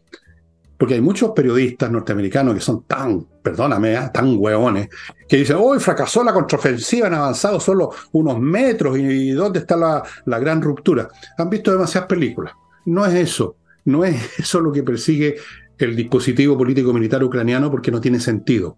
Porque 0.83 0.95
hay 0.95 1.01
muchos 1.01 1.31
periodistas 1.31 1.89
norteamericanos 1.89 2.55
que 2.55 2.59
son 2.59 2.83
tan, 2.83 3.25
perdóname, 3.41 3.93
¿eh? 3.93 4.09
tan 4.13 4.35
hueones, 4.37 4.89
que 5.29 5.37
dicen, 5.37 5.55
hoy 5.57 5.79
fracasó 5.79 6.25
la 6.25 6.33
contraofensiva, 6.33 7.07
han 7.07 7.13
avanzado 7.13 7.57
solo 7.61 7.91
unos 8.11 8.37
metros 8.37 8.99
y, 8.99 9.31
¿dónde 9.31 9.59
está 9.59 9.77
la, 9.77 10.03
la 10.25 10.39
gran 10.39 10.61
ruptura? 10.61 11.07
Han 11.37 11.49
visto 11.49 11.71
demasiadas 11.71 12.09
películas. 12.09 12.53
No 12.83 13.05
es 13.05 13.13
eso, 13.13 13.55
no 13.85 14.03
es 14.03 14.17
eso 14.39 14.59
lo 14.59 14.73
que 14.73 14.83
persigue 14.83 15.37
el 15.77 15.95
dispositivo 15.95 16.57
político-militar 16.57 17.23
ucraniano 17.23 17.71
porque 17.71 17.89
no 17.89 18.01
tiene 18.01 18.19
sentido. 18.19 18.75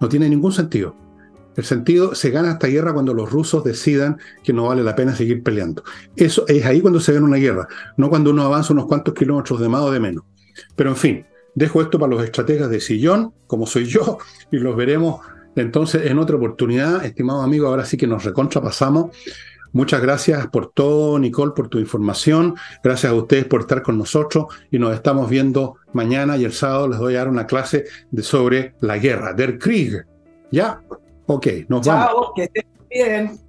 No 0.00 0.08
tiene 0.08 0.28
ningún 0.28 0.50
sentido. 0.50 0.96
El 1.54 1.64
sentido 1.64 2.16
se 2.16 2.30
gana 2.30 2.50
esta 2.50 2.66
guerra 2.66 2.92
cuando 2.92 3.14
los 3.14 3.30
rusos 3.30 3.62
decidan 3.62 4.18
que 4.42 4.52
no 4.52 4.66
vale 4.66 4.82
la 4.82 4.96
pena 4.96 5.14
seguir 5.14 5.44
peleando. 5.44 5.84
Eso 6.16 6.44
es 6.48 6.66
ahí 6.66 6.80
cuando 6.80 6.98
se 6.98 7.12
gana 7.12 7.26
una 7.26 7.36
guerra, 7.36 7.68
no 7.96 8.10
cuando 8.10 8.32
uno 8.32 8.42
avanza 8.42 8.72
unos 8.72 8.86
cuantos 8.86 9.14
kilómetros 9.14 9.60
de 9.60 9.68
más 9.68 9.82
o 9.82 9.92
de 9.92 10.00
menos. 10.00 10.24
Pero 10.76 10.90
en 10.90 10.96
fin, 10.96 11.26
dejo 11.54 11.82
esto 11.82 11.98
para 11.98 12.10
los 12.10 12.24
estrategas 12.24 12.70
de 12.70 12.80
sillón, 12.80 13.34
como 13.46 13.66
soy 13.66 13.86
yo, 13.86 14.18
y 14.50 14.58
los 14.58 14.76
veremos 14.76 15.20
entonces 15.56 16.06
en 16.10 16.18
otra 16.18 16.36
oportunidad. 16.36 17.04
Estimado 17.04 17.42
amigo, 17.42 17.68
ahora 17.68 17.84
sí 17.84 17.96
que 17.96 18.06
nos 18.06 18.24
recontrapasamos. 18.24 19.16
Muchas 19.72 20.00
gracias 20.00 20.46
por 20.48 20.72
todo, 20.72 21.18
Nicole, 21.18 21.52
por 21.54 21.68
tu 21.68 21.78
información. 21.78 22.54
Gracias 22.82 23.12
a 23.12 23.14
ustedes 23.14 23.44
por 23.44 23.60
estar 23.60 23.82
con 23.82 23.98
nosotros 23.98 24.46
y 24.70 24.78
nos 24.78 24.94
estamos 24.94 25.28
viendo 25.28 25.76
mañana 25.92 26.36
y 26.36 26.44
el 26.44 26.52
sábado 26.52 26.88
les 26.88 26.98
voy 26.98 27.14
a 27.14 27.18
dar 27.18 27.28
una 27.28 27.46
clase 27.46 27.84
de, 28.10 28.22
sobre 28.22 28.74
la 28.80 28.98
guerra, 28.98 29.34
Der 29.34 29.58
Krieg. 29.58 30.06
¿Ya? 30.50 30.80
Ok, 31.26 31.46
nos 31.68 31.82
Chao, 31.82 32.32
que 32.34 32.44
estén 32.44 32.66
bien. 32.88 33.47